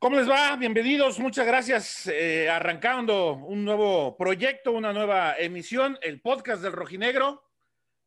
¿Cómo 0.00 0.16
les 0.16 0.30
va? 0.30 0.56
Bienvenidos, 0.56 1.20
muchas 1.20 1.46
gracias. 1.46 2.06
Eh, 2.06 2.48
arrancando 2.48 3.34
un 3.34 3.66
nuevo 3.66 4.16
proyecto, 4.16 4.72
una 4.72 4.94
nueva 4.94 5.36
emisión, 5.36 5.98
el 6.00 6.22
podcast 6.22 6.62
del 6.62 6.72
Rojinegro, 6.72 7.44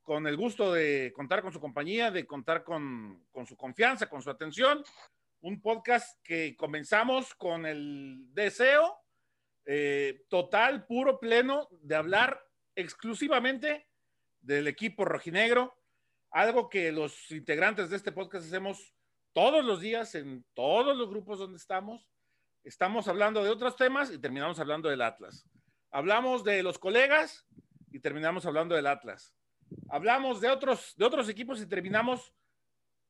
con 0.02 0.26
el 0.26 0.36
gusto 0.36 0.74
de 0.74 1.14
contar 1.16 1.44
con 1.44 1.54
su 1.54 1.60
compañía, 1.60 2.10
de 2.10 2.26
contar 2.26 2.64
con, 2.64 3.28
su 3.46 3.56
confianza, 3.56 4.10
con 4.10 4.24
su 4.24 4.32
atención. 4.32 4.84
Un 5.42 5.62
podcast 5.62 6.20
que 6.24 6.56
comenzamos 6.58 7.36
con 7.36 7.68
el 7.68 8.26
deseo 8.34 8.98
eh, 9.64 10.26
total, 10.30 10.88
puro, 10.88 11.20
pleno, 11.20 11.68
de 11.70 11.94
hablar 11.94 12.44
exclusivamente 12.76 13.86
del 14.42 14.68
equipo 14.68 15.06
rojinegro, 15.06 15.78
algo 16.32 16.70
que 16.70 16.92
los 16.92 17.30
integrantes 17.30 17.92
de 17.92 17.98
este 17.98 18.12
podcast 18.12 18.48
hacemos 18.48 18.96
todos 19.34 19.66
los 19.66 19.82
días 19.82 20.16
en 20.16 20.46
todos 20.54 20.96
los 20.96 21.10
grupos 21.10 21.40
donde 21.40 21.58
estamos. 21.58 22.08
Estamos 22.64 23.08
hablando 23.08 23.44
de 23.44 23.50
otros 23.50 23.76
temas 23.76 24.12
y 24.12 24.20
terminamos 24.20 24.60
hablando 24.60 24.90
del 24.90 25.02
Atlas. 25.02 25.46
Hablamos 25.92 26.44
de 26.44 26.64
los 26.64 26.80
colegas 26.80 27.46
y 27.92 28.00
terminamos 28.00 28.46
hablando 28.46 28.76
del 28.76 28.88
Atlas. 28.88 29.36
Hablamos 29.90 30.40
de 30.40 30.50
otros, 30.50 30.94
de 30.96 31.06
otros 31.06 31.28
equipos 31.30 31.60
y 31.62 31.66
terminamos 31.66 32.34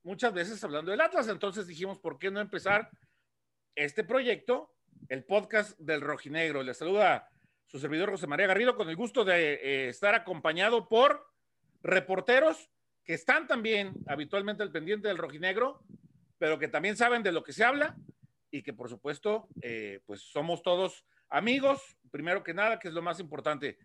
muchas 0.02 0.34
veces 0.34 0.64
hablando 0.64 0.92
del 0.92 1.02
Atlas. 1.02 1.28
Entonces 1.28 1.68
dijimos, 1.68 2.00
¿por 2.00 2.18
qué 2.18 2.32
no 2.32 2.40
empezar 2.40 2.90
este 3.76 4.04
proyecto, 4.04 4.74
el 5.10 5.26
podcast 5.26 5.78
del 5.78 6.02
Rojinegro? 6.02 6.64
Le 6.64 6.74
saluda 6.74 7.30
su 7.68 7.80
servidor 7.80 8.10
José 8.12 8.28
María 8.28 8.48
Garrido 8.48 8.76
con 8.76 8.90
el 8.90 8.96
gusto 8.96 9.26
de 9.26 9.54
eh, 9.54 9.90
estar 9.90 10.16
acompañado 10.16 10.88
por 10.88 11.28
reporteros 11.82 12.70
que 13.04 13.14
están 13.14 13.48
también 13.48 13.94
habitualmente 14.08 14.64
al 14.64 14.72
pendiente 14.72 15.10
del 15.10 15.18
Rojinegro 15.18 15.84
pero 16.44 16.60
que 16.60 16.68
también 16.68 16.98
saben 16.98 17.24
de 17.24 17.32
lo 17.32 17.42
que 17.42 17.54
se 17.54 17.64
habla 17.64 17.96
y 18.52 18.64
que 18.64 18.74
por 18.74 18.90
supuesto, 18.90 19.48
eh, 19.62 20.02
pues 20.06 20.24
somos 20.24 20.62
todos 20.62 21.06
amigos, 21.30 21.82
primero 22.12 22.44
que 22.44 22.54
nada, 22.54 22.80
que 22.80 22.90
es 22.90 22.94
lo 22.94 23.02
más 23.02 23.22
importante. 23.22 23.78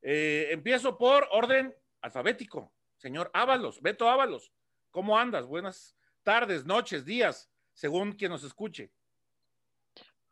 Eh, 0.00 0.46
empiezo 0.52 0.96
por 0.96 1.26
orden 1.32 1.74
alfabético. 2.02 2.72
Señor 2.98 3.32
Ábalos, 3.34 3.82
Beto 3.82 4.08
Ábalos, 4.08 4.52
¿cómo 4.92 5.18
andas? 5.18 5.44
Buenas 5.44 5.96
tardes, 6.22 6.64
noches, 6.64 7.04
días, 7.04 7.50
según 7.72 8.12
quien 8.12 8.30
nos 8.30 8.44
escuche. 8.44 8.92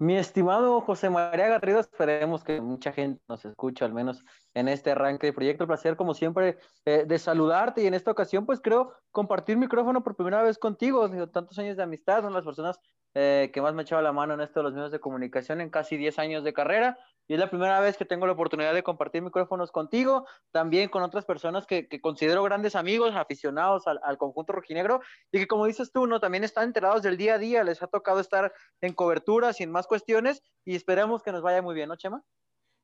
Mi 0.03 0.17
estimado 0.17 0.81
José 0.81 1.11
María 1.11 1.47
Garrido, 1.47 1.79
esperemos 1.79 2.43
que 2.43 2.61
mucha 2.61 2.93
gente 2.93 3.23
nos 3.29 3.45
escuche, 3.45 3.85
al 3.85 3.95
menos 3.95 4.25
en 4.53 4.67
este 4.67 4.91
arranque 4.91 5.29
de 5.29 5.33
proyecto. 5.33 5.63
El 5.63 5.69
placer, 5.69 5.95
como 5.95 6.13
siempre, 6.13 6.59
eh, 6.85 7.05
de 7.07 7.19
saludarte 7.21 7.85
y 7.85 7.87
en 7.87 7.95
esta 7.95 8.11
ocasión, 8.11 8.45
pues 8.45 8.61
creo 8.61 8.95
compartir 9.13 9.57
micrófono 9.57 10.03
por 10.03 10.17
primera 10.17 10.43
vez 10.43 10.59
contigo. 10.59 11.09
Tantos 11.29 11.57
años 11.61 11.77
de 11.77 11.85
amistad, 11.85 12.23
son 12.23 12.33
las 12.33 12.45
personas 12.45 12.81
eh, 13.15 13.53
que 13.55 13.63
más 13.63 13.75
me 13.75 13.83
echado 13.83 14.03
la 14.03 14.13
mano 14.13 14.35
en 14.35 14.41
esto 14.41 14.59
de 14.59 14.65
los 14.65 14.75
medios 14.75 14.91
de 14.91 14.99
comunicación 14.99 15.61
en 15.61 15.71
casi 15.71 15.97
10 15.97 16.19
años 16.19 16.43
de 16.43 16.53
carrera 16.53 16.99
y 17.29 17.35
es 17.35 17.41
la 17.41 17.49
primera 17.49 17.81
vez 17.81 17.97
que 17.97 18.05
tengo 18.05 18.27
la 18.27 18.33
oportunidad 18.33 18.75
de 18.75 18.83
compartir 18.83 19.23
micrófonos 19.23 19.71
contigo, 19.71 20.27
también 20.51 20.89
con 20.89 21.03
otras 21.03 21.25
personas 21.25 21.67
que, 21.67 21.89
considero 22.01 22.43
grandes 22.43 22.75
amigos, 22.75 23.15
aficionados 23.15 23.85
al, 23.87 24.19
conjunto 24.19 24.53
rojinegro 24.53 25.01
y 25.31 25.39
que 25.39 25.47
como 25.47 25.67
dices 25.67 25.93
tú, 25.93 26.07
¿no? 26.07 26.21
También 26.21 26.45
están 26.45 26.65
enterados 26.65 27.03
del 27.03 27.17
día 27.17 27.35
a 27.35 27.39
día, 27.39 27.65
les 27.65 27.83
ha 27.83 27.87
tocado 27.87 28.21
estar 28.21 28.53
en 28.81 28.93
cobertura 28.93 29.53
sin 29.53 29.71
más 29.71 29.87
cuestiones 29.87 30.43
y 30.65 30.75
esperemos 30.75 31.23
que 31.23 31.33
nos 31.33 31.43
vaya 31.43 31.63
muy 31.63 31.75
bien, 31.75 31.89
¿no, 31.89 31.97
Chema? 31.97 32.23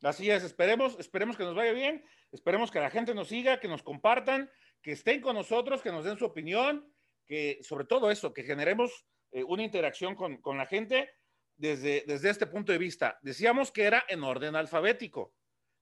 Así 0.03 0.31
es, 0.31 0.45
esperemos, 0.45 0.97
esperemos 0.99 1.37
que 1.37 1.43
nos 1.43 1.57
vaya 1.57 1.73
bien, 1.73 2.05
esperemos 2.31 2.71
que 2.71 2.81
la 2.81 2.91
gente 2.91 3.15
nos 3.15 3.29
siga, 3.29 3.59
que 3.59 3.67
nos 3.67 3.83
compartan, 3.83 4.49
que 4.81 4.93
estén 4.93 5.21
con 5.21 5.35
nosotros, 5.35 5.83
que 5.83 5.91
nos 5.91 6.05
den 6.05 6.19
su 6.19 6.25
opinión, 6.25 6.93
que 7.27 7.59
sobre 7.63 7.85
todo 7.85 8.11
eso, 8.11 8.33
que 8.33 8.45
generemos 8.45 9.05
eh, 9.33 9.45
una 9.45 9.63
interacción 9.63 10.15
con, 10.15 10.41
la 10.57 10.67
gente 10.67 11.11
desde, 11.59 12.05
desde 12.07 12.31
este 12.31 12.47
punto 12.47 12.73
de 12.73 12.79
vista. 12.79 13.19
Decíamos 13.23 13.71
que 13.71 13.85
era 13.85 14.05
en 14.09 14.23
orden 14.23 14.57
alfabético. 14.57 15.35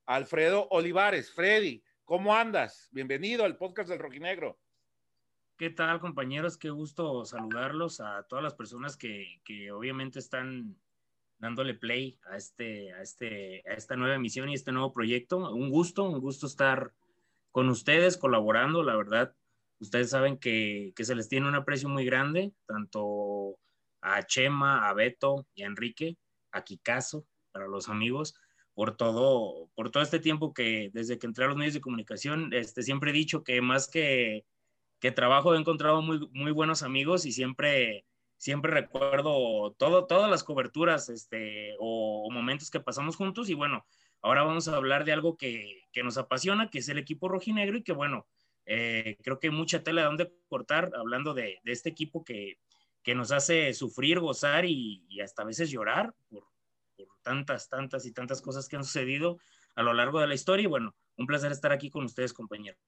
Alfredo 0.06 0.66
Olivares, 0.70 1.30
Freddy, 1.32 1.82
¿cómo 2.04 2.34
andas? 2.34 2.88
Bienvenido 2.92 3.44
al 3.44 3.56
podcast 3.56 3.88
del 3.88 3.98
Rojinegro. 3.98 4.58
¿Qué 5.56 5.70
tal, 5.70 6.00
compañeros? 6.00 6.56
Qué 6.56 6.70
gusto 6.70 7.24
saludarlos 7.24 8.00
a 8.00 8.24
todas 8.24 8.42
las 8.42 8.54
personas 8.54 8.96
que, 8.96 9.40
obviamente 9.72 10.18
están 10.18 10.76
dándole 11.38 11.74
play 11.74 12.18
a, 12.30 12.36
este, 12.36 12.92
a, 12.92 13.02
este, 13.02 13.62
a 13.68 13.74
esta 13.74 13.96
nueva 13.96 14.16
emisión 14.16 14.48
y 14.48 14.54
este 14.54 14.72
nuevo 14.72 14.92
proyecto. 14.92 15.54
Un 15.54 15.70
gusto, 15.70 16.04
un 16.04 16.20
gusto 16.20 16.46
estar 16.46 16.92
con 17.52 17.68
ustedes, 17.68 18.16
colaborando, 18.16 18.82
la 18.82 18.96
verdad. 18.96 19.34
Ustedes 19.78 20.10
saben 20.10 20.38
que, 20.38 20.92
se 20.96 21.14
les 21.14 21.28
tiene 21.28 21.48
un 21.48 21.54
aprecio 21.54 21.88
muy 21.88 22.04
grande, 22.04 22.52
tanto 22.66 23.58
a 24.06 24.22
Chema, 24.22 24.88
a 24.88 24.94
Beto 24.94 25.46
y 25.54 25.64
a 25.64 25.66
Enrique, 25.66 26.16
a 26.52 26.62
Kikazo, 26.62 27.26
para 27.50 27.66
los 27.66 27.88
amigos, 27.88 28.34
por 28.72 28.96
todo, 28.96 29.68
por 29.74 29.90
todo 29.90 30.02
este 30.02 30.20
tiempo 30.20 30.54
que 30.54 30.90
desde 30.92 31.18
que 31.18 31.26
entré 31.26 31.44
a 31.44 31.48
los 31.48 31.56
medios 31.56 31.74
de 31.74 31.80
comunicación, 31.80 32.52
este, 32.52 32.82
siempre 32.82 33.10
he 33.10 33.14
dicho 33.14 33.42
que 33.42 33.60
más 33.60 33.88
que, 33.88 34.44
que 35.00 35.10
trabajo 35.10 35.54
he 35.54 35.58
encontrado 35.58 36.02
muy, 36.02 36.28
muy 36.32 36.52
buenos 36.52 36.82
amigos 36.82 37.26
y 37.26 37.32
siempre, 37.32 38.04
siempre 38.36 38.70
recuerdo 38.70 39.74
todo, 39.76 40.06
todas 40.06 40.30
las 40.30 40.44
coberturas 40.44 41.08
este, 41.08 41.74
o, 41.80 42.30
momentos 42.30 42.70
que 42.70 42.80
pasamos 42.80 43.16
juntos. 43.16 43.48
Y 43.48 43.54
bueno, 43.54 43.86
ahora 44.22 44.44
vamos 44.44 44.68
a 44.68 44.76
hablar 44.76 45.04
de 45.04 45.12
algo 45.12 45.36
que, 45.36 45.80
que 45.92 46.04
nos 46.04 46.16
apasiona, 46.16 46.70
que 46.70 46.78
es 46.78 46.88
el 46.88 46.98
equipo 46.98 47.28
rojinegro 47.28 47.78
y 47.78 47.82
que 47.82 47.92
bueno, 47.92 48.26
eh, 48.66 49.16
creo 49.22 49.38
que 49.38 49.46
hay 49.46 49.52
mucha 49.52 49.82
tela 49.82 50.02
de 50.02 50.06
donde 50.06 50.32
cortar 50.48 50.90
hablando 50.96 51.34
de, 51.34 51.60
este 51.64 51.88
equipo 51.88 52.24
que, 52.24 52.58
nos 53.14 53.32
hace 53.32 53.72
sufrir, 53.72 54.20
gozar 54.20 54.64
y, 54.64 55.20
hasta 55.22 55.42
a 55.42 55.46
veces 55.46 55.70
llorar 55.70 56.14
por, 56.28 56.46
tantas, 57.22 57.68
tantas 57.68 58.06
y 58.06 58.12
tantas 58.12 58.40
cosas 58.40 58.68
que 58.68 58.76
han 58.76 58.84
sucedido 58.84 59.38
a 59.74 59.82
lo 59.82 59.94
largo 59.94 60.20
de 60.20 60.26
la 60.26 60.34
historia. 60.34 60.64
Y 60.64 60.66
bueno, 60.66 60.94
un 61.16 61.26
placer 61.26 61.52
estar 61.52 61.72
aquí 61.72 61.90
con 61.90 62.04
ustedes, 62.04 62.32
compañeros. 62.32 62.80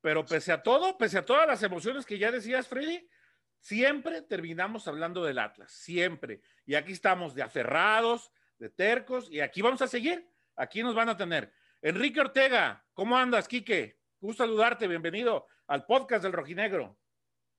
Pero 0.00 0.24
pese 0.24 0.52
a 0.52 0.62
todo, 0.62 0.98
pese 0.98 1.18
a 1.18 1.24
todas 1.24 1.46
las 1.46 1.62
emociones 1.62 2.06
que 2.06 2.18
ya 2.18 2.32
decías, 2.32 2.66
Freddy, 2.66 3.08
siempre 3.60 4.22
terminamos 4.22 4.88
hablando 4.88 5.22
del 5.24 5.38
Atlas, 5.38 5.72
siempre. 5.72 6.40
Y 6.66 6.74
aquí 6.74 6.92
estamos 6.92 7.34
de 7.34 7.42
aferrados, 7.42 8.32
de 8.58 8.68
tercos, 8.68 9.30
y 9.30 9.40
aquí 9.40 9.62
vamos 9.62 9.82
a 9.82 9.86
seguir. 9.86 10.28
Aquí 10.56 10.82
nos 10.82 10.94
van 10.94 11.08
a 11.08 11.16
tener. 11.16 11.52
Enrique 11.80 12.20
Ortega, 12.20 12.84
¿cómo 12.94 13.16
andas, 13.16 13.48
Quique? 13.48 13.98
Gusto 14.20 14.44
saludarte, 14.44 14.86
bienvenido 14.86 15.46
al 15.66 15.84
podcast 15.84 16.22
del 16.22 16.32
Rojinegro. 16.32 16.98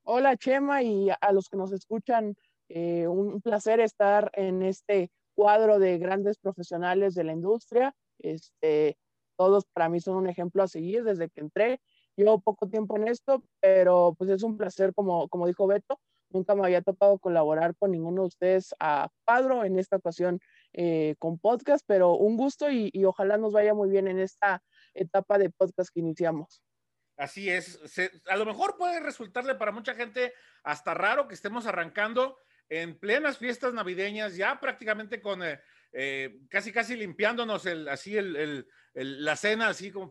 Hola 0.06 0.36
Chema 0.36 0.84
y 0.84 1.10
a 1.10 1.32
los 1.32 1.48
que 1.48 1.56
nos 1.56 1.72
escuchan, 1.72 2.36
eh, 2.68 3.08
un 3.08 3.40
placer 3.40 3.80
estar 3.80 4.30
en 4.34 4.62
este 4.62 5.10
cuadro 5.34 5.80
de 5.80 5.98
grandes 5.98 6.38
profesionales 6.38 7.16
de 7.16 7.24
la 7.24 7.32
industria. 7.32 7.96
Este, 8.20 8.98
todos 9.38 9.64
para 9.72 9.88
mí 9.88 10.02
son 10.02 10.18
un 10.18 10.28
ejemplo 10.28 10.62
a 10.62 10.68
seguir 10.68 11.06
desde 11.06 11.30
que 11.30 11.40
entré. 11.40 11.80
Llevo 12.18 12.42
poco 12.42 12.68
tiempo 12.68 12.98
en 12.98 13.08
esto, 13.08 13.44
pero 13.62 14.14
pues 14.18 14.30
es 14.30 14.44
un 14.44 14.58
placer, 14.58 14.94
como, 14.94 15.30
como 15.30 15.48
dijo 15.48 15.68
Beto, 15.68 15.98
nunca 16.32 16.54
me 16.54 16.66
había 16.66 16.82
tocado 16.82 17.18
colaborar 17.18 17.74
con 17.78 17.92
ninguno 17.92 18.24
de 18.24 18.28
ustedes 18.28 18.76
a 18.82 19.08
cuadro, 19.24 19.64
en 19.64 19.80
esta 19.80 19.96
ocasión 19.96 20.42
eh, 20.74 21.16
con 21.18 21.40
podcast, 21.40 21.86
pero 21.88 22.16
un 22.18 22.36
gusto 22.36 22.70
y, 22.70 22.90
y, 22.92 23.06
ojalá 23.06 23.38
nos 23.38 23.54
vaya 23.54 23.74
muy 23.74 23.90
bien 23.90 24.10
en 24.10 24.20
esta 24.20 24.62
etapa 24.94 25.38
de 25.38 25.50
podcast 25.50 25.92
que 25.94 26.02
iniciamos. 26.02 26.62
Así 27.18 27.50
es, 27.50 27.80
a 28.28 28.38
lo 28.38 28.46
mejor 28.46 28.76
puede 28.76 29.00
resultarle 29.00 29.54
para 29.56 29.72
mucha 29.72 29.94
gente 29.94 30.34
hasta 30.64 30.94
raro 30.96 31.28
que 31.28 31.36
estemos 31.36 31.68
arrancando 31.68 32.40
en 32.70 32.98
plenas 32.98 33.38
fiestas 33.38 33.74
navideñas, 33.74 34.36
ya 34.36 34.60
prácticamente 34.60 35.22
con 35.22 35.44
eh, 35.44 35.62
eh, 35.92 36.40
casi 36.50 36.72
casi 36.72 36.96
limpiándonos 36.96 37.68
el, 37.68 37.88
así 37.88 38.18
el, 38.18 38.68
la 38.94 39.36
cena, 39.36 39.68
así 39.68 39.92
como 39.92 40.10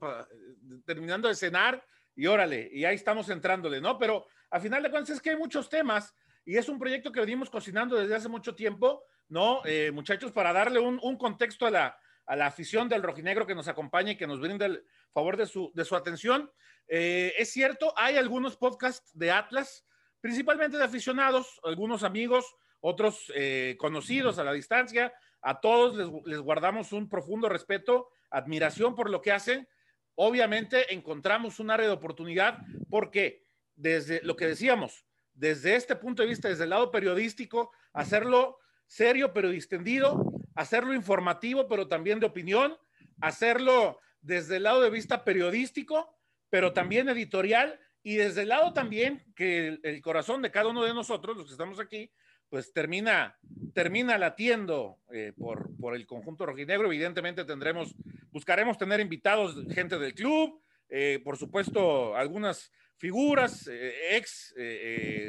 terminando 0.84 1.26
de 1.26 1.34
cenar 1.34 1.84
y 2.14 2.26
órale, 2.26 2.70
y 2.72 2.84
ahí 2.84 2.94
estamos 2.94 3.28
entrándole, 3.30 3.80
¿no? 3.80 3.98
Pero 3.98 4.26
a 4.50 4.60
final 4.60 4.82
de 4.82 4.90
cuentas 4.90 5.16
es 5.16 5.22
que 5.22 5.30
hay 5.30 5.36
muchos 5.36 5.68
temas 5.68 6.14
y 6.44 6.56
es 6.56 6.68
un 6.68 6.78
proyecto 6.78 7.10
que 7.10 7.20
venimos 7.20 7.50
cocinando 7.50 7.96
desde 7.96 8.14
hace 8.14 8.28
mucho 8.28 8.54
tiempo, 8.54 9.04
¿no? 9.28 9.62
Eh, 9.64 9.90
muchachos, 9.90 10.30
para 10.30 10.52
darle 10.52 10.78
un, 10.78 11.00
un 11.02 11.16
contexto 11.16 11.66
a 11.66 11.70
la, 11.70 11.98
a 12.32 12.36
la 12.36 12.46
afición 12.46 12.88
del 12.88 13.02
rojinegro 13.02 13.46
que 13.46 13.54
nos 13.54 13.68
acompaña 13.68 14.12
y 14.12 14.16
que 14.16 14.26
nos 14.26 14.40
brinda 14.40 14.64
el 14.64 14.86
favor 15.12 15.36
de 15.36 15.44
su, 15.44 15.70
de 15.74 15.84
su 15.84 15.94
atención. 15.94 16.50
Eh, 16.88 17.34
es 17.36 17.52
cierto, 17.52 17.92
hay 17.94 18.16
algunos 18.16 18.56
podcasts 18.56 19.10
de 19.12 19.30
Atlas, 19.30 19.84
principalmente 20.22 20.78
de 20.78 20.84
aficionados, 20.84 21.60
algunos 21.62 22.02
amigos, 22.04 22.46
otros 22.80 23.30
eh, 23.34 23.76
conocidos 23.78 24.38
a 24.38 24.44
la 24.44 24.54
distancia. 24.54 25.12
A 25.42 25.60
todos 25.60 25.94
les, 25.94 26.08
les 26.24 26.38
guardamos 26.38 26.94
un 26.94 27.06
profundo 27.06 27.50
respeto, 27.50 28.08
admiración 28.30 28.94
por 28.94 29.10
lo 29.10 29.20
que 29.20 29.32
hacen. 29.32 29.68
Obviamente 30.14 30.94
encontramos 30.94 31.60
un 31.60 31.70
área 31.70 31.86
de 31.86 31.92
oportunidad 31.92 32.60
porque 32.88 33.44
desde 33.76 34.22
lo 34.22 34.36
que 34.36 34.46
decíamos, 34.46 35.04
desde 35.34 35.76
este 35.76 35.96
punto 35.96 36.22
de 36.22 36.28
vista, 36.28 36.48
desde 36.48 36.64
el 36.64 36.70
lado 36.70 36.90
periodístico, 36.90 37.72
hacerlo 37.92 38.58
serio 38.86 39.34
pero 39.34 39.50
distendido, 39.50 40.31
hacerlo 40.54 40.94
informativo, 40.94 41.68
pero 41.68 41.88
también 41.88 42.20
de 42.20 42.26
opinión, 42.26 42.76
hacerlo 43.20 43.98
desde 44.20 44.56
el 44.56 44.64
lado 44.64 44.80
de 44.82 44.90
vista 44.90 45.24
periodístico, 45.24 46.16
pero 46.50 46.72
también 46.72 47.08
editorial, 47.08 47.78
y 48.02 48.16
desde 48.16 48.42
el 48.42 48.48
lado 48.48 48.72
también 48.72 49.24
que 49.36 49.78
el, 49.82 50.02
corazón 50.02 50.42
de 50.42 50.50
cada 50.50 50.68
uno 50.68 50.84
de 50.84 50.94
nosotros, 50.94 51.36
los 51.36 51.46
que 51.46 51.52
estamos 51.52 51.78
aquí, 51.78 52.10
pues 52.48 52.72
termina, 52.72 53.38
termina 53.74 54.18
latiendo 54.18 54.98
eh, 55.12 55.32
por, 55.38 55.74
por 55.78 55.94
el 55.94 56.06
conjunto 56.06 56.44
rojinegro. 56.44 56.86
Evidentemente 56.86 57.44
tendremos, 57.44 57.94
buscaremos 58.30 58.76
tener 58.76 59.00
invitados, 59.00 59.56
gente 59.72 59.98
del 59.98 60.14
club, 60.14 60.60
eh, 60.88 61.20
por 61.24 61.38
supuesto, 61.38 62.14
algunas 62.16 62.70
figuras, 62.98 63.68
eh, 63.68 64.16
ex 64.16 64.54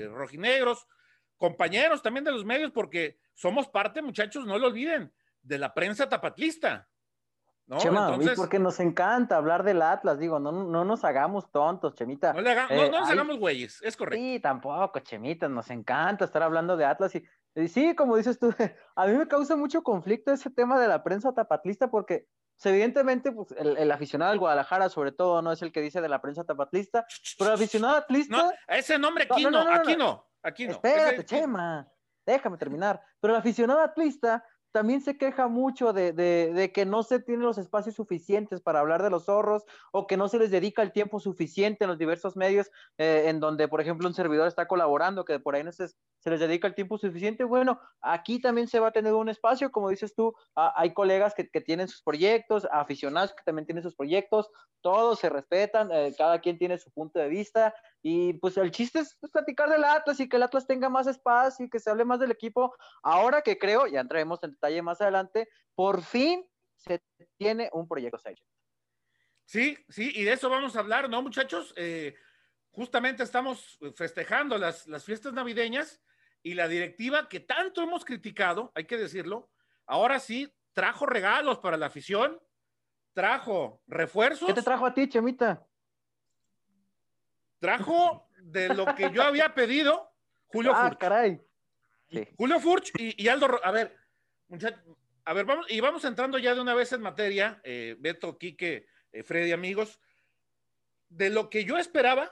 rojinegros, 0.10 0.86
compañeros 1.38 2.02
también 2.02 2.24
de 2.24 2.32
los 2.32 2.46
medios, 2.46 2.72
porque 2.72 3.20
somos 3.34 3.68
parte, 3.68 4.02
muchachos, 4.02 4.46
no 4.46 4.58
lo 4.58 4.68
olviden, 4.68 5.14
de 5.42 5.58
la 5.58 5.74
prensa 5.74 6.08
tapatlista. 6.08 6.88
¿no? 7.66 7.78
Chema, 7.78 8.18
porque 8.36 8.60
nos 8.60 8.80
encanta 8.80 9.38
hablar 9.38 9.64
del 9.64 9.82
Atlas, 9.82 10.20
digo, 10.20 10.40
no, 10.40 10.52
no 10.52 10.84
nos 10.84 11.06
hagamos 11.06 11.50
tontos, 11.52 11.96
Chemita. 11.96 12.34
No, 12.34 12.42
nos 12.42 13.10
hagamos 13.10 13.38
güeyes, 13.40 13.82
es 13.82 13.96
correcto. 13.96 14.22
Sí, 14.22 14.40
tampoco, 14.40 15.00
Chemita, 15.00 15.48
nos 15.48 15.70
encanta 15.70 16.26
estar 16.26 16.44
hablando 16.44 16.76
de 16.76 16.86
Atlas 16.86 17.14
y, 17.16 17.68
sí, 17.68 17.96
como 17.96 18.18
dices 18.18 18.38
tú, 18.38 18.50
a 18.96 19.08
mí 19.08 19.14
me 19.14 19.28
causa 19.28 19.56
mucho 19.56 19.82
conflicto 19.82 20.32
ese 20.32 20.50
tema 20.50 20.80
de 20.80 20.88
la 20.88 21.04
prensa 21.04 21.34
tapatlista 21.34 21.90
porque 21.90 22.28
pues, 22.56 22.66
evidentemente 22.66 23.32
pues, 23.32 23.52
el, 23.58 23.92
aficionado 23.92 24.32
del 24.32 24.40
Guadalajara 24.40 24.90
sobre 24.90 25.12
todo 25.12 25.42
no 25.42 25.52
es 25.52 25.62
el 25.62 25.72
que 25.72 25.82
dice 25.82 26.02
de 26.02 26.10
la 26.10 26.22
prensa 26.22 26.44
tapatlista, 26.44 27.06
pero 27.38 27.50
el 27.50 27.56
aficionado 27.56 27.98
atlista... 27.98 28.38
No, 28.38 28.52
ese 28.68 28.98
nombre 28.98 29.28
aquí 29.30 29.44
no, 29.44 29.60
aquí 29.60 29.96
no, 29.96 30.26
aquí 30.42 30.66
no. 30.68 30.72
Espérate, 30.74 31.26
Chema, 31.26 31.88
déjame 32.26 32.58
terminar, 32.58 33.02
pero 33.20 33.34
el 33.34 33.40
aficionado 33.40 33.82
atlista 33.82 34.44
también 34.74 35.02
se 35.02 35.18
queja 35.18 35.48
mucho 35.48 35.94
de, 35.94 36.14
de, 36.14 36.72
que 36.74 36.84
no 36.84 37.04
se 37.04 37.20
tienen 37.20 37.46
los 37.46 37.60
espacios 37.60 37.96
suficientes 37.96 38.60
para 38.60 38.80
hablar 38.80 39.04
de 39.04 39.12
los 39.12 39.26
zorros 39.26 39.66
o 39.92 40.08
que 40.08 40.18
no 40.18 40.28
se 40.28 40.40
les 40.40 40.50
dedica 40.50 40.82
el 40.82 40.92
tiempo 40.92 41.20
suficiente 41.20 41.84
en 41.84 41.92
los 41.92 42.00
diversos 42.00 42.36
medios 42.36 42.72
eh, 42.98 43.26
en 43.28 43.40
donde, 43.40 43.68
por 43.68 43.82
ejemplo, 43.82 44.08
un 44.08 44.16
servidor 44.16 44.48
está 44.48 44.68
colaborando, 44.68 45.26
que 45.26 45.40
por 45.40 45.54
ahí 45.54 45.64
no 45.64 45.72
se, 45.72 45.90
se, 46.24 46.30
les 46.30 46.40
dedica 46.40 46.68
el 46.68 46.76
tiempo 46.76 46.98
suficiente. 46.98 47.44
Bueno, 47.44 47.80
aquí 48.02 48.40
también 48.40 48.68
se 48.68 48.80
va 48.80 48.88
a 48.88 48.92
tener 48.92 49.14
un 49.14 49.30
espacio, 49.30 49.72
como 49.72 49.90
dices 49.90 50.16
tú, 50.16 50.34
hay 50.56 50.94
colegas 50.94 51.34
que, 51.34 51.50
que, 51.50 51.62
tienen 51.62 51.88
sus 51.88 52.02
proyectos, 52.02 52.68
aficionados 52.72 53.34
que 53.34 53.44
también 53.44 53.66
tienen 53.66 53.84
sus 53.84 53.96
proyectos, 53.96 54.50
todos 54.82 55.20
se 55.20 55.30
respetan, 55.30 55.90
eh, 55.92 56.14
cada 56.18 56.40
quien 56.40 56.58
tiene 56.58 56.78
su 56.78 56.92
punto 56.92 57.20
de 57.20 57.30
vista 57.30 57.74
y 58.02 58.34
pues 58.34 58.58
el 58.58 58.72
chiste 58.72 59.00
es 59.00 59.18
pues, 59.20 59.32
platicar 59.32 59.70
del 59.70 59.84
Atlas 59.84 60.20
y 60.20 60.28
que 60.30 60.36
el 60.36 60.44
Atlas 60.44 60.68
tenga 60.68 60.90
más 60.90 61.08
espacio 61.08 61.66
y 61.66 61.70
que 61.70 61.80
se 61.80 61.90
hable 61.90 62.06
más 62.06 62.20
del 62.20 62.32
equipo. 62.32 62.76
Ahora 63.02 63.42
que 63.42 63.58
creo, 63.58 63.88
ya 63.88 64.02
entraremos 64.02 64.44
en 64.44 64.52
detalle 64.52 64.82
más 64.82 65.02
adelante, 65.02 65.48
por 65.74 66.04
fin 66.04 66.46
se 66.78 67.02
tiene 67.38 67.70
un 67.74 67.88
proyecto. 67.88 68.20
Sí, 69.46 69.78
sí, 69.90 70.12
y 70.16 70.24
de 70.24 70.34
eso 70.34 70.50
vamos 70.50 70.76
a 70.76 70.80
hablar, 70.80 71.10
¿no, 71.10 71.22
muchachos? 71.22 71.74
Eh, 71.78 72.16
justamente 72.72 73.24
estamos 73.24 73.80
festejando 73.96 74.58
las, 74.58 74.88
las 74.88 75.04
fiestas 75.06 75.34
navideñas 75.34 76.02
y 76.44 76.54
la 76.54 76.68
directiva 76.68 77.28
que 77.28 77.40
tanto 77.40 77.82
hemos 77.82 78.06
criticado, 78.06 78.72
hay 78.76 78.86
que 78.86 78.98
decirlo, 78.98 79.50
ahora 79.86 80.20
sí 80.20 80.54
trajo 80.74 81.06
regalos 81.06 81.60
para 81.60 81.78
la 81.78 81.88
afición, 81.88 82.40
trajo 83.14 83.82
refuerzos. 83.88 84.48
¿Qué 84.48 84.54
te 84.54 84.62
trajo 84.62 84.86
a 84.86 84.94
ti, 84.94 85.08
Chemita? 85.10 85.66
trajo 87.64 88.28
de 88.42 88.74
lo 88.74 88.94
que 88.94 89.10
yo 89.12 89.24
había 89.24 89.56
pedido 89.56 90.12
Julio 90.48 90.74
ah, 90.76 90.96
caray. 91.00 91.42
Julio 92.38 92.60
Furch 92.60 92.92
y, 92.98 93.28
Aldo. 93.30 93.60
A 93.64 93.72
ver, 93.72 93.98
a 95.26 95.34
ver, 95.34 95.46
vamos, 95.46 95.66
y 95.70 95.80
vamos 95.80 96.04
entrando 96.04 96.38
ya 96.38 96.54
de 96.54 96.62
una 96.62 96.76
vez 96.76 96.92
en 96.92 97.02
materia, 97.02 97.62
eh, 97.64 97.96
Beto, 97.98 98.38
Quique, 98.38 98.86
eh, 99.14 99.24
Freddy, 99.24 99.54
amigos. 99.54 100.00
De 101.08 101.30
lo 101.30 101.50
que 101.50 101.64
yo 101.64 101.78
esperaba, 101.78 102.32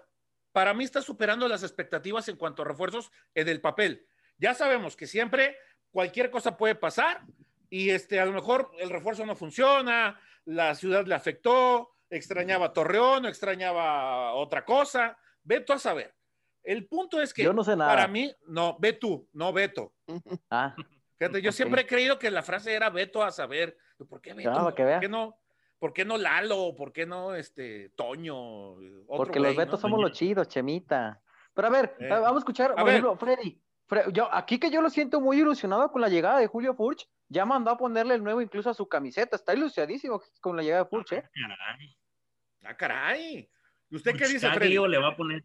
para 0.52 0.74
mí 0.74 0.84
está 0.84 1.02
superando 1.02 1.48
las 1.48 1.64
expectativas 1.64 2.28
en 2.28 2.38
cuanto 2.38 2.62
a 2.62 2.66
refuerzos 2.66 3.12
en 3.36 3.48
el 3.48 3.62
papel. 3.62 4.06
Ya 4.38 4.54
sabemos 4.54 4.96
que 4.96 5.08
siempre 5.08 5.58
cualquier 5.92 6.30
cosa 6.32 6.58
puede 6.58 6.76
pasar 6.76 7.24
y 7.70 7.90
este, 7.90 8.20
a 8.20 8.26
lo 8.26 8.34
mejor 8.34 8.72
el 8.80 8.90
refuerzo 8.90 9.26
no 9.26 9.36
funciona, 9.36 10.20
la 10.46 10.76
ciudad 10.76 11.06
le 11.06 11.16
afectó, 11.16 11.92
extrañaba 12.10 12.74
Torreón, 12.74 13.26
extrañaba 13.26 14.34
otra 14.34 14.66
cosa. 14.66 15.18
Ve 15.44 15.62
tú 15.62 15.74
a 15.74 15.80
saber. 15.80 16.14
El 16.64 16.88
punto 16.88 17.22
es 17.22 17.34
que 17.34 17.44
yo 17.44 17.54
no 17.54 17.64
sé 17.64 17.76
nada. 17.76 17.90
para 17.90 18.08
mí, 18.08 18.32
no, 18.48 18.78
ve 18.80 18.94
tú, 18.94 19.28
no 19.34 19.52
Beto. 19.52 19.94
Ah, 20.50 20.76
Fíjate, 21.18 21.42
yo 21.42 21.52
siempre 21.52 21.82
he 21.82 21.88
creído 21.88 22.18
que 22.20 22.32
la 22.32 22.44
frase 22.44 22.74
era 22.74 22.90
Beto 22.90 23.24
a 23.24 23.32
saber. 23.32 23.78
¿Por 24.10 24.22
qué 24.22 24.34
Beto? 24.34 24.52
¿Por 24.52 24.76
qué 24.76 25.08
no? 25.08 25.40
¿Por 25.82 25.94
qué 25.94 26.06
no 26.06 26.20
Lalo? 26.20 26.76
¿Por 26.78 26.94
qué 26.94 27.08
no 27.08 27.34
este 27.34 27.90
Toño? 27.96 28.76
Porque 29.08 29.40
los 29.40 29.56
Betos 29.56 29.82
somos 29.82 30.00
los 30.00 30.12
chidos, 30.12 30.48
Chemita. 30.48 31.20
Pero 31.56 31.68
a 31.68 31.72
ver, 31.72 31.96
eh, 32.00 32.08
vamos 32.08 32.36
a 32.36 32.38
escuchar, 32.38 32.76
por 32.76 32.88
ejemplo, 32.88 33.18
Freddy. 33.18 33.60
yo, 34.14 34.32
aquí 34.32 34.60
que 34.60 34.70
yo 34.70 34.84
lo 34.84 34.92
siento 34.92 35.20
muy 35.20 35.40
ilusionado 35.40 35.92
con 35.92 36.02
la 36.02 36.08
llegada 36.08 36.38
de 36.38 36.46
Julio 36.46 36.76
Furch, 36.76 37.10
ya 37.30 37.46
mandó 37.46 37.72
a 37.72 37.80
ponerle 37.80 38.14
el 38.14 38.24
nuevo 38.24 38.44
incluso 38.44 38.70
a 38.70 38.76
su 38.76 38.88
camiseta. 38.88 39.36
Está 39.36 39.56
ilusionadísimo 39.56 40.22
con 40.40 40.56
la 40.56 40.62
llegada 40.62 40.84
de 40.84 40.90
Furch, 40.92 41.14
¿eh? 41.14 41.24
Ah, 42.64 42.78
caray. 42.78 43.50
¿Usted 43.90 44.16
qué 44.16 44.28
dice, 44.28 44.52
Freddy? 44.52 44.78
le 44.88 45.00
va 45.00 45.08
a 45.08 45.16
poner. 45.16 45.44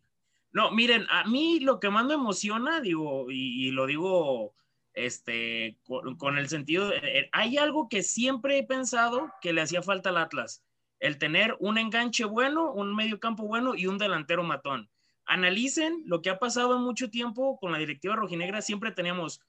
No, 0.53 0.71
miren, 0.71 1.07
a 1.09 1.25
mí 1.25 1.61
lo 1.61 1.81
que 1.81 1.89
más 1.89 2.05
me 2.05 2.13
emociona, 2.13 2.83
digo, 2.83 3.31
y, 3.31 3.71
lo 3.71 3.87
digo 3.87 4.55
este, 4.97 5.79
con, 6.19 6.39
el 6.39 6.49
sentido, 6.49 6.93
eh, 6.93 7.29
hay 7.33 7.59
algo 7.59 7.89
que 7.89 8.03
siempre 8.03 8.59
he 8.59 8.65
pensado 8.65 9.31
que 9.41 9.53
le 9.53 9.61
hacía 9.61 9.83
falta 9.83 10.09
al 10.09 10.17
Atlas, 10.17 10.65
el 10.99 11.19
tener 11.19 11.57
un 11.61 11.79
enganche 11.79 12.25
bueno, 12.25 12.73
un 12.73 12.97
medio 12.97 13.21
campo 13.21 13.47
bueno 13.47 13.75
y 13.75 13.87
un 13.87 13.99
delantero 13.99 14.43
matón. 14.43 14.91
Analicen 15.27 16.03
lo 16.07 16.23
que 16.23 16.31
ha 16.31 16.39
pasado 16.39 16.77
en 16.77 16.83
mucho 16.83 17.11
tiempo 17.11 17.59
con 17.59 17.73
la 17.73 17.79
directiva 17.79 18.17
rojinegra, 18.17 18.63
siempre 18.63 18.91
teníamos 18.91 19.41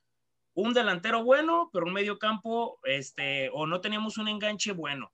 un 0.54 0.74
delantero 0.74 1.24
bueno, 1.24 1.70
pero 1.72 1.86
un 1.86 1.94
medio 1.94 2.20
campo, 2.20 2.80
este, 2.84 3.50
o 3.54 3.66
no 3.66 3.82
teníamos 3.82 4.18
un 4.18 4.28
enganche 4.28 4.72
bueno 4.74 5.12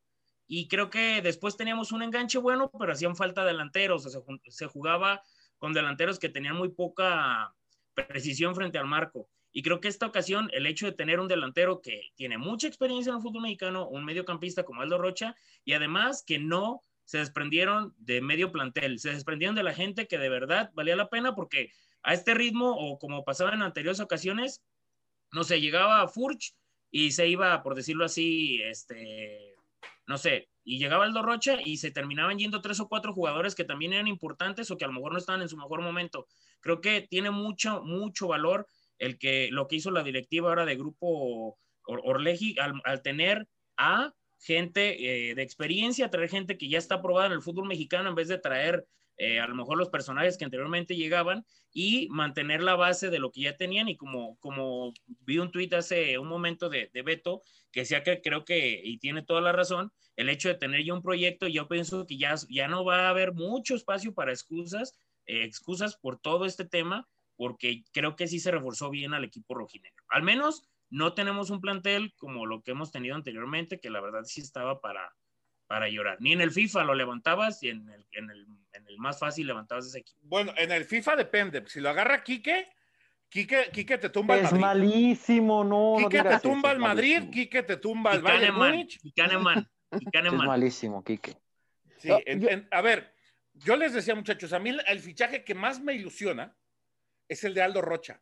y 0.48 0.68
creo 0.68 0.90
que 0.90 1.22
después 1.22 1.58
teníamos 1.58 1.92
un 1.92 2.04
enganche 2.04 2.38
bueno, 2.38 2.70
pero 2.78 2.92
hacían 2.92 3.16
falta 3.16 3.46
delanteros, 3.46 4.08
se 4.48 4.68
jugaba 4.68 5.24
con 5.58 5.74
delanteros 5.74 6.20
que 6.20 6.30
tenían 6.30 6.56
muy 6.56 6.70
poca 6.70 7.56
precisión 7.94 8.54
frente 8.56 8.78
al 8.78 8.86
marco. 8.86 9.30
Y 9.54 9.62
creo 9.62 9.80
que 9.80 9.88
esta 9.88 10.08
ocasión, 10.08 10.50
el 10.52 10.66
hecho 10.66 10.88
de 10.88 10.94
tener 10.94 11.20
un 11.20 11.28
delantero 11.28 11.80
que 11.80 12.12
tiene 12.16 12.40
mucha 12.40 12.68
experiencia 12.68 13.12
en 13.12 13.18
el 13.18 13.22
fútbol 13.22 13.44
mexicano, 13.44 13.88
un 13.88 14.04
mediocampista 14.04 14.64
como 14.64 14.82
Aldo 14.82 14.98
Rocha, 14.98 15.36
y 15.64 15.74
además 15.74 16.24
que 16.26 16.40
no 16.40 16.82
se 17.06 17.20
desprendieron 17.20 17.94
de 18.00 18.22
medio 18.22 18.52
plantel, 18.52 18.98
se 18.98 19.12
desprendieron 19.12 19.56
de 19.56 19.64
la 19.64 19.74
gente 19.74 20.08
que 20.08 20.18
de 20.18 20.30
verdad 20.30 20.72
valía 20.74 20.96
la 20.96 21.10
pena 21.10 21.36
porque 21.36 21.72
a 22.02 22.14
este 22.14 22.34
ritmo, 22.34 22.76
o 22.76 22.98
como 22.98 23.24
pasaba 23.24 23.54
en 23.54 23.62
anteriores 23.62 24.00
ocasiones, 24.00 24.64
no 25.32 25.44
sé, 25.44 25.62
llegaba 25.62 26.08
Furch 26.08 26.56
y 26.90 27.12
se 27.12 27.28
iba, 27.28 27.62
por 27.62 27.76
decirlo 27.76 28.06
así, 28.06 28.60
este, 28.64 29.56
no 30.08 30.18
sé, 30.18 30.50
y 30.64 30.80
llegaba 30.80 31.06
Aldo 31.06 31.22
Rocha 31.22 31.58
y 31.64 31.78
se 31.78 31.92
terminaban 31.92 32.40
yendo 32.40 32.62
tres 32.62 32.80
o 32.80 32.88
cuatro 32.88 33.14
jugadores 33.14 33.54
que 33.54 33.66
también 33.66 33.94
eran 33.94 34.08
importantes 34.08 34.72
o 34.72 34.78
que 34.78 34.86
a 34.86 34.88
lo 34.88 34.94
mejor 34.94 35.12
no 35.12 35.18
estaban 35.20 35.42
en 35.42 35.50
su 35.50 35.58
mejor 35.58 35.82
momento. 35.82 36.28
Creo 36.60 36.82
que 36.82 37.02
tiene 37.02 37.32
mucho, 37.32 37.84
mucho 37.84 38.28
valor 38.28 38.68
el 39.00 39.18
que 39.18 39.50
lo 39.52 39.68
que 39.68 39.78
hizo 39.78 39.92
la 39.92 40.04
directiva 40.04 40.50
ahora 40.50 40.66
de 40.66 40.76
Grupo 40.76 41.58
Orleji 41.86 42.56
al, 42.60 43.02
tener 43.02 43.48
a 43.78 44.14
gente 44.40 45.30
eh, 45.30 45.36
de 45.36 45.42
experiencia, 45.42 46.10
traer 46.10 46.30
gente 46.30 46.58
que 46.58 46.70
ya 46.70 46.78
está 46.78 47.02
probada 47.02 47.28
en 47.28 47.34
el 47.34 47.42
fútbol 47.42 47.68
mexicano 47.68 48.10
en 48.10 48.16
vez 48.16 48.28
de 48.28 48.38
traer 48.38 48.86
eh, 49.18 49.40
a 49.40 49.48
lo 49.48 49.56
mejor 49.56 49.78
los 49.78 49.90
personajes 49.90 50.38
que 50.38 50.46
anteriormente 50.46 50.96
llegaban 50.96 51.46
y 51.72 52.08
mantener 52.10 52.64
la 52.64 52.76
base 52.76 53.10
de 53.10 53.20
lo 53.20 53.32
que 53.32 53.42
ya 53.42 53.58
tenían. 53.58 53.88
Y 53.88 53.96
como, 53.96 54.38
como 54.40 54.94
vi 55.22 55.38
un 55.38 55.52
tuit 55.52 55.74
hace 55.74 56.18
un 56.18 56.28
momento 56.28 56.70
de, 56.70 56.90
de 56.94 57.02
Beto 57.04 57.44
que 57.72 57.82
decía 57.82 58.04
que 58.04 58.22
creo 58.22 58.44
que, 58.44 58.82
y 58.84 58.98
tiene 58.98 59.24
toda 59.24 59.42
la 59.42 59.52
razón, 59.52 59.92
el 60.16 60.30
hecho 60.30 60.50
de 60.50 60.56
tener 60.56 60.84
ya 60.84 60.94
un 60.94 61.02
proyecto, 61.02 61.48
yo 61.48 61.68
pienso 61.68 62.06
que 62.06 62.18
ya, 62.18 62.36
ya 62.50 62.68
no 62.68 62.86
va 62.86 63.08
a 63.08 63.10
haber 63.10 63.34
mucho 63.34 63.76
espacio 63.76 64.14
para 64.14 64.32
excusas, 64.32 64.98
eh, 65.26 65.44
excusas 65.44 65.96
por 65.96 66.20
todo 66.20 66.46
este 66.46 66.66
tema, 66.66 67.08
porque 67.44 67.84
creo 67.92 68.16
que 68.16 68.26
sí 68.26 68.40
se 68.40 68.52
reforzó 68.52 68.90
bien 68.90 69.14
al 69.14 69.26
equipo 69.26 69.54
rojinegro. 69.54 70.02
Al 70.08 70.24
menos 70.24 70.64
no 70.90 71.14
tenemos 71.14 71.50
un 71.50 71.60
plantel 71.60 72.14
como 72.16 72.46
lo 72.46 72.62
que 72.62 72.72
hemos 72.72 72.90
tenido 72.90 73.18
anteriormente, 73.18 73.82
que 73.82 73.90
la 73.90 74.00
verdad 74.00 74.24
sí 74.24 74.40
estaba 74.40 74.80
para, 74.80 75.14
para 75.68 75.90
llorar. 75.90 76.22
Ni 76.22 76.32
en 76.32 76.40
el 76.40 76.52
FIFA 76.52 76.86
lo 76.86 76.96
levantabas 76.96 77.62
y 77.62 77.68
en 77.68 77.90
el, 77.90 78.08
en 78.14 78.30
el, 78.30 78.48
en 78.72 78.88
el 78.88 78.98
más 78.98 79.20
fácil 79.20 79.48
levantabas 79.48 79.88
ese 79.88 80.00
equipo. 80.00 80.22
Bueno, 80.24 80.54
en 80.56 80.72
el 80.72 80.86
FIFA 80.86 81.18
depende. 81.18 81.66
Si 81.68 81.82
lo 81.82 81.90
agarra 81.90 82.24
Quique, 82.24 82.70
Quique, 83.28 83.72
Quique 83.74 83.98
te 83.98 84.10
tumba 84.10 84.36
al 84.36 84.44
Madrid. 84.44 84.56
Es 84.56 84.62
malísimo, 84.62 85.66
no. 85.66 85.98
Quique 85.98 86.24
te 86.24 86.40
tumba 86.40 86.72
al 86.72 86.80
Madrid, 86.80 87.24
Quique 87.30 87.64
te 87.64 87.76
tumba 87.76 88.14
al 88.14 88.22
Bayern 88.22 88.56
Múnich. 88.56 89.02
Es 89.92 90.32
malísimo, 90.32 91.04
Quique. 91.04 91.36
Sí, 91.98 92.10
a 92.10 92.82
ver, 92.82 93.14
yo 93.52 93.76
les 93.76 93.92
decía, 93.92 94.16
muchachos, 94.16 94.54
a 94.54 94.60
mí 94.60 94.72
el 94.88 95.00
fichaje 95.02 95.44
que 95.44 95.54
más 95.54 95.82
me 95.82 95.94
ilusiona 95.94 96.56
es 97.28 97.44
el 97.44 97.54
de 97.54 97.62
Aldo 97.62 97.82
Rocha. 97.82 98.22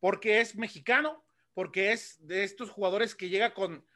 Porque 0.00 0.40
es 0.40 0.56
mexicano, 0.56 1.24
porque 1.54 1.92
es 1.92 2.16
de 2.26 2.44
estos 2.44 2.70
jugadores 2.70 3.14
que 3.14 3.28
llega 3.28 3.54
con, 3.54 3.86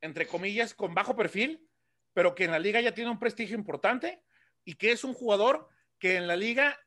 entre 0.00 0.26
comillas, 0.26 0.74
con 0.74 0.94
bajo 0.94 1.16
perfil, 1.16 1.68
pero 2.12 2.34
que 2.34 2.44
en 2.44 2.52
la 2.52 2.58
liga 2.58 2.80
ya 2.80 2.94
tiene 2.94 3.10
un 3.10 3.18
prestigio 3.18 3.56
importante 3.56 4.22
y 4.64 4.74
que 4.74 4.92
es 4.92 5.04
un 5.04 5.14
jugador 5.14 5.68
que 5.98 6.16
en 6.16 6.26
la 6.26 6.36
liga 6.36 6.78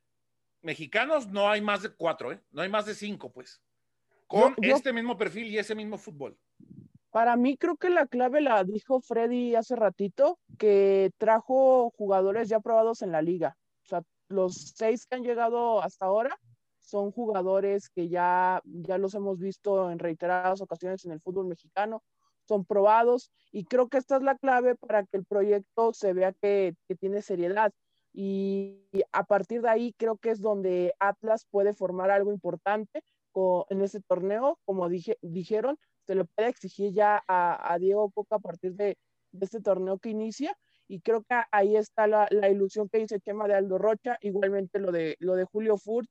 mexicanos 0.61 1.27
no 1.27 1.49
hay 1.49 1.61
más 1.61 1.83
de 1.83 1.89
cuatro, 1.89 2.31
¿eh? 2.31 2.41
No 2.51 2.61
hay 2.61 2.69
más 2.69 2.85
de 2.85 2.95
cinco, 2.95 3.31
pues. 3.31 3.61
Con 4.25 4.55
este 4.61 4.91
mismo 4.91 5.17
perfil 5.17 5.47
y 5.47 5.57
ese 5.57 5.75
mismo 5.75 5.97
fútbol. 5.97 6.37
Para 7.11 7.35
mí 7.35 7.57
creo 7.57 7.77
que 7.77 7.89
la 7.89 8.05
clave 8.05 8.41
la 8.41 8.63
dijo 8.63 8.99
Freddy 8.99 9.55
hace 9.55 9.75
ratito, 9.75 10.39
que 10.57 11.11
trajo 11.17 11.91
jugadores 11.97 12.49
ya 12.49 12.59
probados 12.59 13.01
en 13.01 13.11
la 13.11 13.21
liga. 13.21 13.57
Los 14.29 14.73
seis 14.75 15.05
que 15.05 15.15
han 15.15 15.23
llegado 15.23 15.81
hasta 15.81 16.05
ahora 16.05 16.37
son 16.79 17.11
jugadores 17.11 17.89
que 17.89 18.07
ya, 18.09 18.61
ya 18.65 18.97
los 18.97 19.13
hemos 19.13 19.39
visto 19.39 19.91
en 19.91 19.99
reiteradas 19.99 20.61
ocasiones 20.61 21.05
en 21.05 21.11
el 21.11 21.21
fútbol 21.21 21.47
mexicano, 21.47 22.03
son 22.47 22.65
probados 22.65 23.31
y 23.51 23.65
creo 23.65 23.89
que 23.89 23.97
esta 23.97 24.17
es 24.17 24.23
la 24.23 24.37
clave 24.37 24.75
para 24.75 25.03
que 25.03 25.17
el 25.17 25.25
proyecto 25.25 25.93
se 25.93 26.13
vea 26.13 26.31
que, 26.33 26.75
tiene 26.99 27.21
seriedad. 27.21 27.73
Y 28.13 28.81
a 29.11 29.25
partir 29.25 29.61
de 29.61 29.69
ahí 29.69 29.93
creo 29.97 30.17
que 30.17 30.31
es 30.31 30.41
donde 30.41 30.93
Atlas 30.99 31.45
puede 31.51 31.73
formar 31.73 32.09
algo 32.09 32.31
importante 32.31 33.03
en 33.69 33.81
ese 33.81 34.01
torneo, 34.01 34.59
como 34.65 34.89
dije, 34.89 35.17
dijeron, 35.21 35.77
se 36.05 36.15
le 36.15 36.25
puede 36.25 36.49
exigir 36.49 36.91
ya 36.93 37.23
a, 37.27 37.77
Diego 37.79 38.09
Coca 38.11 38.37
a 38.37 38.39
partir 38.39 38.73
de, 38.73 38.97
este 39.39 39.61
torneo 39.61 39.99
que 39.99 40.09
inicia. 40.09 40.57
Y 40.87 41.01
creo 41.01 41.23
que 41.23 41.35
ahí 41.51 41.75
está 41.75 42.07
la, 42.07 42.27
ilusión 42.49 42.87
que 42.89 42.99
dice 42.99 43.19
Chema 43.19 43.47
de 43.47 43.55
Aldo 43.55 43.77
Rocha, 43.77 44.17
igualmente 44.21 44.79
lo 44.79 44.91
de, 44.91 45.17
lo 45.19 45.35
de 45.35 45.45
Julio 45.45 45.77
Furch, 45.77 46.09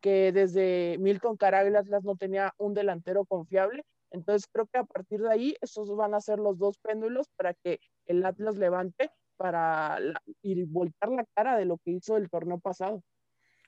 que 0.00 0.32
desde 0.32 0.96
Milton 0.98 1.36
Caraglia 1.36 1.80
Atlas 1.80 2.04
no 2.04 2.16
tenía 2.16 2.52
un 2.58 2.74
delantero 2.74 3.24
confiable. 3.24 3.84
Entonces 4.10 4.48
creo 4.52 4.66
que 4.66 4.78
a 4.78 4.84
partir 4.84 5.20
de 5.20 5.32
ahí 5.32 5.56
esos 5.60 5.94
van 5.96 6.14
a 6.14 6.20
ser 6.20 6.38
los 6.38 6.58
dos 6.58 6.78
péndulos 6.78 7.28
para 7.36 7.54
que 7.54 7.80
el 8.06 8.24
Atlas 8.24 8.56
levante 8.56 9.10
para 9.36 9.98
ir 10.42 10.66
voltar 10.66 11.10
la 11.10 11.24
cara 11.34 11.56
de 11.56 11.64
lo 11.64 11.78
que 11.78 11.92
hizo 11.92 12.16
el 12.16 12.28
torneo 12.28 12.58
pasado. 12.58 13.02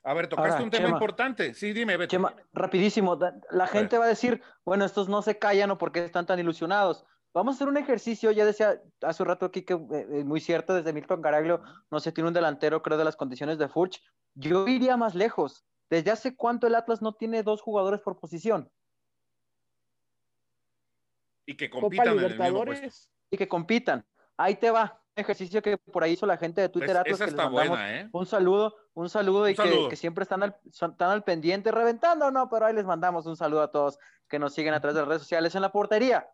A 0.02 0.14
ver, 0.14 0.28
tocaste 0.28 0.62
un 0.62 0.70
tema 0.70 0.88
importante. 0.88 1.54
Sí, 1.54 1.72
dime, 1.72 1.96
Beto. 1.96 2.10
Chema, 2.10 2.34
rapidísimo. 2.52 3.18
La 3.50 3.66
gente 3.66 3.98
va 3.98 4.06
a 4.06 4.08
decir, 4.08 4.42
bueno, 4.64 4.84
estos 4.84 5.08
no 5.08 5.20
se 5.22 5.38
callan 5.38 5.70
o 5.70 5.78
porque 5.78 6.04
están 6.04 6.26
tan 6.26 6.38
ilusionados. 6.38 7.04
Vamos 7.32 7.54
a 7.54 7.56
hacer 7.56 7.68
un 7.68 7.76
ejercicio, 7.76 8.32
ya 8.32 8.44
decía 8.44 8.80
hace 9.02 9.22
un 9.22 9.28
rato 9.28 9.46
aquí 9.46 9.62
que 9.62 9.74
es 9.74 9.80
eh, 9.80 10.06
eh, 10.10 10.24
muy 10.24 10.40
cierto, 10.40 10.74
desde 10.74 10.92
Milton 10.92 11.22
Caraglio 11.22 11.62
no 11.90 12.00
se 12.00 12.10
tiene 12.10 12.28
un 12.28 12.34
delantero, 12.34 12.82
creo, 12.82 12.98
de 12.98 13.04
las 13.04 13.16
condiciones 13.16 13.58
de 13.58 13.68
Furch. 13.68 14.02
Yo 14.34 14.66
iría 14.66 14.96
más 14.96 15.14
lejos. 15.14 15.64
¿Desde 15.88 16.10
hace 16.10 16.36
cuánto 16.36 16.66
el 16.66 16.74
Atlas 16.74 17.02
no 17.02 17.14
tiene 17.14 17.42
dos 17.42 17.62
jugadores 17.62 18.00
por 18.00 18.18
posición? 18.18 18.70
Y 21.46 21.56
que 21.56 21.68
compitan 21.68 22.18
en 22.18 22.24
el 22.24 22.38
mismo 22.38 22.64
Y 23.30 23.36
que 23.36 23.48
compitan. 23.48 24.04
Ahí 24.36 24.56
te 24.56 24.70
va 24.70 25.00
ejercicio 25.20 25.62
que 25.62 25.76
por 25.76 26.02
ahí 26.02 26.12
hizo 26.12 26.26
la 26.26 26.36
gente 26.36 26.60
de 26.60 26.68
Twitter. 26.68 26.96
Atlas, 26.96 27.20
esa 27.20 27.30
está 27.30 27.48
buena, 27.48 28.00
¿eh? 28.00 28.08
Un 28.12 28.26
saludo, 28.26 28.74
un 28.94 29.08
saludo 29.08 29.48
y 29.48 29.54
Que, 29.54 29.96
siempre 29.96 30.22
están 30.22 30.42
al, 30.42 30.56
están 30.64 31.10
al 31.10 31.22
pendiente, 31.22 31.70
reventando, 31.70 32.30
no, 32.30 32.48
pero 32.48 32.66
ahí 32.66 32.74
les 32.74 32.84
mandamos 32.84 33.26
un 33.26 33.36
saludo 33.36 33.62
a 33.62 33.70
todos 33.70 33.98
que 34.28 34.38
nos 34.38 34.54
siguen 34.54 34.74
a 34.74 34.80
través 34.80 34.94
de 34.94 35.00
las 35.02 35.08
redes 35.08 35.22
sociales 35.22 35.54
en 35.54 35.62
la 35.62 35.72
portería. 35.72 36.28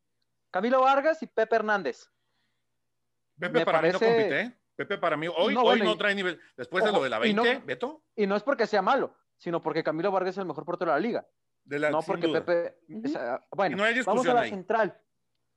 Camilo 0.56 0.80
Vargas 0.80 1.22
y 1.22 1.26
Pepe 1.26 1.56
Hernández. 1.56 2.10
Pepe 3.38 3.62
para 3.62 3.82
mí 3.82 3.88
no 3.88 3.98
compite, 3.98 4.40
¿eh? 4.40 4.58
Pepe 4.74 4.96
para 4.96 5.14
mí, 5.14 5.26
hoy 5.28 5.52
no, 5.52 5.62
hoy 5.62 5.82
no 5.82 5.98
trae 5.98 6.14
nivel. 6.14 6.40
Después 6.56 6.82
de 6.82 6.92
lo 6.92 7.02
de 7.02 7.10
la 7.10 7.18
20, 7.18 7.58
Beto. 7.58 8.02
Y 8.14 8.26
no 8.26 8.36
es 8.36 8.42
porque 8.42 8.66
sea 8.66 8.80
malo, 8.80 9.14
sino 9.36 9.60
porque 9.60 9.84
Camilo 9.84 10.10
Vargas 10.10 10.34
es 10.34 10.38
el 10.38 10.46
mejor 10.46 10.64
portero 10.64 10.92
de 10.92 10.96
la 10.96 11.00
liga. 11.00 11.26
no 11.90 12.00
porque 12.00 12.28
Pepe. 12.28 12.78
bueno, 13.50 13.76
vamos 14.06 14.26
a 14.26 14.32
la 14.32 14.48
central. 14.48 14.98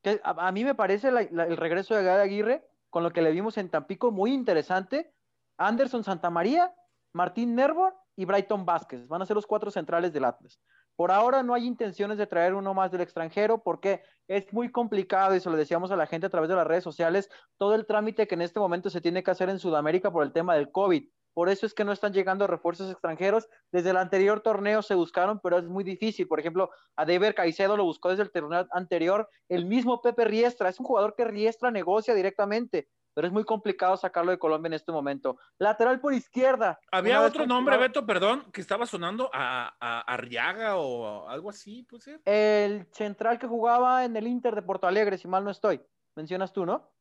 Que 0.01 0.20
a, 0.22 0.51
mí 0.51 0.65
me 0.65 0.75
parece 0.75 1.08
el 1.08 1.56
regreso 1.56 1.96
de 1.96 2.10
Aguirre 2.10 2.70
con 2.89 3.03
lo 3.03 3.12
que 3.13 3.22
le 3.22 3.32
vimos 3.32 3.58
en 3.58 3.70
Tampico, 3.70 4.12
muy 4.12 4.34
interesante. 4.34 5.13
Anderson 5.58 6.03
Santamaría, 6.03 6.75
Martín 7.13 7.56
Nervo 7.56 7.94
y 8.18 8.25
Brighton 8.25 8.65
Vázquez. 8.65 9.08
Van 9.08 9.22
a 9.22 9.25
ser 9.25 9.38
los 9.38 9.48
cuatro 9.48 9.72
centrales 9.72 10.12
del 10.12 10.25
Atlas. 10.25 10.60
Por 11.00 11.13
ahora 11.13 11.44
no 11.44 11.53
hay 11.53 11.65
intenciones 11.65 12.18
de 12.18 12.27
traer 12.27 12.53
uno 12.53 12.74
más 12.74 12.91
del 12.91 13.00
extranjero 13.00 13.63
porque 13.63 14.03
es 14.27 14.51
muy 14.51 14.70
complicado 14.70 15.34
y 15.34 15.39
se 15.39 15.50
lo 15.50 15.56
decíamos 15.56 15.91
a 15.91 15.96
la 15.96 16.08
gente 16.08 16.27
a 16.27 16.29
través 16.29 16.50
de 16.50 16.58
las 16.58 16.68
redes 16.68 16.84
sociales, 16.84 17.29
todo 17.58 17.74
el 17.75 17.86
trámite 17.86 18.27
que 18.27 18.36
en 18.36 18.41
este 18.41 18.60
momento 18.60 18.89
se 18.89 19.00
tiene 19.00 19.24
que 19.24 19.32
hacer 19.32 19.48
en 19.48 19.60
Sudamérica 19.60 20.12
por 20.12 20.24
el 20.24 20.34
tema 20.34 20.56
del 20.56 20.74
COVID. 20.74 21.08
Por 21.34 21.48
eso 21.48 21.65
es 21.65 21.74
que 21.74 21.86
no 21.86 21.94
están 21.94 22.12
llegando 22.12 22.48
refuerzos 22.48 22.91
extranjeros. 22.91 23.48
Desde 23.72 23.91
el 23.91 23.96
anterior 23.96 24.41
torneo 24.41 24.82
se 24.82 24.94
buscaron, 24.94 25.39
pero 25.41 25.58
es 25.58 25.63
muy 25.63 25.86
difícil. 25.86 26.27
Por 26.27 26.41
ejemplo, 26.41 26.70
a 26.98 27.06
Deber 27.06 27.34
Caicedo 27.34 27.77
lo 27.77 27.86
buscó 27.86 28.10
desde 28.10 28.24
el 28.24 28.32
torneo 28.32 28.68
anterior. 28.72 29.29
El 29.48 29.68
mismo 29.68 30.01
Pepe 30.01 30.25
Riestra, 30.25 30.68
es 30.68 30.82
un 30.82 30.86
jugador 30.86 31.15
que 31.15 31.24
Riestra 31.24 31.72
negocia 31.72 32.13
directamente 32.13 32.89
pero 33.19 33.27
es 33.27 33.33
muy 33.33 33.43
complicado 33.43 33.97
sacarlo 33.97 34.31
de 34.31 34.39
Colombia 34.39 34.67
en 34.67 34.75
este 34.75 34.93
momento. 34.93 35.38
Lateral 35.57 35.99
por 35.99 36.13
izquierda. 36.13 36.79
Había 36.89 37.19
otro 37.19 37.45
nombre, 37.45 37.75
Beto, 37.75 38.05
perdón, 38.05 38.49
que 38.53 38.61
estaba 38.61 38.85
sonando 38.85 39.29
a, 39.33 39.75
a, 39.77 39.99
Arriaga 40.13 40.77
o 40.77 41.27
algo 41.27 41.49
así, 41.49 41.83
puede 41.83 42.01
ser. 42.01 42.21
El 42.23 42.88
central 42.93 43.38
que 43.38 43.45
jugaba 43.45 44.05
en 44.05 44.15
el 44.15 44.25
Inter 44.25 44.55
de 44.55 44.61
Porto 44.61 44.88
Alegre, 44.88 45.17
si 45.17 45.27
mal 45.27 45.43
no 45.43 45.51
estoy. 45.51 45.81
Mencionas 46.15 46.53
tú, 46.53 46.65
¿no? 46.65 46.93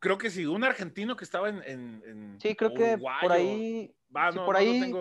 Creo 0.00 0.18
que 0.18 0.30
sí, 0.30 0.46
un 0.46 0.64
argentino 0.64 1.14
que 1.14 1.22
estaba 1.22 1.48
en. 1.48 2.36
sí, 2.40 2.56
creo 2.56 2.74
que 2.74 2.98
por 2.98 3.30
ahí. 3.30 3.94
por 4.34 4.56
ahí. 4.56 4.92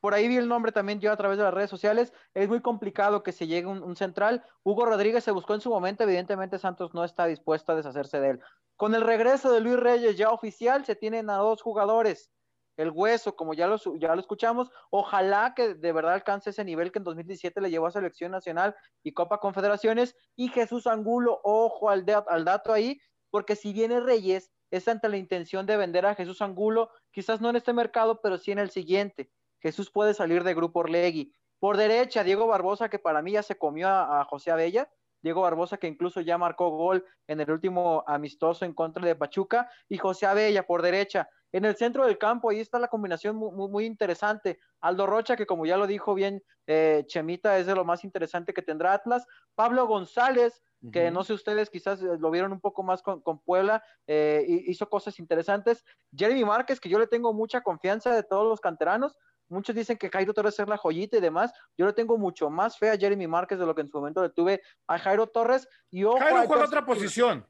Por 0.00 0.14
ahí 0.14 0.28
vi 0.28 0.36
el 0.36 0.46
nombre 0.46 0.72
también 0.72 1.00
yo 1.00 1.10
a 1.10 1.16
través 1.16 1.38
de 1.38 1.44
las 1.44 1.54
redes 1.54 1.70
sociales. 1.70 2.12
Es 2.34 2.48
muy 2.48 2.60
complicado 2.60 3.22
que 3.22 3.32
se 3.32 3.46
llegue 3.46 3.66
un, 3.66 3.96
central. 3.96 4.44
Hugo 4.62 4.84
Rodríguez 4.86 5.24
se 5.24 5.30
buscó 5.32 5.54
en 5.54 5.60
su 5.60 5.70
momento. 5.70 6.04
Evidentemente, 6.04 6.58
Santos 6.58 6.94
no 6.94 7.02
está 7.04 7.26
dispuesto 7.26 7.72
a 7.72 7.74
deshacerse 7.76 8.20
de 8.20 8.30
él. 8.30 8.40
Con 8.76 8.94
el 8.94 9.02
regreso 9.02 9.52
de 9.52 9.60
Luis 9.60 9.76
Reyes 9.76 10.16
ya 10.16 10.30
oficial, 10.30 10.84
se 10.84 10.96
tienen 10.96 11.30
a 11.30 11.36
dos 11.36 11.62
jugadores. 11.62 12.30
El 12.76 12.90
hueso, 12.90 13.34
como 13.34 13.54
ya 13.54 13.66
lo, 13.66 13.78
ya 13.98 14.14
lo 14.14 14.20
escuchamos, 14.20 14.70
ojalá 14.90 15.54
que 15.56 15.74
de 15.74 15.92
verdad 15.92 16.12
alcance 16.12 16.50
ese 16.50 16.64
nivel 16.64 16.92
que 16.92 16.98
en 16.98 17.04
2017 17.04 17.60
le 17.62 17.70
llevó 17.70 17.86
a 17.86 17.90
Selección 17.90 18.30
Nacional 18.30 18.76
y 19.02 19.12
Copa 19.12 19.40
Confederaciones. 19.40 20.14
Y 20.36 20.48
Jesús 20.48 20.86
Angulo, 20.86 21.40
ojo 21.42 21.88
al, 21.88 22.04
al 22.28 22.44
dato 22.44 22.72
ahí, 22.72 23.00
porque 23.30 23.56
si 23.56 23.72
viene 23.72 24.00
Reyes, 24.00 24.52
es 24.70 24.88
ante 24.88 25.08
la 25.08 25.16
intención 25.16 25.64
de 25.64 25.76
vender 25.76 26.06
a 26.06 26.14
Jesús 26.14 26.42
Angulo, 26.42 26.90
quizás 27.12 27.40
no 27.40 27.50
en 27.50 27.56
este 27.56 27.72
mercado, 27.72 28.20
pero 28.20 28.36
sí 28.36 28.52
en 28.52 28.58
el 28.58 28.70
siguiente. 28.70 29.30
Jesús 29.60 29.90
puede 29.90 30.14
salir 30.14 30.44
de 30.44 30.54
Grupo 30.54 30.80
Orlegui. 30.80 31.32
Por 31.58 31.76
derecha, 31.76 32.24
Diego 32.24 32.46
Barbosa, 32.46 32.88
que 32.88 32.98
para 32.98 33.22
mí 33.22 33.32
ya 33.32 33.42
se 33.42 33.56
comió 33.56 33.88
a, 33.88 34.24
José 34.24 34.50
Abella. 34.50 34.90
Diego 35.22 35.42
Barbosa, 35.42 35.76
que 35.76 35.86
incluso 35.86 36.20
ya 36.20 36.38
marcó 36.38 36.70
gol 36.70 37.04
en 37.26 37.40
el 37.40 37.50
último 37.50 38.04
amistoso 38.06 38.64
en 38.64 38.74
contra 38.74 39.04
de 39.04 39.16
Pachuca. 39.16 39.70
Y 39.88 39.98
José 39.98 40.26
Abella 40.26 40.66
por 40.66 40.82
derecha. 40.82 41.28
En 41.52 41.64
el 41.64 41.76
centro 41.76 42.06
del 42.06 42.18
campo, 42.18 42.50
ahí 42.50 42.60
está 42.60 42.78
la 42.78 42.88
combinación 42.88 43.36
muy, 43.36 43.68
muy 43.68 43.84
interesante. 43.86 44.58
Aldo 44.80 45.06
Rocha, 45.06 45.36
que 45.36 45.46
como 45.46 45.64
ya 45.64 45.76
lo 45.76 45.86
dijo 45.86 46.14
bien 46.14 46.42
eh, 46.66 47.04
Chemita, 47.06 47.58
es 47.58 47.66
de 47.66 47.74
lo 47.74 47.84
más 47.84 48.04
interesante 48.04 48.52
que 48.52 48.62
tendrá 48.62 48.92
Atlas. 48.92 49.26
Pablo 49.54 49.86
González, 49.86 50.62
que 50.92 51.10
no 51.10 51.24
sé 51.24 51.32
ustedes 51.32 51.70
quizás 51.70 52.02
eh, 52.02 52.18
lo 52.18 52.30
vieron 52.30 52.52
un 52.52 52.60
poco 52.60 52.82
más 52.82 53.02
con, 53.02 53.22
Puebla, 53.40 53.82
eh, 54.06 54.44
hizo 54.66 54.88
cosas 54.88 55.18
interesantes. 55.18 55.84
Jeremy 56.14 56.44
Márquez, 56.44 56.78
que 56.80 56.88
yo 56.88 56.98
le 56.98 57.06
tengo 57.06 57.32
mucha 57.32 57.62
confianza 57.62 58.14
de 58.14 58.22
todos 58.22 58.46
los 58.46 58.60
canteranos, 58.60 59.16
Muchos 59.48 59.74
dicen 59.74 59.96
que 59.96 60.10
Jairo 60.10 60.34
Torres 60.34 60.58
es 60.58 60.68
la 60.68 60.76
joyita 60.76 61.16
y 61.16 61.20
demás. 61.20 61.52
Yo 61.76 61.86
le 61.86 61.92
tengo 61.92 62.18
mucho 62.18 62.50
más 62.50 62.78
fe 62.78 62.90
a 62.90 62.96
Jeremy 62.96 63.26
Márquez 63.26 63.58
de 63.58 63.66
lo 63.66 63.74
que 63.74 63.82
en 63.82 63.88
su 63.88 63.98
momento 63.98 64.22
le 64.22 64.30
tuve 64.30 64.62
a 64.86 64.98
Jairo 64.98 65.26
Torres. 65.26 65.68
Y 65.90 66.02
Jairo 66.02 66.46
juega 66.46 66.64
otra 66.64 66.84
posición. 66.84 67.46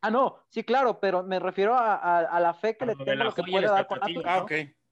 Ah, 0.00 0.10
no, 0.10 0.38
sí, 0.48 0.62
claro, 0.62 1.00
pero 1.00 1.24
me 1.24 1.40
refiero 1.40 1.74
a, 1.76 2.38
la 2.40 2.54
fe 2.54 2.76
que 2.76 2.86
le 2.86 2.94
tengo 2.94 3.24
lo 3.24 3.34
que 3.34 3.42
puede 3.42 3.66
dar 3.66 3.86
con 3.86 3.98
Ah, 4.24 4.46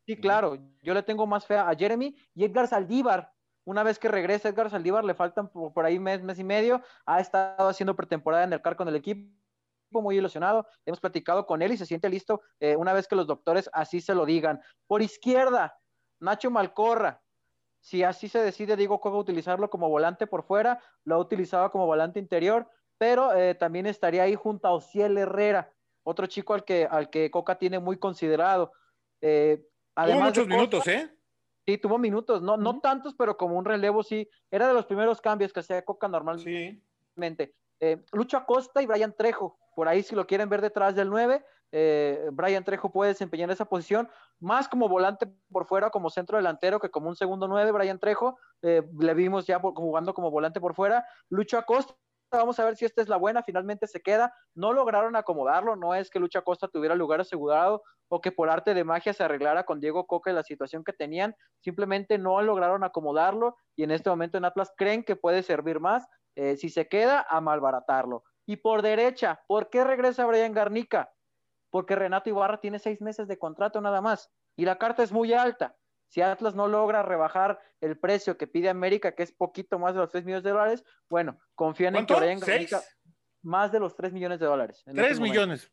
Sí, 0.07 0.17
claro, 0.17 0.57
yo 0.83 0.95
le 0.95 1.03
tengo 1.03 1.27
más 1.27 1.47
fe 1.47 1.57
a 1.57 1.75
Jeremy 1.75 2.17
y 2.35 2.45
Edgar 2.45 2.69
Saldívar. 2.69 3.33
Una 3.65 3.83
vez 3.83 3.99
que 3.99 4.07
regrese 4.07 4.49
Edgar 4.49 4.71
Saldívar, 4.71 5.05
le 5.05 5.15
faltan 5.15 5.49
por, 5.49 5.85
ahí 5.85 5.99
mes, 5.99 6.23
mes 6.23 6.39
y 6.39 6.45
medio. 6.45 6.81
Ha 7.05 7.19
estado 7.19 7.69
haciendo 7.69 7.97
pretemporada 7.97 8.45
en 8.45 8.53
el 8.53 8.63
CAR 8.63 8.77
con 8.77 8.87
el 8.87 8.95
equipo 8.95 9.33
muy 9.91 10.17
ilusionado. 10.17 10.67
Hemos 10.85 11.01
platicado 11.01 11.45
con 11.45 11.61
él 11.61 11.73
y 11.73 11.77
se 11.77 11.87
siente 11.87 12.09
listo 12.09 12.43
eh, 12.61 12.77
una 12.77 12.93
vez 12.93 13.09
que 13.09 13.17
los 13.17 13.27
doctores 13.27 13.69
así 13.73 14.01
se 14.01 14.15
lo 14.15 14.25
digan. 14.27 14.61
Por 14.87 15.03
izquierda, 15.03 15.77
Nacho 16.21 16.51
Malcorra, 16.51 17.23
si 17.81 18.03
así 18.03 18.29
se 18.29 18.41
decide, 18.41 18.77
digo, 18.77 19.01
Coca 19.01 19.17
utilizarlo 19.17 19.71
como 19.71 19.89
volante 19.89 20.27
por 20.27 20.43
fuera, 20.43 20.81
lo 21.05 21.15
ha 21.15 21.19
utilizado 21.19 21.71
como 21.71 21.87
volante 21.87 22.19
interior, 22.19 22.69
pero 22.99 23.35
eh, 23.35 23.55
también 23.55 23.87
estaría 23.87 24.25
ahí 24.25 24.35
junto 24.35 24.67
a 24.67 24.73
Ociel 24.73 25.17
Herrera, 25.19 25.73
otro 26.03 26.27
chico 26.27 26.55
al 26.55 26.65
que, 26.65 26.87
al 26.91 27.11
que 27.11 27.31
Coca 27.31 27.59
tiene 27.59 27.79
muy 27.79 27.99
considerado. 27.99 28.73
Eh, 29.21 29.65
tuvo 29.95 30.21
muchos 30.21 30.47
minutos, 30.49 30.87
¿eh? 30.89 31.11
Sí, 31.67 31.79
tuvo 31.79 31.99
minutos, 31.99 32.43
no, 32.43 32.57
no 32.57 32.81
tantos, 32.81 33.15
pero 33.15 33.37
como 33.37 33.57
un 33.57 33.65
relevo 33.65 34.03
sí. 34.03 34.29
Era 34.51 34.69
de 34.69 34.75
los 34.75 34.87
primeros 34.87 35.21
cambios 35.21 35.53
que 35.53 35.61
hacía 35.61 35.85
Coca 35.85 36.07
normalmente. 36.07 36.83
Sí. 37.47 37.55
Eh, 37.81 38.05
Lucho 38.13 38.37
Acosta 38.37 38.81
y 38.83 38.87
Brian 38.87 39.15
Trejo, 39.17 39.59
por 39.75 39.89
ahí 39.89 40.03
si 40.03 40.15
lo 40.15 40.27
quieren 40.27 40.49
ver 40.49 40.61
detrás 40.61 40.95
del 40.95 41.11
9, 41.11 41.45
eh, 41.79 42.31
Brian 42.33 42.65
Trejo 42.65 42.91
puede 42.91 43.11
desempeñar 43.11 43.51
esa 43.51 43.67
posición, 43.67 44.09
más 44.41 44.67
como 44.67 44.89
volante 44.89 45.27
por 45.53 45.67
fuera, 45.67 45.91
como 45.91 46.09
centro 46.09 46.39
delantero, 46.39 46.81
que 46.81 46.91
como 46.91 47.11
un 47.11 47.17
segundo 47.17 47.49
nueve, 47.49 47.71
Brian 47.71 47.99
Trejo, 47.99 48.39
eh, 48.63 48.83
le 48.99 49.13
vimos 49.13 49.47
ya 49.47 49.61
jugando 49.61 50.15
como 50.15 50.31
volante 50.31 50.59
por 50.59 50.75
fuera, 50.75 51.05
Lucho 51.29 51.59
Acosta 51.59 51.95
Vamos 52.33 52.59
a 52.59 52.65
ver 52.65 52.77
si 52.77 52.85
esta 52.85 53.03
es 53.03 53.09
la 53.09 53.17
buena. 53.17 53.43
Finalmente 53.43 53.87
se 53.87 54.03
queda. 54.03 54.35
No 54.55 54.73
lograron 54.73 55.15
acomodarlo. 55.15 55.77
No 55.77 55.95
es 55.95 56.11
que 56.11 56.19
Lucha 56.19 56.43
Costa 56.43 56.67
tuviera 56.69 56.95
lugar 56.95 57.21
asegurado 57.21 57.83
o 58.09 58.21
que 58.21 58.33
por 58.33 58.51
arte 58.51 58.75
de 58.75 58.85
magia 58.85 59.13
se 59.13 59.23
arreglara 59.23 59.65
con 59.65 59.81
Diego 59.81 60.07
Coca 60.07 60.33
la 60.33 60.43
situación 60.43 60.83
que 60.83 60.93
tenían. 60.93 61.37
Simplemente 61.61 62.19
no 62.19 62.41
lograron 62.43 62.85
acomodarlo 62.85 63.57
y 63.77 63.85
en 63.85 63.91
este 63.93 64.11
momento 64.11 64.39
en 64.39 64.45
Atlas 64.45 64.73
creen 64.77 65.05
que 65.05 65.17
puede 65.17 65.43
servir 65.43 65.79
más. 65.79 66.07
Eh, 66.35 66.57
si 66.57 66.69
se 66.69 66.89
queda, 66.89 67.25
a 67.29 67.41
malbaratarlo. 67.41 68.25
Y 68.45 68.57
por 68.57 68.83
derecha, 68.83 69.41
¿por 69.47 69.71
qué 69.71 69.85
regresa 69.85 70.27
Brian 70.27 70.53
Garnica? 70.53 71.11
Porque 71.71 71.97
Renato 71.97 72.31
Ibarra 72.31 72.61
tiene 72.61 72.79
seis 72.79 73.01
meses 73.01 73.29
de 73.29 73.39
contrato 73.39 73.81
nada 73.81 74.01
más 74.01 74.31
y 74.57 74.65
la 74.65 74.79
carta 74.79 75.03
es 75.03 75.13
muy 75.13 75.33
alta. 75.33 75.77
Si 76.09 76.21
Atlas 76.21 76.55
no 76.55 76.69
logra 76.69 77.03
rebajar 77.03 77.61
el 77.81 77.99
precio 77.99 78.37
que 78.39 78.47
pide 78.47 78.69
América, 78.69 79.13
que 79.13 79.25
es 79.25 79.33
poquito 79.33 79.79
más 79.79 79.95
de 79.95 80.01
los 80.01 80.11
3 80.11 80.25
millones 80.25 80.45
de 80.45 80.51
dólares, 80.51 80.85
bueno, 81.09 81.39
confían 81.55 81.97
en 81.97 82.07
que 82.07 82.15
Brian 82.15 82.41
más 83.43 83.73
de 83.73 83.81
los 83.81 83.97
3 83.97 84.13
millones 84.13 84.41
de 84.41 84.47
dólares. 84.47 84.83
3 84.85 85.11
este 85.11 85.23
millones. 85.23 85.73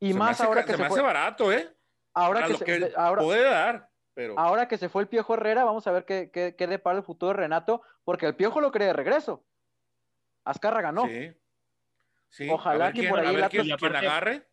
Y 0.00 0.14
más 0.14 0.40
ahora 0.40 0.64
que 0.64 0.72
se, 0.72 0.78
me 0.78 0.86
hace 0.86 1.00
barato, 1.00 1.52
¿eh? 1.52 1.72
Ahora 2.12 2.46
que, 2.46 2.56
se, 2.56 2.92
ahora, 2.96 3.22
puede 3.22 3.44
dar. 3.44 3.88
Pero... 4.14 4.38
Ahora 4.38 4.68
que 4.68 4.78
se 4.78 4.88
fue 4.88 5.02
el 5.02 5.08
Piojo 5.08 5.34
Herrera, 5.34 5.64
vamos 5.64 5.86
a 5.86 5.92
ver 5.92 6.04
qué, 6.04 6.30
qué, 6.30 6.54
qué 6.56 6.66
depara 6.66 6.98
el 6.98 7.04
futuro 7.04 7.32
de 7.32 7.38
Renato, 7.38 7.82
porque 8.04 8.26
el 8.26 8.36
Piojo 8.36 8.60
lo 8.60 8.70
cree 8.70 8.88
de 8.88 8.92
regreso. 8.92 9.44
Azcarra 10.44 10.82
ganó. 10.82 11.06
Sí. 12.28 12.48
Ojalá 12.50 12.92
que 12.92 13.08
por 13.08 13.20
ahí 13.20 13.36
la 13.36 13.48
quien 13.48 13.72
agarre 13.72 14.46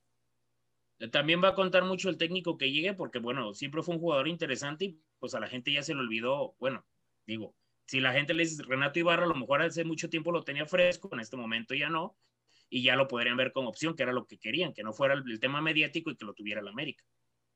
también 1.10 1.44
va 1.44 1.50
a 1.50 1.56
contar 1.56 1.84
mucho 1.84 2.10
el 2.10 2.18
técnico 2.18 2.58
que 2.58 2.72
llegue, 2.72 2.94
porque 2.94 3.20
bueno, 3.20 3.54
siempre 3.54 3.82
fue 3.82 3.96
un 3.96 4.02
jugador 4.02 4.28
interesante 4.28 4.86
y 4.86 5.00
pues 5.20 5.34
a 5.34 5.40
la 5.40 5.48
gente 5.48 5.72
ya 5.72 5.84
se 5.84 5.94
le 5.94 6.02
olvidó, 6.02 6.56
bueno, 6.60 6.86
digo, 7.26 7.56
si 7.86 8.00
la 8.00 8.14
gente 8.14 8.34
le 8.34 8.44
dice 8.44 8.64
Renato 8.64 9.00
Ibarra, 9.00 9.24
a 9.24 9.28
lo 9.28 9.36
mejor 9.36 9.62
hace 9.62 9.84
mucho 9.84 10.10
tiempo 10.10 10.32
lo 10.32 10.44
tenía 10.44 10.66
fresco, 10.66 11.10
en 11.12 11.20
este 11.20 11.38
momento 11.38 11.74
ya 11.74 11.90
no, 11.90 12.16
y 12.70 12.84
ya 12.84 12.96
lo 12.96 13.08
podrían 13.08 13.38
ver 13.38 13.52
como 13.52 13.70
opción, 13.70 13.96
que 13.96 14.04
era 14.04 14.14
lo 14.14 14.26
que 14.26 14.40
querían, 14.40 14.74
que 14.74 14.84
no 14.84 14.94
fuera 14.94 15.14
el, 15.14 15.40
tema 15.40 15.62
mediático 15.62 16.10
y 16.10 16.16
que 16.16 16.26
lo 16.26 16.34
tuviera 16.34 16.62
el 16.62 16.68
América. 16.68 17.04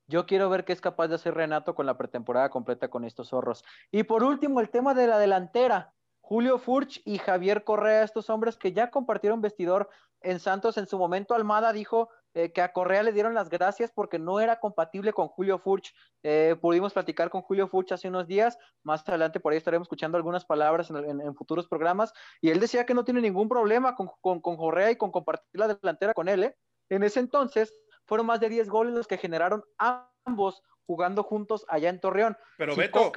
Yo 0.08 0.26
quiero 0.26 0.50
ver 0.50 0.66
qué 0.66 0.74
es 0.74 0.82
capaz 0.82 1.08
de 1.08 1.16
hacer 1.16 1.34
Renato 1.34 1.74
con 1.74 1.86
la 1.86 1.98
pretemporada 1.98 2.50
completa 2.50 2.90
con 2.90 3.06
estos 3.06 3.30
zorros. 3.30 3.64
Y 3.92 4.04
por 4.04 4.24
último, 4.24 4.60
el 4.60 4.70
tema 4.70 4.94
de 4.94 5.08
la 5.08 5.18
delantera. 5.18 5.94
Julio 6.20 6.58
Furch 6.58 7.02
y 7.06 7.18
Javier 7.20 7.64
Correa, 7.64 8.04
estos 8.04 8.30
hombres 8.30 8.58
que 8.58 8.74
ya 8.74 8.90
compartieron 8.90 9.42
vestidor 9.42 9.90
en 10.22 10.40
Santos 10.40 10.78
en 10.78 10.88
su 10.88 10.98
momento, 10.98 11.34
Almada 11.34 11.72
dijo 11.72 12.10
eh, 12.36 12.52
que 12.52 12.62
a 12.62 12.74
Correa 12.74 13.02
le 13.02 13.14
dieron 13.14 13.34
las 13.34 13.50
gracias 13.50 13.92
porque 13.92 14.20
no 14.20 14.42
era 14.42 14.60
compatible 14.60 15.14
con 15.14 15.30
Julio 15.30 15.58
Furch. 15.58 15.96
Eh, 16.22 16.58
pudimos 16.60 16.92
platicar 16.92 17.30
con 17.30 17.42
Julio 17.42 17.70
Furch 17.70 17.94
hace 17.94 18.10
unos 18.10 18.28
días, 18.28 18.60
más 18.84 19.08
adelante 19.08 19.40
por 19.40 19.54
ahí 19.54 19.58
estaremos 19.58 19.86
escuchando 19.86 20.18
algunas 20.18 20.44
palabras 20.44 20.92
en, 20.92 21.34
futuros 21.36 21.66
programas, 21.66 22.12
y 22.42 22.50
él 22.50 22.60
decía 22.60 22.86
que 22.86 22.94
no 22.94 23.06
tiene 23.06 23.22
ningún 23.22 23.48
problema 23.48 23.96
con, 23.96 24.10
con, 24.20 24.42
Correa 24.42 24.92
y 24.92 24.98
con 24.98 25.12
compartir 25.12 25.48
la 25.54 25.70
delantera 25.70 26.14
con 26.14 26.28
él. 26.28 26.44
¿eh? 26.44 26.58
En 26.90 27.04
ese 27.04 27.22
entonces 27.22 27.74
fueron 28.06 28.28
más 28.28 28.42
de 28.42 28.50
10 28.50 28.68
goles 28.68 28.94
los 28.94 29.08
que 29.08 29.18
generaron 29.18 29.64
ambos 29.78 30.62
jugando 30.86 31.24
juntos 31.24 31.66
allá 31.70 31.90
en 31.90 32.02
Torreón. 32.02 32.38
Pero 32.58 32.76
Beto, 32.76 33.14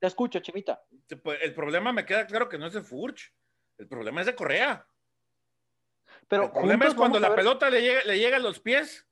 te 0.00 0.08
escucho, 0.08 0.40
Chimita. 0.40 0.82
El 1.40 1.54
problema 1.54 1.92
me 1.92 2.04
queda 2.04 2.26
claro 2.26 2.48
que 2.48 2.58
no 2.58 2.66
es 2.66 2.72
de 2.72 2.82
Furch. 2.82 3.32
El 3.78 3.86
problema 3.86 4.20
es 4.22 4.26
de 4.26 4.34
Correa. 4.34 4.84
Pero 6.28 6.44
el 6.44 6.50
problema 6.50 6.86
es 6.86 6.94
cuando 6.94 7.20
la 7.20 7.34
pelota 7.34 7.70
le 7.70 7.82
llega, 7.82 8.04
le 8.04 8.18
llega 8.18 8.36
a 8.36 8.40
los 8.40 8.60
pies 8.60 9.06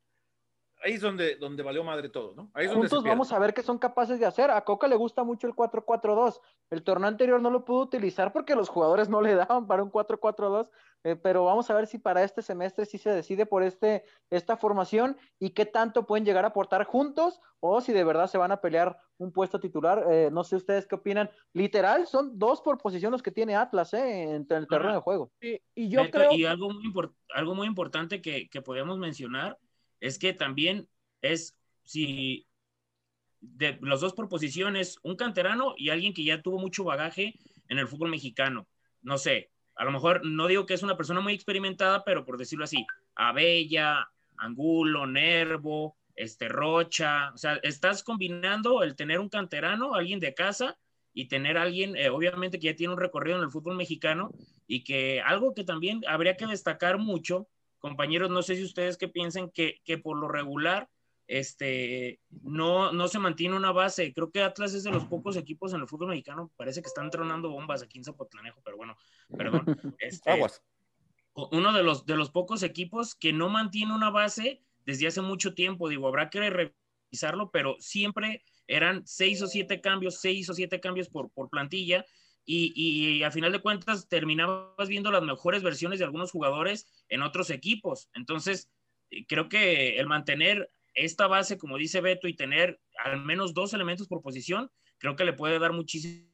ahí 0.82 0.94
es 0.94 1.00
donde, 1.00 1.36
donde 1.36 1.62
valió 1.62 1.84
madre 1.84 2.08
todo, 2.08 2.34
¿no? 2.34 2.50
Ahí 2.54 2.66
es 2.66 2.72
Juntos 2.72 3.04
vamos 3.04 3.32
a 3.32 3.38
ver 3.38 3.54
qué 3.54 3.62
son 3.62 3.78
capaces 3.78 4.18
de 4.18 4.26
hacer. 4.26 4.50
A 4.50 4.64
Coca 4.64 4.88
le 4.88 4.96
gusta 4.96 5.24
mucho 5.24 5.46
el 5.46 5.54
4-4-2. 5.54 6.40
El 6.70 6.82
torneo 6.82 7.08
anterior 7.08 7.40
no 7.40 7.50
lo 7.50 7.64
pudo 7.64 7.82
utilizar 7.82 8.32
porque 8.32 8.54
los 8.54 8.68
jugadores 8.68 9.08
no 9.08 9.20
le 9.20 9.34
daban 9.34 9.66
para 9.66 9.82
un 9.82 9.90
4-4-2, 9.90 10.68
eh, 11.04 11.16
pero 11.16 11.44
vamos 11.44 11.70
a 11.70 11.74
ver 11.74 11.86
si 11.86 11.98
para 11.98 12.22
este 12.22 12.42
semestre 12.42 12.86
sí 12.86 12.98
se 12.98 13.10
decide 13.10 13.46
por 13.46 13.62
este, 13.62 14.04
esta 14.30 14.56
formación 14.56 15.16
y 15.38 15.50
qué 15.50 15.66
tanto 15.66 16.06
pueden 16.06 16.24
llegar 16.24 16.44
a 16.44 16.48
aportar 16.48 16.84
juntos 16.84 17.40
o 17.60 17.80
si 17.80 17.92
de 17.92 18.04
verdad 18.04 18.26
se 18.26 18.38
van 18.38 18.52
a 18.52 18.60
pelear 18.60 18.98
un 19.18 19.32
puesto 19.32 19.60
titular. 19.60 20.06
Eh, 20.10 20.30
no 20.32 20.44
sé 20.44 20.56
ustedes 20.56 20.86
qué 20.86 20.94
opinan. 20.94 21.30
Literal, 21.52 22.06
son 22.06 22.38
dos 22.38 22.62
por 22.62 22.78
posición 22.78 23.12
los 23.12 23.22
que 23.22 23.30
tiene 23.30 23.54
Atlas 23.54 23.92
eh, 23.92 24.22
en, 24.22 24.46
el 24.48 24.66
terreno 24.66 24.94
de 24.94 25.00
juego. 25.00 25.30
Y, 25.40 25.60
y 25.74 25.90
yo 25.90 26.10
creo... 26.10 26.32
Y 26.32 26.46
algo 26.46 26.70
muy, 26.70 26.92
algo 27.34 27.54
muy 27.54 27.66
importante 27.66 28.22
que, 28.22 28.48
que 28.48 28.62
podemos 28.62 28.98
mencionar 28.98 29.58
es 30.00 30.18
que 30.18 30.32
también 30.32 30.88
es 31.22 31.56
si 31.84 32.46
de 33.40 33.78
los 33.80 34.00
dos 34.00 34.12
proposiciones, 34.12 34.98
un 35.02 35.16
canterano 35.16 35.74
y 35.76 35.90
alguien 35.90 36.12
que 36.12 36.24
ya 36.24 36.42
tuvo 36.42 36.58
mucho 36.58 36.84
bagaje 36.84 37.34
en 37.68 37.78
el 37.78 37.88
fútbol 37.88 38.10
mexicano. 38.10 38.68
No 39.02 39.16
sé, 39.18 39.50
a 39.74 39.84
lo 39.84 39.92
mejor 39.92 40.24
no 40.24 40.46
digo 40.46 40.66
que 40.66 40.74
es 40.74 40.82
una 40.82 40.96
persona 40.96 41.20
muy 41.20 41.32
experimentada, 41.32 42.04
pero 42.04 42.24
por 42.24 42.36
decirlo 42.36 42.64
así, 42.64 42.86
Abella, 43.14 44.10
Angulo, 44.36 45.06
Nervo, 45.06 45.96
este 46.14 46.48
Rocha, 46.48 47.32
o 47.32 47.38
sea, 47.38 47.54
estás 47.62 48.02
combinando 48.02 48.82
el 48.82 48.94
tener 48.94 49.20
un 49.20 49.28
canterano, 49.28 49.94
alguien 49.94 50.20
de 50.20 50.34
casa 50.34 50.76
y 51.14 51.28
tener 51.28 51.56
alguien, 51.56 51.96
eh, 51.96 52.10
obviamente 52.10 52.58
que 52.58 52.66
ya 52.66 52.76
tiene 52.76 52.92
un 52.92 53.00
recorrido 53.00 53.38
en 53.38 53.44
el 53.44 53.50
fútbol 53.50 53.76
mexicano 53.76 54.30
y 54.66 54.84
que 54.84 55.20
algo 55.22 55.54
que 55.54 55.64
también 55.64 56.02
habría 56.06 56.36
que 56.36 56.46
destacar 56.46 56.98
mucho 56.98 57.48
compañeros, 57.80 58.30
no 58.30 58.42
sé 58.42 58.54
si 58.54 58.62
ustedes 58.62 58.96
que 58.96 59.08
piensen 59.08 59.50
que, 59.50 59.80
que 59.84 59.98
por 59.98 60.16
lo 60.16 60.28
regular 60.28 60.88
este, 61.30 62.20
no, 62.42 62.92
no 62.92 63.06
se 63.06 63.20
mantiene 63.20 63.56
una 63.56 63.70
base. 63.70 64.12
Creo 64.12 64.32
que 64.32 64.42
Atlas 64.42 64.74
es 64.74 64.82
de 64.82 64.90
los 64.90 65.04
pocos 65.04 65.36
equipos 65.36 65.72
en 65.72 65.80
el 65.80 65.86
fútbol 65.86 66.08
mexicano, 66.08 66.50
parece 66.56 66.82
que 66.82 66.88
están 66.88 67.08
tronando 67.08 67.50
bombas 67.50 67.82
aquí 67.82 67.98
en 67.98 68.04
Zapotlanejo, 68.04 68.60
pero 68.64 68.76
bueno, 68.76 68.96
perdón. 69.36 69.64
Este, 70.00 70.30
Aguas. 70.30 70.62
Uno 71.34 71.72
de 71.72 71.84
los, 71.84 72.04
de 72.04 72.16
los 72.16 72.30
pocos 72.30 72.64
equipos 72.64 73.14
que 73.14 73.32
no 73.32 73.48
mantiene 73.48 73.94
una 73.94 74.10
base 74.10 74.60
desde 74.84 75.06
hace 75.06 75.20
mucho 75.20 75.54
tiempo, 75.54 75.88
digo, 75.88 76.08
habrá 76.08 76.30
que 76.30 76.50
revisarlo, 76.50 77.52
pero 77.52 77.76
siempre 77.78 78.42
eran 78.66 79.06
seis 79.06 79.40
o 79.40 79.46
siete 79.46 79.80
cambios, 79.80 80.20
seis 80.20 80.50
o 80.50 80.54
siete 80.54 80.80
cambios 80.80 81.08
por, 81.08 81.30
por 81.30 81.48
plantilla, 81.48 82.04
y, 82.52 83.22
a 83.22 83.30
final 83.30 83.52
de 83.52 83.60
cuentas 83.60 84.08
terminabas 84.08 84.88
viendo 84.88 85.10
las 85.10 85.22
mejores 85.22 85.62
versiones 85.62 85.98
de 85.98 86.04
algunos 86.04 86.32
jugadores 86.32 86.88
en 87.08 87.22
otros 87.22 87.50
equipos. 87.50 88.08
Entonces, 88.14 88.68
eh, 89.10 89.24
creo 89.26 89.48
que 89.48 89.98
el 89.98 90.06
mantener 90.06 90.70
esta 90.94 91.26
base, 91.28 91.58
como 91.58 91.76
dice 91.76 92.00
Beto, 92.00 92.26
y 92.26 92.34
tener 92.34 92.80
al 93.04 93.24
menos 93.24 93.54
dos 93.54 93.72
elementos 93.72 94.08
por 94.08 94.22
posición, 94.22 94.70
creo 94.98 95.16
que 95.16 95.24
le 95.24 95.32
puede 95.32 95.58
dar 95.58 95.72
muchísimos 95.72 96.28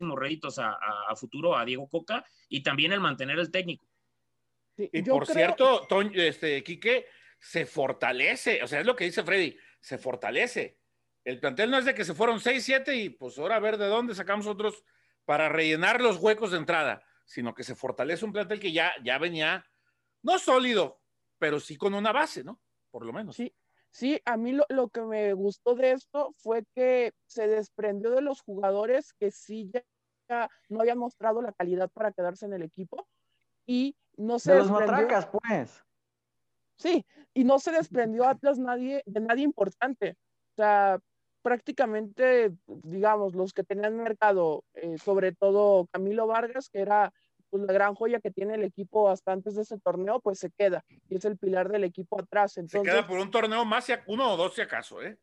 réditos 0.00 0.58
a, 0.58 0.78
futuro 1.16 1.56
a 1.56 1.64
Diego 1.64 1.88
Coca 1.88 2.24
y 2.48 2.62
también 2.62 2.92
el 2.92 3.00
mantener 3.00 3.38
el 3.38 3.50
técnico. 3.50 3.86
y 4.76 5.02
por 5.02 5.26
cierto, 5.26 5.86
Toño, 5.88 6.22
este, 6.22 6.62
Quique, 6.62 7.06
se 7.40 7.66
fortalece, 7.66 8.62
o 8.62 8.68
sea, 8.68 8.80
es 8.80 8.86
lo 8.86 8.94
que 8.94 9.04
dice 9.04 9.24
Freddy, 9.24 9.56
se 9.80 9.98
fortalece. 9.98 10.78
El 11.24 11.40
plantel 11.40 11.70
no 11.70 11.78
es 11.78 11.84
de 11.84 11.94
que 11.94 12.04
se 12.04 12.14
fueron 12.14 12.40
seis, 12.40 12.64
siete 12.64 12.96
y 12.96 13.10
pues 13.10 13.38
ahora 13.38 13.56
a 13.56 13.60
ver 13.60 13.76
de 13.76 13.86
dónde 13.86 14.14
sacamos 14.14 14.46
otros 14.46 14.84
para 15.28 15.50
rellenar 15.50 16.00
los 16.00 16.16
huecos 16.16 16.52
de 16.52 16.56
entrada, 16.56 17.02
sino 17.26 17.52
que 17.52 17.62
se 17.62 17.74
fortalece 17.74 18.24
un 18.24 18.32
plantel 18.32 18.58
que 18.58 18.72
ya, 18.72 18.92
ya 19.04 19.18
venía, 19.18 19.62
no 20.22 20.38
sólido, 20.38 21.02
pero 21.36 21.60
sí 21.60 21.76
con 21.76 21.92
una 21.92 22.12
base, 22.12 22.42
¿no? 22.42 22.62
Por 22.90 23.04
lo 23.04 23.12
menos. 23.12 23.36
Sí, 23.36 23.54
sí, 23.90 24.18
a 24.24 24.38
mí 24.38 24.52
lo, 24.52 24.64
lo 24.70 24.88
que 24.88 25.02
me 25.02 25.34
gustó 25.34 25.74
de 25.74 25.92
esto 25.92 26.32
fue 26.38 26.64
que 26.74 27.12
se 27.26 27.46
desprendió 27.46 28.10
de 28.10 28.22
los 28.22 28.40
jugadores 28.40 29.12
que 29.20 29.30
sí 29.30 29.70
ya, 29.70 30.48
no 30.70 30.80
habían 30.80 30.96
mostrado 30.96 31.42
la 31.42 31.52
calidad 31.52 31.90
para 31.90 32.10
quedarse 32.10 32.46
en 32.46 32.54
el 32.54 32.62
equipo 32.62 33.06
y 33.66 33.98
no 34.16 34.38
se 34.38 34.52
de 34.52 34.60
los 34.60 34.70
matracas, 34.70 35.26
pues. 35.26 35.84
Sí, 36.76 37.04
y 37.34 37.44
no 37.44 37.58
se 37.58 37.70
desprendió 37.70 38.24
Atlas 38.24 38.58
nadie, 38.58 39.02
de 39.04 39.20
nadie 39.20 39.44
importante. 39.44 40.16
O 40.52 40.54
sea, 40.54 40.98
prácticamente, 41.48 42.52
digamos, 42.66 43.34
los 43.34 43.54
que 43.54 43.64
tenían 43.64 43.96
mercado, 43.96 44.64
eh, 44.74 44.98
sobre 44.98 45.32
todo 45.32 45.86
Camilo 45.90 46.26
Vargas, 46.26 46.68
que 46.68 46.80
era 46.80 47.10
pues, 47.48 47.62
la 47.62 47.72
gran 47.72 47.94
joya 47.94 48.20
que 48.20 48.30
tiene 48.30 48.56
el 48.56 48.64
equipo 48.64 49.08
hasta 49.08 49.32
antes 49.32 49.54
de 49.54 49.62
ese 49.62 49.78
torneo, 49.78 50.20
pues 50.20 50.38
se 50.40 50.50
queda 50.50 50.84
y 51.08 51.16
es 51.16 51.24
el 51.24 51.38
pilar 51.38 51.70
del 51.70 51.84
equipo 51.84 52.20
atrás. 52.20 52.58
Entonces, 52.58 52.82
se 52.82 52.98
queda 52.98 53.06
por 53.06 53.18
un 53.18 53.30
torneo 53.30 53.64
más, 53.64 53.86
uno 54.08 54.34
o 54.34 54.36
dos 54.36 54.56
si 54.56 54.60
acaso, 54.60 55.00
¿eh? 55.00 55.16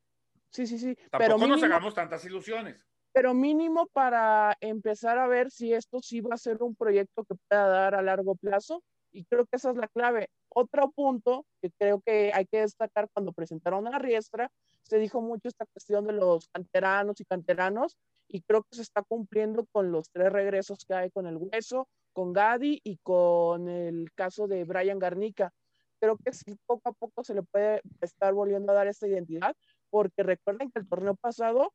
Sí, 0.50 0.66
sí, 0.66 0.80
sí. 0.80 0.96
Tampoco 1.12 1.36
pero 1.36 1.48
nos 1.48 1.62
hagamos 1.62 1.94
tantas 1.94 2.26
ilusiones. 2.26 2.84
Pero 3.14 3.36
mínimo 3.36 3.86
para 3.94 4.58
empezar 4.62 5.20
a 5.20 5.28
ver 5.28 5.52
si 5.52 5.74
esto 5.74 6.00
sí 6.02 6.22
va 6.22 6.34
a 6.34 6.40
ser 6.40 6.64
un 6.64 6.76
proyecto 6.76 7.24
que 7.24 7.36
pueda 7.36 7.68
dar 7.68 7.94
a 7.94 8.02
largo 8.02 8.34
plazo 8.34 8.82
y 9.16 9.24
creo 9.26 9.46
que 9.46 9.56
esa 9.56 9.72
es 9.72 9.78
la 9.78 9.88
clave. 9.88 10.30
Otro 10.50 10.92
punto 10.92 11.46
que 11.62 11.72
creo 11.72 12.02
que 12.02 12.32
hay 12.34 12.46
que 12.46 12.60
destacar 12.60 13.10
cuando 13.14 13.32
presentaron 13.32 13.88
a 13.88 13.98
Riestra 13.98 14.52
se 14.84 15.00
dijo 15.00 15.22
mucho 15.22 15.48
esta 15.48 15.66
cuestión 15.66 16.06
de 16.06 16.14
los 16.14 16.48
canteranos 16.50 17.20
y 17.22 17.26
canteranos 17.26 17.98
y 18.28 18.42
creo 18.42 18.64
que 18.64 18.76
se 18.76 18.82
está 18.82 19.02
cumpliendo 19.04 19.66
con 19.72 19.92
los 19.92 20.10
tres 20.12 20.32
regresos 20.32 20.86
que 20.86 20.94
hay 20.94 21.12
con 21.12 21.28
el 21.28 21.38
Hueso, 21.38 21.88
con 22.14 22.34
Gadi 22.34 22.82
y 22.84 22.98
con 22.98 23.70
el 23.70 24.12
caso 24.14 24.48
de 24.48 24.66
Brian 24.66 25.00
Garnica. 25.00 25.52
Creo 26.00 26.18
que 26.18 26.34
sí, 26.34 26.58
poco 26.66 26.90
a 26.90 26.94
poco 26.94 27.24
se 27.24 27.34
le 27.34 27.44
puede 27.44 27.82
estar 28.02 28.34
volviendo 28.34 28.72
a 28.72 28.76
dar 28.76 28.88
esta 28.88 29.08
identidad, 29.08 29.56
porque 29.90 30.24
recuerden 30.24 30.70
que 30.70 30.80
el 30.80 30.88
torneo 30.88 31.16
pasado, 31.16 31.74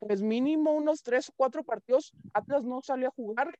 pues 0.00 0.20
mínimo 0.20 0.72
unos 0.72 1.02
tres 1.02 1.28
o 1.28 1.32
cuatro 1.36 1.62
partidos, 1.62 2.12
Atlas 2.34 2.64
no 2.64 2.82
salió 2.82 3.08
a 3.08 3.12
jugar 3.12 3.54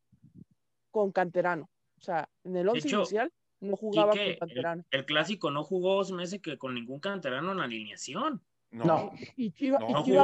con 0.91 1.13
canterano. 1.13 1.69
O 2.03 2.05
sea, 2.05 2.29
en 2.43 2.57
el 2.57 2.69
once 2.69 2.89
inicial 2.89 3.33
no 3.61 3.77
jugaba 3.77 4.11
con 4.11 4.35
canterano. 4.41 4.85
El, 4.91 5.05
clásico 5.05 5.53
no 5.53 5.63
jugó, 5.63 6.03
se 6.03 6.13
me 6.15 6.25
hace 6.25 6.41
que 6.41 6.59
con 6.59 6.75
ningún 6.75 6.99
canterano 6.99 7.53
en 7.53 7.59
la 7.59 7.65
alineación. 7.65 8.43
No. 8.73 9.13
Y, 9.37 9.53
Chivas, 9.53 9.81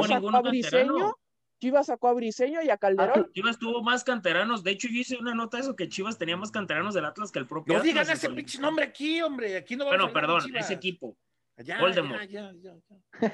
sacó 0.07 0.29
a 0.35 0.41
Briseño, 0.41 1.15
Chivas 1.57 1.85
sacó 1.85 2.09
a 2.09 2.13
Briseño 2.13 2.61
y 2.61 2.69
a 2.69 2.77
Calderón. 2.77 3.25
Ah, 3.27 3.29
Chivas 3.33 3.57
tuvo 3.57 3.81
más 3.81 4.03
canteranos. 4.03 4.61
De 4.61 4.71
hecho, 4.71 4.89
yo 4.89 4.99
hice 4.99 5.17
una 5.17 5.33
nota 5.33 5.55
de 5.55 5.63
eso 5.63 5.75
que 5.77 5.87
Chivas 5.87 6.17
tenía 6.17 6.35
más 6.35 6.51
canteranos 6.51 6.93
del 6.93 7.05
Atlas 7.05 7.31
que 7.31 7.39
el 7.39 7.47
propio 7.47 7.77
no 7.77 7.81
digan 7.81 8.09
ese 8.09 8.29
pinche 8.29 8.59
nombre 8.59 8.83
aquí, 8.83 9.21
hombre. 9.21 9.55
Aquí 9.55 9.77
no 9.77 9.85
bueno, 9.85 10.11
perdón, 10.11 10.53
ese 10.53 10.73
equipo. 10.73 11.15
Allá, 11.55 11.79
Voldemort. 11.79 12.21
Allá, 12.21 12.53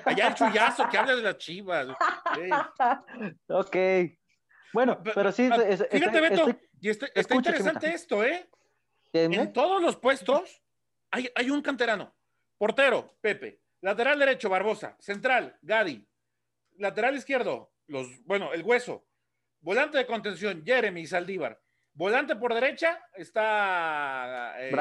allá, 0.05 0.27
el 0.27 0.35
chullazo 0.35 0.87
que 0.89 0.97
habla 0.97 1.15
de 1.15 1.21
las 1.23 1.37
Chivas. 1.37 1.87
ok. 3.47 3.77
Bueno, 4.73 5.01
pero, 5.01 5.31
sí. 5.31 5.49
Fíjate, 5.89 6.21
Beto, 6.21 6.59
y 6.85 6.89
está, 6.89 7.35
interesante 7.35 7.91
esto, 7.91 8.23
¿eh? 8.23 8.47
En 9.11 9.51
todos 9.53 9.81
los 9.81 9.95
puestos 9.95 10.61
hay, 11.09 11.27
hay 11.33 11.49
un 11.49 11.63
canterano. 11.63 12.15
Portero, 12.59 13.17
Pepe. 13.21 13.59
Lateral 13.81 14.19
derecho, 14.19 14.49
Barbosa. 14.49 14.95
Central, 14.99 15.57
Gadi. 15.63 16.07
Lateral 16.77 17.15
izquierdo, 17.15 17.73
los, 17.87 18.23
bueno, 18.25 18.53
el 18.53 18.61
hueso. 18.61 19.07
Volante 19.61 19.97
de 19.97 20.05
contención, 20.05 20.61
Jeremy 20.63 21.07
Saldívar. 21.07 21.59
Volante 21.95 22.35
por 22.35 22.53
derecha 22.53 23.03
está 23.15 24.53
eh, 24.59 24.71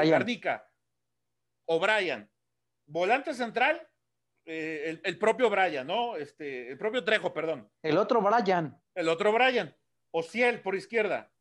o 1.65 1.79
Brian. 1.79 2.29
Volante 2.85 3.33
central, 3.33 3.81
eh, 4.45 5.01
el, 5.03 5.17
propio 5.17 5.49
Brian, 5.49 5.87
¿no? 5.87 6.17
Este, 6.17 6.69
el 6.69 6.77
propio 6.77 7.03
Trejo, 7.03 7.33
perdón. 7.33 7.67
El 7.81 7.97
otro 7.97 8.21
Brian. 8.21 8.79
El 8.93 9.09
otro 9.09 9.31
Brian. 9.31 9.75
O 10.11 10.21
Ciel 10.21 10.61
por 10.61 10.75
izquierda. 10.75 11.31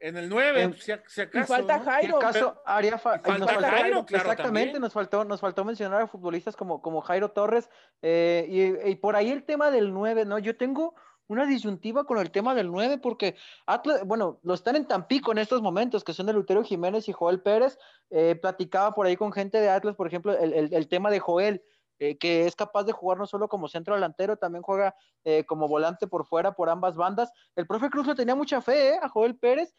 En 0.00 0.16
el 0.16 0.28
9, 0.28 0.74
si, 0.78 0.92
acaso. 0.92 1.46
falta 1.46 1.80
Jairo. 1.80 2.18
Acaso 2.18 2.62
haría 2.64 2.98
falta 2.98 3.32
Jairo, 3.32 4.06
exactamente, 4.08 4.78
nos 4.78 4.92
faltó, 4.92 5.24
nos 5.24 5.40
faltó 5.40 5.64
mencionar 5.64 6.02
a 6.02 6.06
futbolistas 6.06 6.54
como, 6.54 6.80
como 6.80 7.00
Jairo 7.00 7.32
Torres. 7.32 7.68
Eh, 8.02 8.78
y, 8.84 8.94
por 8.96 9.16
ahí 9.16 9.30
el 9.30 9.42
tema 9.42 9.72
del 9.72 9.92
9, 9.92 10.24
¿no? 10.24 10.38
Yo 10.38 10.56
tengo 10.56 10.94
una 11.26 11.46
disyuntiva 11.46 12.04
con 12.04 12.18
el 12.18 12.30
tema 12.30 12.54
del 12.54 12.70
9, 12.70 12.98
porque 12.98 13.34
Atlas, 13.66 14.04
bueno, 14.04 14.38
lo 14.42 14.54
están 14.54 14.76
en 14.76 14.86
Tampico 14.86 15.32
en 15.32 15.38
estos 15.38 15.62
momentos, 15.62 16.04
que 16.04 16.14
son 16.14 16.26
de 16.26 16.32
Lutero 16.32 16.62
Jiménez 16.62 17.08
y 17.08 17.12
Joel 17.12 17.40
Pérez. 17.40 17.76
Eh, 18.10 18.36
platicaba 18.40 18.94
por 18.94 19.06
ahí 19.06 19.16
con 19.16 19.32
gente 19.32 19.60
de 19.60 19.68
Atlas, 19.68 19.96
por 19.96 20.06
ejemplo, 20.06 20.38
el, 20.38 20.72
el, 20.72 20.88
tema 20.88 21.10
de 21.10 21.18
Joel. 21.18 21.62
Eh, 22.00 22.16
que 22.16 22.46
es 22.46 22.54
capaz 22.54 22.84
de 22.84 22.92
jugar 22.92 23.18
no 23.18 23.26
solo 23.26 23.48
como 23.48 23.66
centro 23.66 23.96
delantero, 23.96 24.36
también 24.36 24.62
juega 24.62 24.94
como 25.46 25.66
volante 25.66 26.06
por 26.06 26.24
fuera, 26.24 26.52
por 26.52 26.70
ambas 26.70 26.94
bandas. 26.94 27.30
El 27.56 27.66
profe 27.66 27.90
Cruz 27.90 28.06
le 28.06 28.14
tenía 28.14 28.36
mucha 28.36 28.62
fe 28.62 28.96
a 29.02 29.08
Joel 29.08 29.36
Pérez 29.36 29.74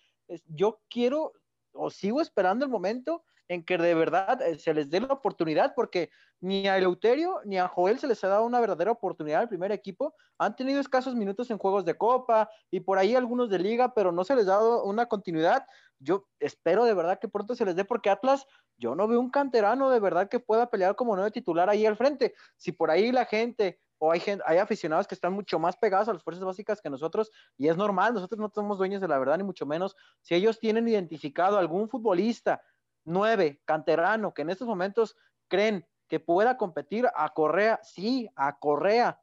yo 0.48 0.82
quiero 0.90 1.34
o 1.74 1.90
sigo 1.90 2.22
esperando 2.22 2.66
el 2.66 2.72
momento 2.72 3.24
en 3.50 3.64
que 3.64 3.78
de 3.78 3.96
verdad 3.96 4.42
eh, 4.44 4.60
se 4.60 4.74
les 4.74 4.90
dé 4.90 5.02
la 5.02 5.08
oportunidad, 5.08 5.74
porque 5.76 6.12
ni 6.40 6.68
a 6.68 6.78
Eleuterio 6.78 7.42
ni 7.46 7.58
a 7.58 7.68
Joel 7.68 8.00
se 8.00 8.08
les 8.08 8.24
ha 8.24 8.28
dado 8.28 8.46
una 8.46 8.60
verdadera 8.60 8.92
oportunidad 8.92 9.42
al 9.42 9.50
primer 9.50 9.72
equipo. 9.72 10.14
Han 10.38 10.56
tenido 10.56 10.80
escasos 10.80 11.16
minutos 11.16 11.50
en 11.50 11.58
juegos 11.58 11.84
de 11.84 11.98
copa 11.98 12.50
y 12.70 12.80
por 12.80 13.00
ahí 13.00 13.16
algunos 13.16 13.50
de 13.50 13.60
liga, 13.60 13.94
pero 13.94 14.12
no 14.12 14.24
se 14.24 14.36
les 14.36 14.46
ha 14.48 14.52
dado 14.52 14.84
una 14.84 15.08
continuidad. 15.08 15.66
Yo 15.98 16.28
espero 16.40 16.86
de 16.86 16.94
verdad 16.94 17.20
que 17.20 17.28
pronto 17.28 17.56
se 17.56 17.66
les 17.66 17.76
dé, 17.76 17.84
porque 17.86 18.12
Atlas, 18.12 18.46
yo 18.78 18.96
no 18.96 19.08
veo 19.08 19.20
un 19.20 19.32
canterano 19.32 19.90
de 19.90 20.00
verdad 20.00 20.30
que 20.30 20.40
pueda 20.40 20.70
pelear 20.70 20.96
como 20.96 21.16
nuevo 21.16 21.32
titular 21.32 21.70
ahí 21.70 21.86
al 21.88 21.98
frente. 21.98 22.36
Si 22.56 22.72
por 22.72 22.92
ahí 22.92 23.12
la 23.12 23.26
gente 23.26 23.80
o 24.00 24.12
hay, 24.12 24.20
gente, 24.20 24.44
hay 24.48 24.58
aficionados 24.58 25.08
que 25.08 25.14
están 25.14 25.34
mucho 25.34 25.60
más 25.60 25.78
pegados 25.78 26.10
a 26.10 26.14
las 26.14 26.24
fuerzas 26.24 26.44
básicas 26.44 26.82
que 26.82 26.90
nosotros, 26.90 27.32
y 27.58 27.68
es 27.68 27.78
normal, 27.78 28.14
nosotros 28.14 28.40
no 28.40 28.50
somos 28.50 28.78
dueños 28.78 29.02
de 29.02 29.08
la 29.08 29.20
verdad, 29.20 29.38
ni 29.38 29.44
mucho 29.44 29.66
menos. 29.66 29.96
Si 30.22 30.34
ellos 30.34 30.60
tienen 30.60 30.88
identificado 30.88 31.58
algún 31.58 31.90
futbolista 31.90 32.64
nueve, 33.06 33.62
canterano, 33.66 34.34
que 34.34 34.42
en 34.42 34.50
estos 34.50 34.68
momentos 34.68 35.16
creen 35.48 35.86
que 36.08 36.20
pueda 36.20 36.58
competir 36.58 37.08
a 37.16 37.30
Correa, 37.30 37.80
sí, 37.84 38.28
a 38.36 38.58
Correa, 38.58 39.20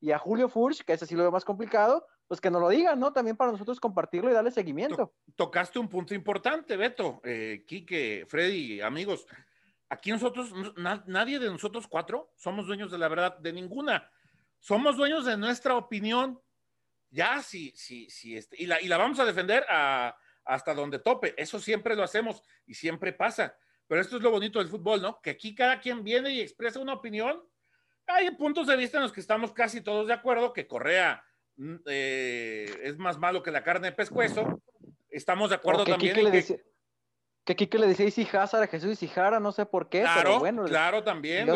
y 0.00 0.12
a 0.12 0.18
Julio 0.18 0.48
Furch, 0.48 0.82
que 0.82 0.94
ese 0.94 1.06
sí 1.06 1.14
lo 1.14 1.22
veo 1.22 1.30
más 1.30 1.44
complicado, 1.44 2.06
pues 2.26 2.40
que 2.40 2.50
nos 2.50 2.60
lo 2.60 2.68
digan, 2.68 2.98
¿no? 2.98 3.12
También 3.12 3.36
para 3.36 3.52
nosotros 3.52 3.78
compartirlo 3.78 4.30
y 4.30 4.32
darle 4.34 4.50
seguimiento. 4.50 5.12
Tocaste 5.36 5.78
un 5.78 5.88
punto 5.88 6.14
importante, 6.14 6.76
Beto, 6.76 7.20
eh, 7.24 7.64
Freddy, 8.26 8.80
amigos. 8.80 9.26
Aquí 9.90 10.10
nosotros, 10.10 10.52
nadie 11.06 11.38
de 11.38 11.50
nosotros 11.50 11.86
cuatro 11.88 12.32
somos 12.36 12.66
dueños 12.66 12.90
de 12.90 12.98
la 12.98 13.08
verdad 13.08 13.36
de 13.38 13.52
ninguna 13.52 14.08
somos 14.60 14.96
dueños 14.96 15.24
de 15.24 15.36
nuestra 15.36 15.74
opinión, 15.74 16.40
ya 17.10 17.42
sí, 17.42 17.72
sí, 17.74 18.08
sí, 18.08 18.36
este, 18.36 18.62
y, 18.62 18.66
la, 18.66 18.80
y 18.80 18.86
la 18.86 18.96
vamos 18.96 19.18
a 19.18 19.24
defender 19.24 19.66
hasta 20.44 20.74
donde 20.74 21.00
tope. 21.00 21.34
Eso 21.36 21.58
siempre 21.58 21.96
lo 21.96 22.04
hacemos 22.04 22.42
y 22.66 22.74
siempre 22.74 23.12
pasa. 23.12 23.56
Pero 23.88 24.00
esto 24.00 24.18
es 24.18 24.22
lo 24.22 24.30
bonito 24.30 24.60
del 24.60 24.68
fútbol, 24.68 25.02
¿no? 25.02 25.20
Que 25.20 25.30
aquí 25.30 25.54
cada 25.54 25.80
quien 25.80 26.04
viene 26.04 26.30
y 26.30 26.40
expresa 26.40 26.78
una 26.78 26.94
opinión. 26.94 27.42
Hay 28.06 28.30
puntos 28.32 28.68
de 28.68 28.76
vista 28.76 28.98
en 28.98 29.02
los 29.02 29.12
que 29.12 29.20
estamos 29.20 29.52
casi 29.52 29.80
todos 29.80 30.06
de 30.06 30.14
acuerdo, 30.14 30.52
que 30.52 30.68
Correa 30.68 31.24
mm, 31.56 31.74
eh, 31.86 32.80
es 32.84 32.96
más 32.98 33.18
malo 33.18 33.42
que 33.42 33.50
la 33.50 33.64
carne 33.64 33.88
de 33.88 33.96
pescuezo. 33.96 34.62
Estamos 35.08 35.50
de 35.50 35.56
acuerdo 35.56 35.84
también 35.84 36.16
en 36.16 36.30
que... 36.30 36.62
que 37.44 37.56
Kike 37.56 37.78
le 37.78 37.88
decía 37.88 38.06
Isi 38.06 38.28
Hazard 38.32 38.62
a 38.62 38.66
Jesús 38.68 39.00
Jara, 39.12 39.40
no 39.40 39.50
sé 39.50 39.66
por 39.66 39.88
qué, 39.88 40.02
claro, 40.02 40.20
pero 40.22 40.38
bueno. 40.38 40.64
Claro, 40.66 41.02
también. 41.02 41.48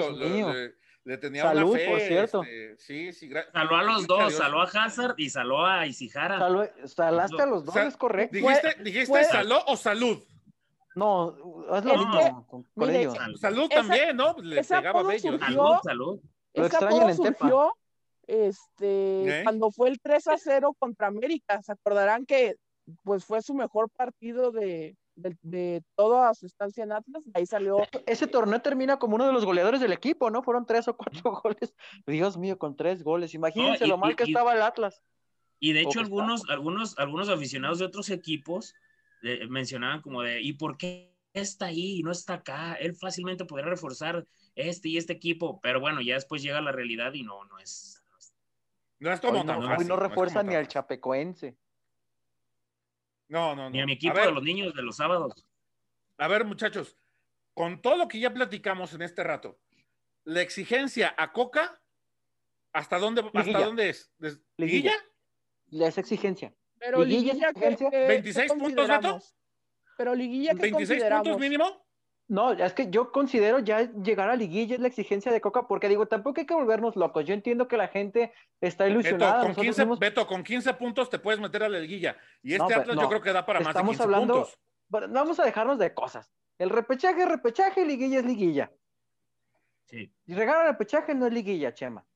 Le 1.05 1.19
tenía 1.19 1.43
Salud, 1.43 1.71
una 1.71 1.79
fe, 1.79 1.91
por 1.91 2.01
cierto. 2.01 2.43
Este, 2.43 2.77
sí, 2.79 3.13
sí. 3.13 3.31
Saló 3.53 3.77
a 3.77 3.83
los 3.83 4.07
dos, 4.07 4.35
saló 4.35 4.63
a 4.63 4.65
Hazard 4.65 5.15
y 5.19 5.29
saló 5.29 5.65
a 5.65 5.87
Isijara. 5.87 6.39
Saló, 6.39 6.67
salaste 6.87 7.43
a 7.43 7.47
los 7.47 7.65
dos, 7.65 7.77
es 7.77 7.97
correcto. 7.97 8.35
¿Dijiste, 8.35 8.77
dijiste 8.83 9.25
saló 9.25 9.63
o 9.67 9.77
salud? 9.77 10.23
No, 10.95 11.37
es 11.77 11.85
lo 11.85 11.99
mismo 11.99 12.47
con, 12.47 12.67
Salud, 13.37 13.69
también, 13.69 14.17
¿no? 14.17 14.37
Le 14.39 14.63
pegaba 14.63 15.03
bello. 15.03 15.39
salud, 15.39 15.77
salud. 15.83 16.21
Lo 16.55 16.67
extrañan 16.67 17.11
en 17.11 17.17
surgió, 17.17 17.75
este, 18.27 19.41
¿Eh? 19.41 19.43
cuando 19.43 19.71
fue 19.73 19.89
el 19.91 20.01
3 20.01 20.29
a 20.29 20.39
0 20.39 20.75
contra 20.79 21.09
América. 21.09 21.61
Se 21.63 21.73
acordarán 21.73 22.25
que 22.25 22.57
pues 23.03 23.25
fue 23.25 23.43
su 23.43 23.55
mejor 23.55 23.91
partido 23.91 24.53
de, 24.53 24.97
de, 25.17 25.83
toda 25.95 26.35
su 26.35 26.47
estancia 26.47 26.85
en 26.85 26.93
Atlas, 26.93 27.25
ahí 27.35 27.47
salió. 27.47 27.79
Ese 28.07 28.27
torneo 28.27 28.61
termina 28.61 28.99
como 28.99 29.17
uno 29.17 29.27
de 29.27 29.33
los 29.33 29.45
goleadores 29.45 29.81
del 29.81 29.93
equipo, 29.93 30.31
¿no? 30.31 30.43
Fueron 30.43 30.67
tres 30.67 30.89
o 30.89 30.97
cuatro 30.97 31.33
goles. 31.43 31.75
Dios 32.07 32.37
mío, 32.37 32.59
con 32.59 32.77
tres 32.77 33.03
goles. 33.03 33.35
Imagínense 33.35 33.87
lo 33.87 33.99
mal 33.99 34.17
que 34.17 34.25
estaba 34.25 34.55
el 34.55 34.63
Atlas. 34.63 35.03
Y 35.61 35.73
de 35.73 35.83
hecho, 35.83 36.01
algunos, 36.01 36.43
algunos, 36.49 36.99
algunos 36.99 37.29
aficionados 37.29 37.79
de 37.79 37.87
otros 37.87 38.11
equipos 38.11 38.75
mencionaban 39.49 40.03
como 40.03 40.23
de, 40.23 40.43
¿y 40.43 40.53
por 40.53 40.77
qué 40.77 41.15
está 41.33 41.67
ahí 41.67 41.99
y 41.99 42.03
no 42.03 42.13
está 42.13 42.35
acá? 42.35 42.75
Él 42.75 42.95
fácilmente 42.95 43.45
podría 43.45 43.71
reforzar 43.71 44.27
este 44.55 44.89
y 44.89 44.99
este 44.99 45.15
equipo, 45.15 45.61
pero 45.63 45.81
bueno, 45.81 46.01
ya 46.03 46.15
después 46.15 46.43
llega 46.43 46.61
la 46.61 46.73
realidad 46.73 47.15
y 47.15 47.23
no, 47.23 47.45
no 47.45 47.59
es. 47.59 48.03
No 49.01 49.13
es 49.13 49.21
como 49.21 49.43
no, 49.43 49.77
no 49.77 49.97
refuerza 49.97 50.43
ni 50.43 50.55
al 50.55 50.69
chapecoense. 50.69 51.57
No, 53.35 53.57
no, 53.57 53.65
no. 53.65 53.71
Ni 53.71 53.81
a 53.81 53.87
mi 53.87 53.95
equipo 53.95 54.17
de 54.17 54.31
los 54.31 54.45
niños 54.45 54.73
de 54.75 54.83
los 54.83 54.97
sábados. 54.97 55.45
A 56.19 56.29
ver, 56.29 56.45
muchachos, 56.45 56.97
con 57.53 57.83
todo 57.83 57.97
lo 57.97 58.07
que 58.07 58.21
ya 58.21 58.33
platicamos 58.33 58.95
en 58.95 59.03
este 59.03 59.25
rato, 59.25 59.59
la 60.23 60.41
exigencia 60.41 61.13
a 61.19 61.33
Coca, 61.33 61.83
¿hasta 62.73 62.97
dónde, 63.01 63.29
hasta 63.35 63.59
dónde 63.59 63.89
es? 63.89 64.13
¿Liguilla? 64.57 64.95
La 65.71 65.89
es 65.89 65.99
exigencia. 65.99 66.55
Pero 66.79 67.05
Liguilla, 67.05 67.51
¿26 67.53 68.57
puntos, 68.57 68.89
Beto? 68.89 69.19
Pero 69.99 70.15
Liguilla, 70.15 70.53
¿26 70.53 71.17
puntos 71.17 71.41
mínimo? 71.41 71.84
No, 72.27 72.53
es 72.53 72.73
que 72.73 72.91
yo 72.91 73.13
considero 73.13 73.59
ya 73.59 73.83
llegar 73.93 74.31
a 74.31 74.37
liguilla 74.37 74.75
es 74.75 74.81
la 74.81 74.89
exigencia 74.89 75.31
de 75.31 75.43
Coca, 75.43 75.69
porque 75.69 75.89
digo, 75.89 76.07
tampoco 76.07 76.41
hay 76.41 76.47
que 76.47 76.55
volvernos 76.55 76.97
locos. 76.97 77.27
Yo 77.27 77.35
entiendo 77.35 77.69
que 77.69 77.77
la 77.77 77.89
gente 77.89 78.33
está 78.61 78.89
ilusionada. 78.89 79.43
Beto, 79.43 79.55
con, 79.55 79.65
15, 79.65 79.85
Beto, 79.99 80.27
con 80.27 80.43
15 80.43 80.75
puntos 80.75 81.11
te 81.11 81.19
puedes 81.19 81.39
meter 81.39 81.65
a 81.65 81.69
la 81.69 81.79
liguilla. 81.79 82.17
Y 82.43 82.55
este 82.55 82.75
Atlas 82.75 82.97
yo 82.99 83.09
creo 83.09 83.21
que 83.21 83.33
da 83.33 83.45
para 83.45 83.61
más 83.61 83.75
de 83.75 83.83
15 83.83 84.03
hablando, 84.03 84.35
puntos. 84.35 84.59
Vamos 84.89 85.39
a 85.39 85.45
dejarnos 85.45 85.79
de 85.79 85.93
cosas. 85.93 86.31
El 86.59 86.71
repechaje 86.71 87.23
es 87.23 87.29
repechaje, 87.29 87.85
liguilla 87.85 88.21
es 88.21 88.25
liguilla. 88.25 88.73
Sí. 89.85 90.11
Y 90.25 90.35
regalar 90.35 90.67
el 90.67 90.73
repechaje 90.73 91.15
no 91.15 91.27
es 91.27 91.33
liguilla, 91.33 91.75
Chema 91.75 92.07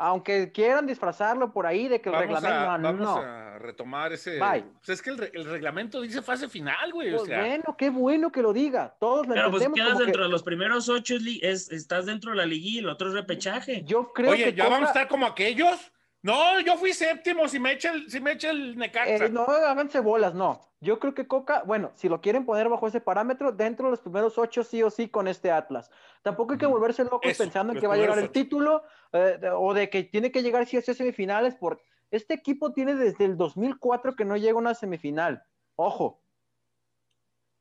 aunque 0.00 0.50
quieran 0.50 0.86
disfrazarlo 0.86 1.52
por 1.52 1.66
ahí 1.66 1.86
de 1.86 2.00
que 2.00 2.08
el 2.08 2.16
reglamento 2.16 2.48
a, 2.48 2.78
no, 2.78 2.92
vamos 2.92 3.24
a 3.24 3.49
retomar 3.60 4.12
ese 4.12 4.38
pues 4.38 4.88
es 4.88 5.02
que 5.02 5.10
el, 5.10 5.44
reglamento 5.44 6.00
dice 6.00 6.22
fase 6.22 6.48
final 6.48 6.92
güey 6.92 7.14
pues 7.14 7.28
bueno 7.28 7.76
qué 7.78 7.90
bueno 7.90 8.32
que 8.32 8.42
lo 8.42 8.52
diga. 8.52 8.96
Todos 8.98 9.26
lo 9.26 9.34
pero 9.34 9.50
pues 9.50 9.68
quedas 9.74 9.98
dentro 9.98 10.24
de 10.24 10.28
los 10.28 10.42
primeros 10.42 10.88
ocho 10.88 11.16
es, 11.42 11.70
estás 11.70 12.06
dentro 12.06 12.32
de 12.32 12.38
la 12.38 12.46
liguilla 12.46 12.80
y 12.80 12.84
el 12.84 12.88
otro 12.88 13.08
es 13.08 13.14
repechaje. 13.14 13.82
Yo 13.84 14.12
creo 14.12 14.32
oye 14.32 14.44
que 14.44 14.54
ya 14.54 14.68
vamos 14.68 14.88
a 14.88 14.92
estar 14.92 15.08
como 15.08 15.26
aquellos 15.26 15.92
no, 16.22 16.60
yo 16.60 16.76
fui 16.76 16.92
séptimo, 16.92 17.48
si 17.48 17.58
me 17.58 17.72
echa 17.72 17.92
el, 17.92 18.10
si 18.10 18.20
me 18.20 18.32
echa 18.32 18.50
el 18.50 18.76
Necaxa. 18.76 19.26
Eh, 19.26 19.30
no, 19.30 19.44
háganse 19.44 20.00
bolas, 20.00 20.34
no. 20.34 20.60
Yo 20.80 20.98
creo 20.98 21.14
que 21.14 21.26
Coca, 21.26 21.62
bueno, 21.64 21.92
si 21.94 22.08
lo 22.08 22.20
quieren 22.20 22.44
poner 22.44 22.68
bajo 22.68 22.86
ese 22.86 23.00
parámetro, 23.00 23.52
dentro 23.52 23.86
de 23.86 23.92
los 23.92 24.00
primeros 24.00 24.36
ocho 24.38 24.62
sí 24.62 24.82
o 24.82 24.90
sí 24.90 25.08
con 25.08 25.28
este 25.28 25.50
Atlas. 25.50 25.90
Tampoco 26.22 26.52
hay 26.52 26.58
que 26.58 26.66
volverse 26.66 27.04
locos 27.04 27.36
pensando 27.36 27.72
en 27.72 27.80
que 27.80 27.86
va 27.86 27.94
a 27.94 27.98
llegar 27.98 28.18
el 28.18 28.30
título 28.30 28.82
eh, 29.12 29.38
o 29.54 29.72
de 29.74 29.88
que 29.88 30.04
tiene 30.04 30.30
que 30.30 30.42
llegar 30.42 30.66
sí 30.66 30.76
o 30.76 30.82
sí 30.82 30.90
a 30.90 30.94
semifinales, 30.94 31.54
porque 31.54 31.82
este 32.10 32.34
equipo 32.34 32.72
tiene 32.72 32.94
desde 32.94 33.24
el 33.24 33.36
2004 33.36 34.16
que 34.16 34.24
no 34.24 34.36
llega 34.36 34.54
a 34.54 34.58
una 34.58 34.74
semifinal. 34.74 35.42
Ojo, 35.76 36.20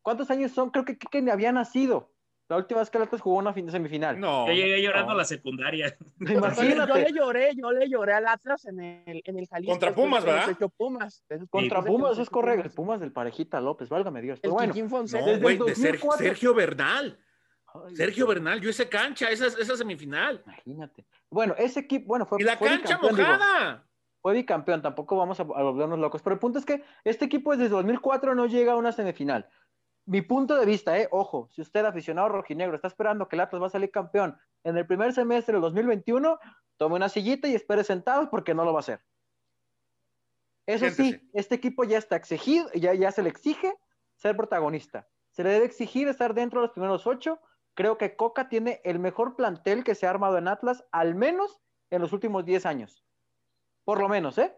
¿Cuántos 0.01 0.31
años 0.31 0.51
son? 0.51 0.71
Creo 0.71 0.85
que 0.85 1.21
ni 1.21 1.29
había 1.29 1.51
nacido. 1.51 2.11
La 2.47 2.57
última 2.57 2.79
vez 2.79 2.89
que 2.89 2.97
el 2.97 3.03
Atlas 3.03 3.21
jugó 3.21 3.37
una 3.37 3.53
semifinal. 3.53 4.19
No. 4.19 4.47
Yo 4.47 4.53
llegué 4.53 4.81
llorando 4.81 5.11
a 5.11 5.15
la 5.15 5.23
secundaria. 5.23 5.95
Imagínate. 6.19 6.91
Yo 6.91 6.95
le 6.95 7.13
lloré, 7.13 7.51
yo 7.55 7.71
le 7.71 7.87
lloré 7.87 8.13
al 8.13 8.27
Atlas 8.27 8.65
en 8.65 8.79
el, 8.79 9.21
en 9.23 9.37
el 9.37 9.47
Jalisco. 9.47 9.73
Contra 9.73 9.93
Pumas, 9.93 10.25
¿verdad? 10.25 10.57
Pumas. 10.75 11.23
Contra 11.51 11.83
Pumas, 11.83 12.17
es 12.17 12.27
correcto. 12.27 12.67
El 12.67 12.73
Pumas 12.73 12.99
del 12.99 13.11
Parejita 13.11 13.61
López, 13.61 13.87
válgame 13.87 14.23
Dios. 14.23 14.39
Pero 14.39 14.55
bueno, 14.55 14.73
no, 14.73 15.39
güey, 15.39 15.59
de 15.59 15.75
Sergio, 15.75 16.55
Bernal. 16.55 17.19
Sergio 17.93 18.25
Bernal, 18.25 18.59
yo 18.59 18.71
ese 18.71 18.89
cancha, 18.89 19.29
esa, 19.29 19.45
esa 19.45 19.77
semifinal. 19.77 20.41
Imagínate. 20.43 21.05
Bueno, 21.29 21.53
ese 21.55 21.81
equipo, 21.81 22.07
bueno, 22.07 22.25
fue. 22.25 22.41
Y 22.41 22.45
la 22.45 22.57
cancha 22.57 22.97
mojada. 22.97 23.87
Fue 24.21 24.33
bicampeón, 24.33 24.81
tampoco 24.81 25.15
vamos 25.17 25.39
a, 25.39 25.43
a 25.43 25.45
volvernos 25.45 25.99
locos. 25.99 26.21
Pero 26.21 26.33
el 26.35 26.39
punto 26.39 26.59
es 26.59 26.65
que 26.65 26.83
este 27.03 27.25
equipo 27.25 27.55
desde 27.55 27.69
2004 27.69 28.35
no 28.35 28.45
llega 28.45 28.73
a 28.73 28.77
una 28.77 28.91
semifinal 28.91 29.49
mi 30.09 30.23
punto 30.23 30.57
de 30.57 30.65
vista, 30.65 30.97
eh, 30.97 31.07
ojo, 31.11 31.49
si 31.51 31.61
usted 31.61 31.85
aficionado 31.85 32.29
rojinegro 32.29 32.75
está 32.75 32.87
esperando 32.87 33.29
que 33.29 33.35
el 33.35 33.41
Atlas 33.41 33.61
va 33.61 33.67
a 33.67 33.69
salir 33.69 33.91
campeón 33.91 34.35
en 34.63 34.75
el 34.75 34.87
primer 34.87 35.13
semestre 35.13 35.53
del 35.53 35.61
2021, 35.61 36.39
tome 36.77 36.95
una 36.95 37.09
sillita 37.09 37.47
y 37.47 37.53
espere 37.53 37.83
sentado 37.83 38.27
porque 38.31 38.55
no 38.55 38.65
lo 38.65 38.73
va 38.73 38.79
a 38.79 38.81
hacer. 38.81 39.01
Eso 40.65 40.89
sí, 40.89 41.29
este 41.33 41.53
equipo 41.53 41.83
ya 41.83 41.99
está 41.99 42.15
exigido, 42.15 42.71
ya, 42.73 42.95
ya 42.95 43.11
se 43.11 43.21
le 43.21 43.29
exige 43.29 43.71
ser 44.15 44.35
protagonista. 44.35 45.07
Se 45.29 45.43
le 45.43 45.51
debe 45.51 45.65
exigir 45.65 46.07
estar 46.07 46.33
dentro 46.33 46.59
de 46.59 46.67
los 46.67 46.73
primeros 46.73 47.05
ocho. 47.05 47.39
Creo 47.75 47.99
que 47.99 48.15
Coca 48.15 48.49
tiene 48.49 48.81
el 48.83 48.97
mejor 48.97 49.35
plantel 49.35 49.83
que 49.83 49.93
se 49.93 50.07
ha 50.07 50.09
armado 50.09 50.39
en 50.39 50.47
Atlas, 50.47 50.83
al 50.91 51.13
menos 51.13 51.61
en 51.91 52.01
los 52.01 52.13
últimos 52.13 52.45
10 52.45 52.65
años. 52.65 53.03
Por 53.89 53.99
lo 53.99 54.07
menos, 54.07 54.37
¿eh? 54.37 54.55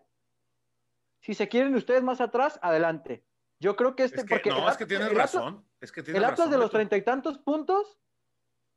Si 1.22 1.34
se 1.34 1.48
quieren 1.48 1.74
ustedes 1.74 2.04
más 2.04 2.20
atrás, 2.20 2.60
adelante. 2.62 3.24
Yo 3.62 3.78
creo 3.78 3.96
que 3.96 4.04
este. 4.04 4.26
porque 4.26 4.50
no, 4.50 4.68
es 4.68 4.76
que 4.76 4.86
tienes 4.86 5.14
razón. 5.14 5.66
Es 5.80 5.90
que 5.94 6.02
el 6.02 6.26
Atlas 6.26 6.50
de 6.50 6.58
los 6.58 6.70
treinta 6.70 6.98
y 6.98 7.02
tantos 7.02 7.38
puntos 7.38 7.98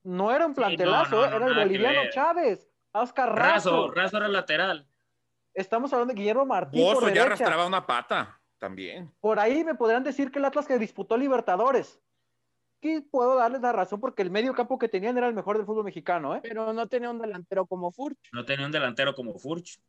no 0.04 0.30
era 0.30 0.46
un 0.46 0.54
plantelazo, 0.54 1.24
era 1.24 1.44
el 1.44 1.56
boliviano 1.56 2.08
Chávez, 2.08 2.70
Oscar 2.92 3.34
Razo. 3.34 3.90
Razo, 3.90 4.16
era 4.16 4.28
lateral. 4.28 4.88
Estamos 5.54 5.92
hablando 5.92 6.14
de 6.14 6.20
Guillermo 6.20 6.46
Martín. 6.46 6.80
Bozo 6.80 7.08
ya 7.08 7.24
arrastraba 7.24 7.66
una 7.66 7.84
pata 7.84 8.40
también. 8.58 9.12
Por 9.18 9.40
ahí 9.40 9.64
me 9.64 9.74
podrían 9.74 10.04
decir 10.04 10.30
que 10.30 10.38
el 10.38 10.44
Atlas 10.44 10.68
que 10.68 10.78
disputó 10.78 11.16
Libertadores. 11.16 12.00
Y 12.80 13.00
puedo 13.00 13.34
darles 13.34 13.60
la 13.60 13.72
razón 13.72 13.98
porque 13.98 14.22
el 14.22 14.30
medio 14.30 14.54
campo 14.54 14.78
que 14.78 14.88
tenían 14.88 15.18
era 15.18 15.26
el 15.26 15.34
mejor 15.34 15.56
del 15.56 15.66
fútbol 15.66 15.82
mexicano, 15.82 16.36
¿eh? 16.36 16.40
Pero 16.44 16.72
no 16.72 16.86
tenía 16.86 17.10
un 17.10 17.18
delantero 17.18 17.66
como 17.66 17.90
Furch. 17.90 18.30
No 18.32 18.44
tenía 18.44 18.66
un 18.66 18.70
delantero 18.70 19.16
como 19.16 19.36
Furch. 19.36 19.80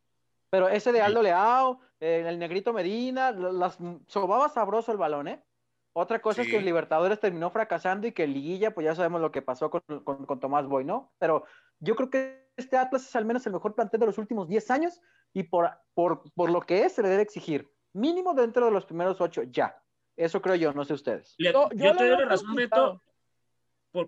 Pero 0.56 0.70
ese 0.70 0.90
de 0.90 1.02
Aldo 1.02 1.20
Leao, 1.20 1.82
eh, 2.00 2.24
el 2.26 2.38
Negrito 2.38 2.72
Medina, 2.72 3.30
las, 3.30 3.76
sobaba 4.06 4.48
sabroso 4.48 4.90
el 4.90 4.96
balón, 4.96 5.28
¿eh? 5.28 5.44
Otra 5.92 6.22
cosa 6.22 6.40
es 6.40 6.48
que 6.48 6.56
el 6.56 6.64
Libertadores 6.64 7.20
terminó 7.20 7.50
fracasando 7.50 8.06
y 8.06 8.12
que 8.12 8.24
el 8.24 8.32
Liguilla, 8.32 8.72
pues 8.72 8.86
ya 8.86 8.94
sabemos 8.94 9.20
lo 9.20 9.30
que 9.30 9.42
pasó 9.42 9.68
con, 9.68 9.82
con, 10.02 10.40
Tomás 10.40 10.66
Boy, 10.66 10.86
¿no? 10.86 11.12
Pero 11.18 11.44
yo 11.78 11.94
creo 11.94 12.08
que 12.08 12.48
este 12.56 12.78
Atlas 12.78 13.06
es 13.06 13.14
al 13.16 13.26
menos 13.26 13.44
el 13.44 13.52
mejor 13.52 13.74
plantel 13.74 14.00
de 14.00 14.06
los 14.06 14.16
últimos 14.16 14.48
10 14.48 14.70
años 14.70 15.02
y 15.34 15.42
por, 15.42 15.70
por, 15.92 16.22
por 16.32 16.48
lo 16.48 16.62
que 16.62 16.84
es 16.84 16.94
se 16.94 17.02
le 17.02 17.10
debe 17.10 17.20
exigir. 17.20 17.70
Mínimo 17.92 18.32
dentro 18.32 18.64
de 18.64 18.72
los 18.72 18.86
primeros 18.86 19.20
ocho, 19.20 19.42
ya. 19.42 19.76
Eso 20.16 20.40
creo 20.40 20.54
yo, 20.54 20.72
no 20.72 20.86
sé 20.86 20.94
ustedes. 20.94 21.34
yo, 21.36 21.68
yo, 21.74 21.94
te 21.94 22.08
doy 22.08 22.18
la 22.18 22.24
razón, 22.24 22.54
Beto. 22.54 23.02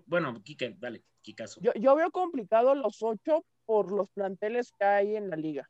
bueno, 0.07 0.41
Quique, 0.43 0.75
dale, 0.79 1.03
Kikazo. 1.21 1.61
Yo, 1.61 1.73
yo 1.75 1.95
veo 1.95 2.09
complicado 2.09 2.73
los 2.73 3.03
ocho 3.03 3.45
por 3.65 3.91
los 3.91 4.09
planteles 4.09 4.71
que 4.71 4.85
hay 4.85 5.15
en 5.15 5.29
la 5.29 5.35
liga. 5.35 5.69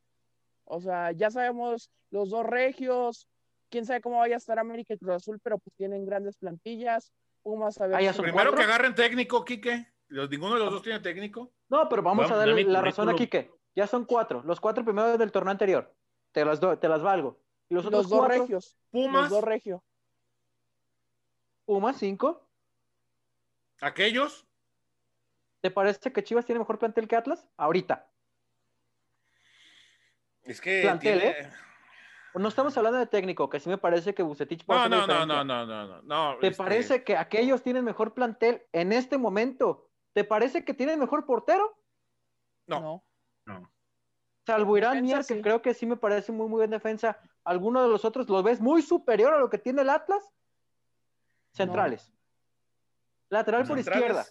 O 0.69 0.79
sea, 0.79 1.11
ya 1.11 1.31
sabemos 1.31 1.89
los 2.11 2.29
dos 2.29 2.45
regios, 2.45 3.27
quién 3.69 3.85
sabe 3.85 4.01
cómo 4.01 4.19
vaya 4.19 4.35
a 4.35 4.37
estar 4.37 4.59
América 4.59 4.93
y 4.93 4.97
Cruz 4.99 5.15
Azul, 5.15 5.39
pero 5.41 5.57
pues 5.57 5.75
tienen 5.75 6.05
grandes 6.05 6.37
plantillas. 6.37 7.11
Pumas 7.41 7.79
a 7.81 7.87
ver. 7.87 8.13
Primero 8.15 8.53
que 8.53 8.63
agarren 8.63 8.93
técnico, 8.93 9.43
Quique. 9.43 9.87
ninguno 10.09 10.53
de 10.53 10.59
los 10.59 10.71
dos 10.71 10.83
tiene 10.83 10.99
técnico. 10.99 11.51
No, 11.69 11.89
pero 11.89 12.03
vamos, 12.03 12.29
a 12.29 12.35
darle 12.35 12.63
la 12.65 12.81
razón 12.81 13.09
a 13.09 13.15
Quique. 13.15 13.51
Ya 13.75 13.87
son 13.87 14.05
cuatro. 14.05 14.43
Los 14.43 14.59
cuatro 14.59 14.83
primeros 14.83 15.17
del 15.17 15.31
torneo 15.31 15.51
anterior. 15.51 15.91
Te 16.31 16.45
las, 16.45 16.59
te 16.59 16.87
las 16.87 17.01
valgo. 17.01 17.39
Y 17.69 17.73
los, 17.73 17.89
dos 17.89 18.27
regios. 18.27 18.77
Pumas. 18.91 19.23
Los 19.23 19.29
dos 19.31 19.43
regios. 19.43 19.81
Pumas, 21.65 21.97
cinco. 21.97 22.47
¿Aquellos? 23.81 24.45
¿Te 25.61 25.71
parece 25.71 26.11
que 26.11 26.23
Chivas 26.23 26.45
tiene 26.45 26.59
mejor 26.59 26.77
plantel 26.77 27.07
que 27.07 27.15
Atlas? 27.15 27.47
Ahorita. 27.57 28.07
Es 30.49 30.59
que. 30.59 30.81
Plantel, 30.81 31.21
¿eh? 31.21 31.49
No 32.33 32.47
estamos 32.47 32.75
hablando 32.77 32.97
de 32.97 33.05
técnico, 33.05 33.49
que 33.49 33.59
sí 33.59 33.69
me 33.69 33.77
parece 33.77 34.13
que 34.13 34.23
Bucetich 34.23 34.65
no, 34.67 34.89
no, 34.89 35.07
no, 35.07 35.25
no, 35.25 35.43
no, 35.43 35.65
no, 35.65 36.01
no, 36.03 36.37
¿Te 36.39 36.47
este 36.47 36.57
parece 36.57 37.03
que 37.03 37.17
aquellos 37.17 37.63
tienen 37.63 37.83
mejor 37.83 38.13
plantel 38.13 38.63
en 38.71 38.93
este 38.93 39.17
momento? 39.17 39.89
¿Te 40.13 40.23
parece 40.23 40.63
que 40.63 40.73
tienen 40.73 40.99
mejor 40.99 41.25
portero? 41.25 41.77
No. 42.67 43.03
No. 43.45 43.71
Salvo 44.45 44.77
Irán 44.77 45.01
Mier, 45.01 45.25
que 45.25 45.41
creo 45.41 45.61
que 45.61 45.73
sí 45.73 45.85
me 45.85 45.97
parece 45.97 46.31
muy, 46.31 46.47
muy 46.47 46.63
en 46.63 46.71
defensa. 46.71 47.19
¿Alguno 47.43 47.81
de 47.83 47.89
los 47.89 48.05
otros 48.05 48.29
lo 48.29 48.41
ves 48.41 48.59
muy 48.59 48.81
superior 48.81 49.33
a 49.33 49.39
lo 49.39 49.49
que 49.49 49.57
tiene 49.57 49.81
el 49.81 49.89
Atlas? 49.89 50.23
Centrales. 51.51 52.11
Lateral 53.29 53.67
por 53.67 53.77
izquierda. 53.77 54.25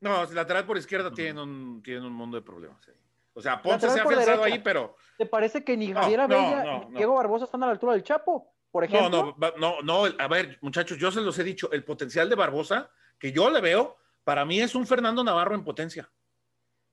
No, 0.00 0.24
lateral 0.32 0.66
por 0.66 0.76
izquierda 0.78 1.12
tienen, 1.12 1.38
un, 1.38 1.82
tienen 1.82 2.04
un 2.04 2.12
mundo 2.12 2.36
de 2.36 2.42
problemas. 2.42 2.84
O 3.34 3.40
sea, 3.40 3.62
Ponce 3.62 3.88
se 3.88 4.00
ha 4.00 4.04
pensado 4.04 4.44
ahí, 4.44 4.58
pero. 4.58 4.96
¿Te 5.16 5.26
parece 5.26 5.64
que 5.64 5.76
ni 5.76 5.92
Javier 5.92 6.20
Abella 6.20 6.84
ni 6.88 6.96
Diego 6.96 7.14
Barbosa 7.14 7.46
están 7.46 7.62
a 7.62 7.66
la 7.66 7.72
altura 7.72 7.92
del 7.92 8.02
Chapo? 8.02 8.52
Por 8.70 8.84
ejemplo. 8.84 9.34
No, 9.38 9.52
no, 9.58 9.80
no, 9.82 10.06
no. 10.06 10.14
A 10.18 10.28
ver, 10.28 10.58
muchachos, 10.60 10.98
yo 10.98 11.10
se 11.10 11.20
los 11.20 11.38
he 11.38 11.44
dicho, 11.44 11.70
el 11.72 11.84
potencial 11.84 12.28
de 12.28 12.36
Barbosa, 12.36 12.90
que 13.18 13.32
yo 13.32 13.50
le 13.50 13.60
veo, 13.60 13.96
para 14.24 14.44
mí 14.44 14.60
es 14.60 14.74
un 14.74 14.86
Fernando 14.86 15.24
Navarro 15.24 15.54
en 15.54 15.64
potencia. 15.64 16.10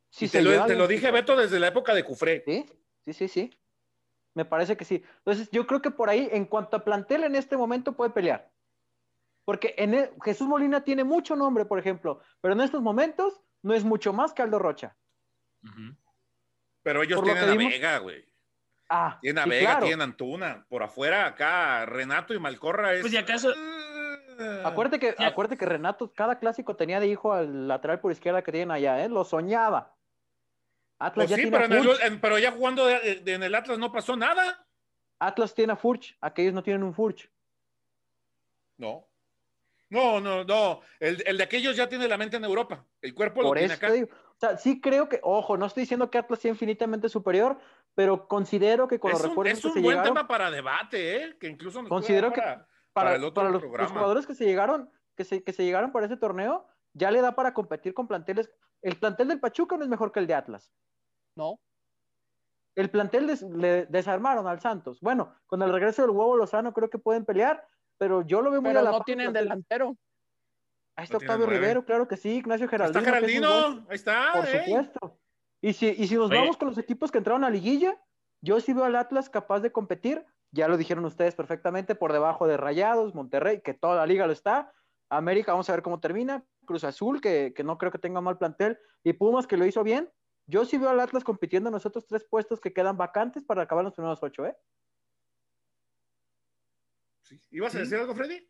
Sí, 0.10 0.28
te, 0.28 0.42
lo, 0.42 0.66
te 0.66 0.76
lo, 0.76 0.88
dije, 0.88 1.12
Beto, 1.12 1.36
desde 1.36 1.60
la 1.60 1.68
época 1.68 1.94
de 1.94 2.04
Cufré. 2.04 2.44
Sí, 2.46 2.66
sí, 3.06 3.14
sí, 3.14 3.28
sí. 3.28 3.60
Me 4.34 4.46
parece 4.46 4.76
que 4.76 4.86
sí. 4.86 5.04
Entonces, 5.18 5.50
yo 5.52 5.68
creo 5.68 5.82
que 5.82 5.92
por 5.92 6.10
ahí, 6.10 6.30
en 6.32 6.46
cuanto 6.46 6.78
a 6.78 6.84
plantel 6.84 7.24
en 7.24 7.36
este 7.36 7.58
momento, 7.58 7.94
puede 7.94 8.12
pelear. 8.12 8.52
Porque 9.46 9.76
en 9.78 9.94
e, 9.94 10.12
Jesús 10.24 10.48
Molina 10.48 10.84
tiene 10.84 11.04
mucho 11.04 11.36
nombre, 11.36 11.66
por 11.66 11.80
ejemplo, 11.80 12.22
pero 12.42 12.54
en 12.54 12.62
estos 12.62 12.82
momentos 12.82 13.42
no 13.62 13.74
es 13.74 13.84
mucho 13.84 14.14
más 14.14 14.34
que 14.34 14.42
Aldo 14.42 14.60
Rocha. 14.60 14.96
Pero 16.84 17.04
ellos 17.04 17.24
tienen 17.24 17.50
a 17.50 17.56
Vega, 17.56 17.98
güey. 18.00 18.26
Ah, 18.90 19.20
tienen 19.22 19.44
a 19.44 19.46
Vega, 19.46 19.80
tienen 19.80 20.02
a 20.02 20.06
Antuna. 20.06 20.66
Por 20.68 20.84
afuera, 20.84 21.26
acá, 21.26 21.86
Renato 21.86 22.34
y 22.34 22.40
Malcorra 22.40 22.94
es. 22.94 23.02
Pues, 23.02 23.16
acaso. 23.16 23.54
Ah. 24.40 24.64
Acuérdate 24.66 25.00
que, 25.00 25.16
acuérdate 25.24 25.58
que 25.58 25.66
Renato, 25.66 26.14
cada 26.14 26.40
clásico 26.40 26.76
tenía 26.76 27.00
de 27.00 27.08
hijo 27.08 27.34
al 27.34 27.68
lateral 27.68 28.00
por 28.00 28.12
izquierda 28.12 28.42
que 28.42 28.52
tienen 28.52 28.72
allá, 28.72 29.04
¿eh? 29.04 29.10
Lo 29.10 29.26
soñaba. 29.26 29.96
Atlas 30.98 31.28
pues 31.28 31.30
ya 31.30 31.36
sí, 31.38 31.52
pero, 32.22 32.38
ya 32.38 32.52
jugando 32.52 32.90
en 32.90 33.44
el 33.44 33.56
Atlas 33.56 33.78
no 33.78 33.92
pasó 33.92 34.16
nada. 34.16 34.66
Atlas 35.20 35.54
tiene 35.54 35.74
a 35.74 35.76
Furch, 35.76 36.18
aquellos 36.22 36.54
no 36.54 36.64
tienen 36.64 36.84
un 36.84 36.94
Furch. 36.94 37.30
No. 38.78 39.06
No, 39.90 40.22
no, 40.22 40.44
no. 40.44 40.82
El, 41.00 41.38
de 41.38 41.44
aquellos 41.44 41.76
ya 41.76 41.90
tiene 41.90 42.08
la 42.08 42.18
mente 42.18 42.38
en 42.38 42.44
Europa. 42.44 42.86
El 43.02 43.14
cuerpo 43.14 43.42
lo 43.42 43.54
tiene 43.54 43.74
acá. 43.74 43.92
O 44.40 44.48
sea, 44.48 44.58
sí 44.58 44.80
creo 44.80 45.10
que, 45.10 45.20
ojo, 45.22 45.58
no 45.58 45.66
estoy 45.66 45.82
diciendo 45.82 46.10
que 46.10 46.18
Atlas 46.18 46.40
sea 46.40 46.52
infinitamente 46.52 47.10
superior, 47.10 47.60
pero 47.94 48.26
considero 48.26 48.88
que 48.88 48.98
con 48.98 49.12
los 49.12 49.22
refuerzos 49.22 49.72
es 49.72 49.76
un 49.76 49.84
buen 49.84 50.02
tema 50.02 50.30
para 50.30 50.50
debate, 50.50 51.24
¿eh? 51.26 51.38
Que 51.38 51.48
incluso 51.48 51.82
nos 51.82 51.90
considero 51.90 52.32
que 52.32 52.42
para, 52.94 53.16
el 53.16 53.26
otro 53.26 53.50
los, 53.50 53.62
jugadores 53.62 54.26
que 54.26 54.36
se 54.36 54.46
llegaron, 54.46 54.90
que 55.18 55.26
se, 55.26 55.44
que 55.44 55.52
se 55.52 55.66
llegaron 55.66 55.92
para 55.92 56.06
ese 56.06 56.16
torneo, 56.16 56.66
ya 56.94 57.12
le 57.12 57.20
da 57.20 57.36
para 57.36 57.54
competir 57.54 57.94
con 57.94 58.08
planteles. 58.08 58.50
El 58.82 58.96
plantel 58.96 59.28
del 59.28 59.42
Pachuca 59.42 59.76
no 59.76 59.84
es 59.84 59.90
mejor 59.90 60.14
que 60.14 60.22
el 60.22 60.28
de 60.28 60.36
Atlas. 60.36 60.72
No. 61.36 61.60
El 62.76 62.90
plantel 62.90 63.28
le 63.58 63.88
desarmaron 63.88 64.48
al 64.48 64.62
Santos. 64.62 65.02
Bueno, 65.02 65.36
con 65.48 65.62
el 65.62 65.74
regreso 65.74 66.02
del 66.02 66.12
huevo 66.12 66.38
Lozano 66.38 66.74
creo 66.74 66.90
que 66.90 66.98
pueden 66.98 67.26
pelear, 67.26 67.68
pero 67.98 68.22
yo 68.22 68.42
lo 68.42 68.52
veo 68.52 68.62
muy 68.62 68.70
pero 68.72 68.88
a 68.88 68.92
no 68.92 69.02
tienen 69.02 69.34
delantero. 69.34 69.98
Ahí 71.00 71.06
está 71.06 71.16
Octavio 71.16 71.46
Rivero, 71.46 71.86
claro 71.86 72.10
que 72.10 72.18
sí, 72.18 72.30
Ignacio 72.30 72.68
Geraldino. 72.68 73.00
Está 73.00 73.10
Geraldino, 73.10 73.86
ahí 73.88 73.96
está. 73.96 74.34
Por 74.34 74.48
supuesto. 74.48 75.18
Y 75.62 75.72
si, 75.72 75.88
y 75.88 76.08
si 76.10 76.16
nos 76.16 76.30
vamos 76.30 76.58
con 76.58 76.68
los 76.68 76.78
equipos 76.78 77.10
que 77.10 77.20
entraron 77.20 77.46
a 77.46 77.50
liguilla, 77.50 77.98
yo 78.42 78.60
sí 78.60 78.74
veo 78.74 78.84
al 78.84 78.98
Atlas 78.98 79.30
capaz 79.30 79.62
de 79.62 79.72
competir, 79.72 80.26
ya 80.52 80.68
lo 80.68 80.76
dijeron 80.76 81.06
ustedes 81.06 81.36
perfectamente, 81.36 81.96
por 81.96 82.12
debajo 82.12 82.48
de 82.48 82.58
Rayados, 82.58 83.16
Monterrey, 83.16 83.62
que 83.62 83.74
toda 83.74 83.96
la 83.96 84.06
liga 84.06 84.28
lo 84.28 84.34
está. 84.34 84.74
América, 85.08 85.54
vamos 85.54 85.70
a 85.70 85.72
ver 85.72 85.84
cómo 85.84 86.02
termina. 86.02 86.44
Cruz 86.66 86.84
Azul, 86.84 87.22
que, 87.22 87.54
no 87.64 87.78
creo 87.78 87.94
que 87.94 87.98
tenga 87.98 88.20
mal 88.20 88.38
plantel. 88.38 88.78
Y 89.02 89.14
Pumas, 89.14 89.48
que 89.48 89.56
lo 89.56 89.66
hizo 89.66 89.86
bien. 89.86 90.12
Yo 90.48 90.66
sí 90.66 90.78
veo 90.78 90.90
al 90.90 91.00
Atlas 91.00 91.24
compitiendo 91.24 91.70
en 91.70 91.76
los 91.76 91.86
otros 91.86 92.08
tres 92.08 92.26
puestos 92.26 92.60
que 92.60 92.74
quedan 92.74 92.98
vacantes 92.98 93.46
para 93.46 93.62
acabar 93.62 93.86
los 93.86 93.94
primeros 93.94 94.22
ocho, 94.22 94.46
¿eh? 94.46 94.58
Sí. 97.22 97.40
¿Ibas 97.52 97.74
a 97.76 97.80
decir 97.80 97.98
algo, 98.00 98.14
Freddy? 98.14 98.46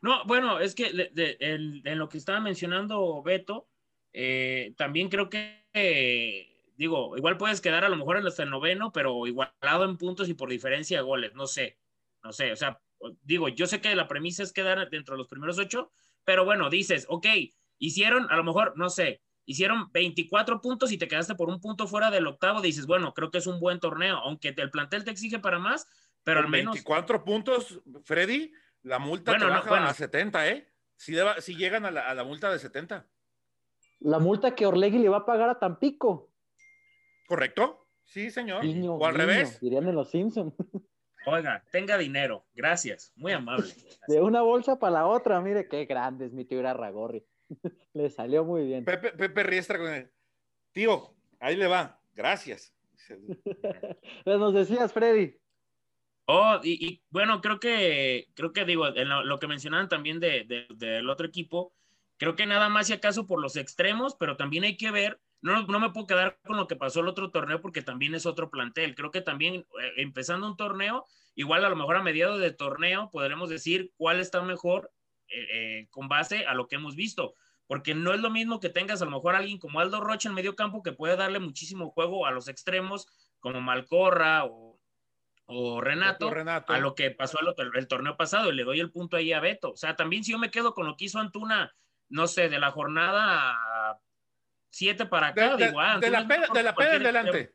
No, 0.00 0.24
bueno, 0.24 0.60
es 0.60 0.74
que 0.74 1.10
en 1.14 1.98
lo 1.98 2.08
que 2.08 2.18
estaba 2.18 2.40
mencionando 2.40 3.22
Beto, 3.22 3.68
eh, 4.12 4.74
también 4.76 5.08
creo 5.08 5.28
que, 5.28 6.72
digo, 6.76 7.16
igual 7.16 7.36
puedes 7.36 7.60
quedar 7.60 7.84
a 7.84 7.88
lo 7.88 7.96
mejor 7.96 8.16
hasta 8.18 8.44
el 8.44 8.50
noveno, 8.50 8.92
pero 8.92 9.26
igualado 9.26 9.84
en 9.84 9.96
puntos 9.98 10.28
y 10.28 10.34
por 10.34 10.48
diferencia 10.48 10.98
de 10.98 11.04
goles, 11.04 11.34
no 11.34 11.48
sé, 11.48 11.78
no 12.22 12.32
sé, 12.32 12.52
o 12.52 12.56
sea, 12.56 12.80
digo, 13.22 13.48
yo 13.48 13.66
sé 13.66 13.80
que 13.80 13.94
la 13.96 14.06
premisa 14.06 14.44
es 14.44 14.52
quedar 14.52 14.88
dentro 14.88 15.14
de 15.14 15.18
los 15.18 15.28
primeros 15.28 15.58
ocho, 15.58 15.90
pero 16.24 16.44
bueno, 16.44 16.70
dices, 16.70 17.06
ok, 17.08 17.26
hicieron 17.78 18.28
a 18.30 18.36
lo 18.36 18.44
mejor, 18.44 18.74
no 18.76 18.88
sé, 18.88 19.20
hicieron 19.46 19.90
24 19.92 20.60
puntos 20.60 20.92
y 20.92 20.98
te 20.98 21.08
quedaste 21.08 21.34
por 21.34 21.48
un 21.48 21.60
punto 21.60 21.88
fuera 21.88 22.10
del 22.10 22.28
octavo, 22.28 22.60
dices, 22.60 22.86
bueno, 22.86 23.14
creo 23.14 23.32
que 23.32 23.38
es 23.38 23.46
un 23.48 23.58
buen 23.58 23.80
torneo, 23.80 24.18
aunque 24.18 24.54
el 24.56 24.70
plantel 24.70 25.04
te 25.04 25.10
exige 25.10 25.40
para 25.40 25.58
más, 25.58 25.88
pero 26.22 26.40
al 26.40 26.48
menos... 26.48 26.74
24 26.74 27.24
puntos, 27.24 27.82
Freddy, 28.04 28.52
la 28.84 28.98
multa 28.98 29.32
Bueno, 29.32 29.46
te 29.46 29.50
no, 29.50 29.56
baja 29.58 29.68
bueno. 29.68 29.86
a 29.88 29.94
70, 29.94 30.48
¿eh? 30.48 30.68
Si, 30.96 31.12
deba- 31.12 31.40
si 31.40 31.56
llegan 31.56 31.84
a 31.84 31.90
la, 31.90 32.08
a 32.08 32.14
la 32.14 32.22
multa 32.24 32.50
de 32.52 32.58
70, 32.58 33.06
La 34.00 34.18
multa 34.20 34.54
que 34.54 34.64
Orlegui 34.66 34.98
le 34.98 35.08
va 35.08 35.18
a 35.18 35.26
pagar 35.26 35.48
a 35.50 35.58
Tampico. 35.58 36.30
¿correcto? 37.26 37.86
Sí, 38.04 38.30
señor. 38.30 38.62
Guiño, 38.62 38.94
o 38.94 39.06
al 39.06 39.14
revés. 39.14 39.58
Dirían 39.60 39.88
en 39.88 39.94
los 39.94 40.10
Simpsons. 40.10 40.54
Oiga, 41.26 41.64
tenga 41.72 41.96
dinero, 41.96 42.44
gracias, 42.54 43.12
muy 43.16 43.32
amable. 43.32 43.72
De 44.08 44.20
una 44.20 44.42
bolsa 44.42 44.78
para 44.78 44.92
la 44.92 45.06
otra. 45.06 45.40
Mire 45.40 45.66
qué 45.68 45.86
grande 45.86 46.26
es 46.26 46.32
mi 46.34 46.44
tío 46.44 46.58
Irarragorri. 46.60 47.24
le 47.94 48.10
salió 48.10 48.44
muy 48.44 48.66
bien. 48.66 48.84
Pepe, 48.84 49.12
Pepe 49.12 49.42
Riestra 49.42 49.78
con 49.78 49.88
el 49.92 50.10
tío, 50.72 51.14
ahí 51.40 51.56
le 51.56 51.66
va, 51.66 51.98
gracias. 52.14 52.74
Pues 54.24 54.38
nos 54.38 54.52
decías, 54.54 54.92
Freddy. 54.92 55.38
Oh, 56.26 56.58
y, 56.64 57.02
bueno, 57.10 57.40
creo 57.42 57.60
que, 57.60 58.28
creo 58.34 58.52
que 58.52 58.64
digo, 58.64 58.86
en 58.88 59.08
lo, 59.28 59.38
que 59.38 59.46
mencionaban 59.46 59.88
también 59.88 60.20
de, 60.20 60.44
de- 60.44 60.66
del 60.74 61.10
otro 61.10 61.26
equipo, 61.26 61.74
creo 62.16 62.34
que 62.34 62.46
nada 62.46 62.68
más 62.70 62.86
si 62.86 62.94
acaso 62.94 63.26
por 63.26 63.40
los 63.42 63.56
extremos, 63.56 64.16
pero 64.18 64.36
también 64.36 64.64
hay 64.64 64.76
que 64.78 64.90
ver, 64.90 65.20
no, 65.42 65.66
no 65.66 65.80
me 65.80 65.90
puedo 65.90 66.06
quedar 66.06 66.38
con 66.46 66.56
lo 66.56 66.66
que 66.66 66.76
pasó 66.76 67.00
el 67.00 67.08
otro 67.08 67.30
torneo 67.30 67.60
porque 67.60 67.82
también 67.82 68.14
es 68.14 68.24
otro 68.24 68.50
plantel. 68.50 68.94
Creo 68.94 69.10
que 69.10 69.20
también 69.20 69.54
eh, 69.56 69.92
empezando 69.98 70.46
un 70.46 70.56
torneo, 70.56 71.04
igual 71.34 71.62
a 71.64 71.68
lo 71.68 71.76
mejor 71.76 71.96
a 71.96 72.02
mediados 72.02 72.40
de 72.40 72.52
torneo 72.52 73.10
podremos 73.10 73.50
decir 73.50 73.92
cuál 73.98 74.18
está 74.20 74.40
mejor 74.40 74.90
eh, 75.28 75.46
eh, 75.52 75.88
con 75.90 76.08
base 76.08 76.46
a 76.46 76.54
lo 76.54 76.68
que 76.68 76.76
hemos 76.76 76.96
visto. 76.96 77.34
Porque 77.66 77.94
no 77.94 78.14
es 78.14 78.20
lo 78.20 78.30
mismo 78.30 78.60
que 78.60 78.70
tengas 78.70 79.02
a 79.02 79.04
lo 79.06 79.10
mejor 79.10 79.34
alguien 79.34 79.58
como 79.58 79.80
Aldo 79.80 80.00
Rocha 80.00 80.28
en 80.30 80.34
medio 80.34 80.54
campo 80.56 80.82
que 80.82 80.92
puede 80.92 81.16
darle 81.16 81.38
muchísimo 81.40 81.90
juego 81.90 82.24
a 82.26 82.30
los 82.30 82.48
extremos, 82.48 83.06
como 83.40 83.60
Malcorra 83.60 84.44
o, 84.46 84.63
o 85.46 85.80
Renato, 85.80 86.30
Renato. 86.30 86.72
a 86.72 86.78
lo 86.78 86.94
que 86.94 87.10
pasó 87.10 87.38
el, 87.40 87.48
otro- 87.48 87.70
el 87.74 87.88
torneo 87.88 88.16
pasado 88.16 88.50
y 88.50 88.54
le 88.56 88.64
doy 88.64 88.80
el 88.80 88.90
punto 88.90 89.16
ahí 89.16 89.32
a 89.32 89.40
Beto. 89.40 89.72
O 89.72 89.76
sea, 89.76 89.94
también 89.96 90.24
si 90.24 90.32
yo 90.32 90.38
me 90.38 90.50
quedo 90.50 90.72
con 90.74 90.86
lo 90.86 90.96
que 90.96 91.04
hizo 91.06 91.18
Antuna, 91.18 91.74
no 92.08 92.26
sé, 92.26 92.48
de 92.48 92.58
la 92.58 92.70
jornada 92.70 94.00
7 94.70 95.06
para 95.06 95.32
De, 95.32 95.42
acá, 95.44 95.56
de- 95.56 95.66
digo, 95.66 95.80
ah, 95.80 95.98
de 95.98 96.10
la 96.10 96.24
mejor 96.24 96.56
de 96.56 96.62
la 96.62 96.70
en 96.70 96.82
adelante. 97.02 97.54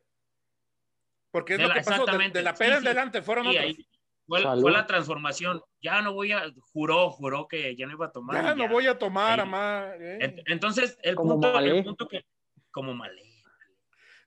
Porque 1.32 1.54
es 1.54 1.60
De 1.60 1.64
lo 1.64 1.70
la- 1.70 1.76
que 1.76 1.80
pasó, 1.82 1.92
de, 1.92 1.96
exactamente. 1.98 2.38
de 2.40 2.44
la 2.44 2.56
Sí, 2.56 2.60
peda 2.64 2.76
en 2.76 2.82
sí. 2.82 2.88
adelante 2.88 3.22
fueron 3.22 3.44
Sí, 3.46 3.50
otros. 3.52 3.64
ahí 3.66 3.88
fue, 4.28 4.72
la 4.72 4.86
transformación. 4.86 5.62
Ya 5.82 6.02
no 6.02 6.14
voy 6.14 6.32
a, 6.32 6.44
juró, 6.72 7.10
juró 7.10 7.48
que 7.48 7.76
ya 7.76 7.86
no 7.88 7.94
iba 7.94 8.06
a 8.08 8.12
tomar. 8.12 8.44
Ya 8.44 8.54
no 8.56 8.68
voy 8.68 8.86
a 8.88 8.98
tomar, 8.98 9.40
amá. 9.40 9.92
eh. 10.00 10.20
Ent- 10.22 10.44
Entonces, 10.46 10.98
el 11.02 11.16
Como 11.16 11.34
punto, 11.34 11.54
Malé. 11.54 11.78
el 11.78 11.84
punto 11.84 12.08
que, 12.08 12.26
como 12.72 12.94
Malé. 12.94 13.24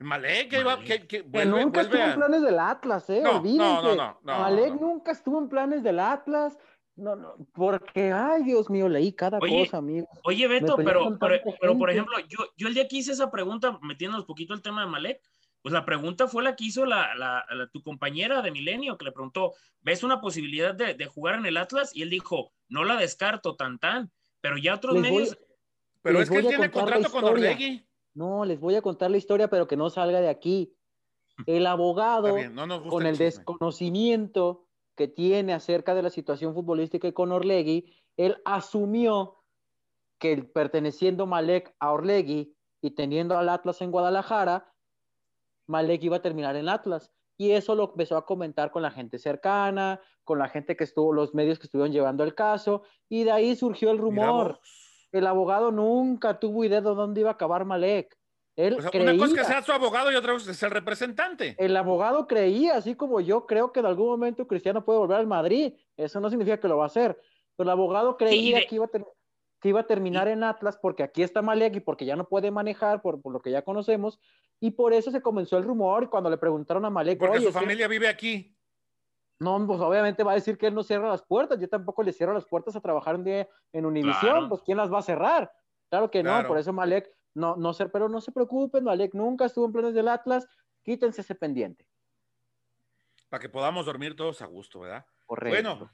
Malé, 0.03 0.49
que, 0.49 0.61
iba- 0.61 0.77
Malé. 0.77 0.87
que, 0.89 1.01
que 1.01 1.07
Que 1.07 1.23
vuelve, 1.23 1.51
nunca 1.63 1.83
vuelve 1.83 1.99
estuvo 1.99 2.03
a- 2.03 2.13
en 2.13 2.15
planes 2.21 2.43
del 2.43 2.59
Atlas, 2.59 3.11
¿eh? 3.11 3.21
No, 3.23 3.43
no, 3.43 3.83
no, 3.83 3.95
no, 3.95 4.19
no, 4.23 4.39
Malek 4.39 4.75
no. 4.75 4.81
nunca 4.81 5.13
estuvo 5.13 5.39
en 5.39 5.49
planes 5.49 5.83
del 5.83 5.99
Atlas. 6.01 6.59
No, 6.95 7.17
no, 7.17 7.37
porque, 7.55 8.13
ay, 8.13 8.43
Dios 8.45 8.69
mío, 8.69 8.87
leí 8.89 9.13
cada 9.15 9.39
Oye, 9.39 9.65
cosa, 9.65 9.79
amigo. 9.79 10.07
Oye, 10.25 10.47
Beto, 10.47 10.77
pero, 10.77 11.17
pero, 11.19 11.79
por 11.79 11.91
ejemplo, 11.91 12.19
yo, 12.29 12.39
yo 12.57 12.69
el 12.69 12.75
día 12.75 12.87
que 12.87 12.97
hice 12.97 13.13
esa 13.13 13.31
pregunta, 13.31 13.79
metiéndonos 13.81 14.27
poquito 14.27 14.53
el 14.53 14.61
tema 14.61 14.83
de 14.83 14.89
Malek, 14.89 15.21
pues 15.63 15.73
la 15.73 15.87
pregunta 15.87 16.29
fue 16.29 16.43
la 16.43 16.55
que 16.55 16.65
hizo 16.65 16.85
la, 16.85 17.15
la- 17.15 17.47
la- 17.51 17.67
tu 17.69 17.83
compañera 17.83 18.43
de 18.43 18.51
Milenio, 18.51 18.99
que 18.99 19.07
le 19.07 19.13
preguntó, 19.13 19.53
¿ves 19.81 20.03
una 20.03 20.21
posibilidad 20.21 20.75
de, 20.75 20.93
de 20.93 21.07
jugar 21.07 21.37
en 21.37 21.47
el 21.47 21.57
Atlas? 21.57 21.93
Y 21.95 22.03
él 22.03 22.11
dijo, 22.11 22.53
no 22.69 22.85
la 22.85 22.97
descarto 22.97 23.57
tan 23.57 23.79
tan, 23.79 24.11
pero 24.43 24.59
ya 24.59 24.75
otros 24.75 24.95
Les 25.01 25.03
voy- 25.11 25.23
medios, 25.23 25.39
Pero 26.03 26.21
es 26.21 26.29
que 26.29 26.37
él 26.39 26.49
tiene 26.49 26.71
contrato 26.71 27.11
con. 27.11 27.25
Orlegui. 27.25 27.87
No, 28.15 28.45
les 28.45 28.61
voy 28.61 28.75
a 28.75 28.83
contar 28.83 29.11
la 29.11 29.17
historia, 29.17 29.49
pero 29.49 29.67
que 29.67 29.77
no 29.77 29.91
salga 29.91 30.21
de 30.21 30.29
aquí. 30.29 30.77
El 31.47 31.59
Está 31.59 31.71
abogado, 31.73 32.35
bien, 32.35 32.55
no 32.55 32.83
con 32.89 33.07
el 33.07 33.17
desconocimiento 33.17 34.67
que 34.95 35.09
tiene 35.09 35.55
acerca 35.55 35.95
de 35.95 36.03
la 36.03 36.11
situación 36.11 36.55
futbolística 36.55 37.09
y 37.09 37.13
con 37.13 37.33
Orlegui, 37.33 37.95
él 38.17 38.37
asumió 38.45 39.39
que 40.19 40.33
el- 40.35 40.51
perteneciendo 40.51 41.27
Malek 41.27 41.75
a 41.81 41.93
Orlegui 41.93 42.55
y 42.83 42.91
teniendo 42.91 43.39
al 43.39 43.49
Atlas 43.49 43.81
en 43.81 43.91
Guadalajara, 43.91 44.73
Malek 45.67 46.03
iba 46.05 46.17
a 46.19 46.23
terminar 46.23 46.57
en 46.57 46.69
Atlas. 46.69 47.11
Y 47.39 47.53
eso 47.53 47.75
lo 47.75 47.85
empezó 47.85 48.17
a 48.19 48.27
comentar 48.27 48.71
con 48.71 48.83
la 48.83 48.91
gente 48.91 49.19
cercana, 49.19 50.01
con 50.23 50.39
la 50.39 50.49
gente 50.49 50.77
que 50.77 50.85
estuvo, 50.85 51.13
los 51.13 51.35
medios 51.35 51.59
que 51.59 51.65
estuvieron 51.67 51.93
llevando 51.93 52.23
el 52.25 52.35
caso, 52.35 52.83
y 53.09 53.25
de 53.25 53.33
ahí 53.33 53.57
surgió 53.57 53.91
el 53.91 53.99
rumor. 53.99 54.61
El 55.13 55.27
abogado 55.27 55.71
nunca 55.71 56.39
tuvo 56.41 56.65
idea 56.65 56.81
de 56.81 56.89
dónde 56.91 57.21
iba 57.21 57.31
a 57.31 57.35
acabar 57.35 57.65
Malek. 57.65 58.17
Él 58.57 58.75
O 58.79 58.83
sea, 58.83 58.91
creía, 58.91 59.13
una 59.13 59.19
cosa 59.19 59.33
es 59.35 59.39
que 59.41 59.45
sea 59.47 59.63
su 59.63 59.73
abogado 59.73 60.13
y 60.13 60.15
otra 60.17 60.33
cosa 60.35 60.51
es 60.51 60.57
ser 60.59 60.73
representante. 60.73 61.55
el 61.59 61.75
abogado 61.77 62.27
creía, 62.27 62.77
así 62.77 62.95
como 62.95 63.21
yo 63.21 63.47
creo 63.47 63.73
que 63.73 63.81
en 63.81 63.87
algún 63.87 64.09
momento 64.09 64.47
Cristiano 64.47 64.85
puede 64.85 64.99
volver 64.99 65.19
al 65.19 65.27
Madrid. 65.27 65.75
Eso 65.97 66.21
no 66.21 66.29
significa 66.29 66.59
que 66.61 66.69
lo 66.69 66.77
va 66.79 66.85
a 66.85 66.87
hacer. 66.89 67.19
Pero 67.57 67.69
el 67.69 67.71
abogado 67.71 68.17
creía 68.17 68.59
de- 68.59 68.67
que, 68.67 68.75
iba 68.75 68.85
a 68.87 68.89
ter- 68.89 69.07
que 69.61 69.69
iba 69.69 69.81
a 69.81 69.87
terminar 69.87 70.29
en 70.29 70.43
Atlas 70.45 70.77
porque 70.81 71.03
aquí 71.03 71.23
está 71.23 71.41
Malek 71.41 71.77
y 71.77 71.81
porque 71.81 72.05
ya 72.05 72.17
no 72.17 72.29
puede 72.29 72.51
manejar 72.51 73.01
por, 73.01 73.23
por 73.23 73.33
lo 73.33 73.41
que 73.41 73.51
ya 73.51 73.63
conocemos. 73.63 74.19
Y 74.61 74.73
por 74.73 74.93
eso 74.93 75.11
se 75.11 75.23
comenzó 75.23 75.57
el 75.57 75.65
rumor. 75.65 76.05
Y 76.05 76.07
cuando 76.09 76.29
le 76.31 76.37
preguntaron 76.37 76.85
a 76.85 76.91
Malek, 76.91 77.19
Porque 77.19 77.39
oye, 77.39 77.47
su 77.47 77.53
¿sí? 77.53 77.59
familia 77.59 77.89
vive 77.89 78.09
aquí. 78.09 78.55
No, 79.43 79.67
pues 79.67 79.81
obviamente 79.81 80.23
va 80.23 80.33
a 80.33 80.37
decir 80.37 80.57
que 80.57 80.69
él 80.69 80.75
no 80.75 80.83
cierra 80.83 81.09
las 81.09 81.23
puertas. 81.23 81.59
Yo 81.59 81.69
tampoco 81.69 82.03
le 82.03 82.13
cierro 82.13 82.33
las 82.33 82.47
puertas 82.47 82.77
a 82.77 82.81
trabajar 82.81 83.17
un 83.17 83.25
día 83.25 83.49
en 83.73 83.87
Univisión. 83.87 84.21
Claro. 84.21 84.49
Pues 84.49 84.63
¿quién 84.63 84.77
las 84.77 84.93
va 84.93 85.01
a 85.01 85.03
cerrar? 85.03 85.53
Claro 85.91 86.11
que 86.11 86.23
Claro. 86.23 86.43
no, 86.43 86.49
por 86.49 86.59
eso 86.59 86.73
Malek, 86.73 87.11
no, 87.35 87.57
no 87.57 87.73
sé, 87.75 87.87
pero 87.89 88.09
no 88.09 88.21
se 88.21 88.33
preocupen, 88.33 88.85
Malek 88.85 89.15
nunca 89.15 89.47
estuvo 89.47 89.67
en 89.67 89.73
planes 89.73 89.95
del 89.95 90.09
Atlas. 90.09 90.47
Quítense 90.83 91.21
ese 91.21 91.35
pendiente. 91.35 91.87
Para 93.29 93.41
que 93.41 93.49
podamos 93.49 93.87
dormir 93.87 94.15
todos 94.15 94.43
a 94.43 94.47
gusto, 94.47 94.81
¿verdad? 94.81 95.05
Correcto. 95.27 95.77
Bueno, 95.77 95.91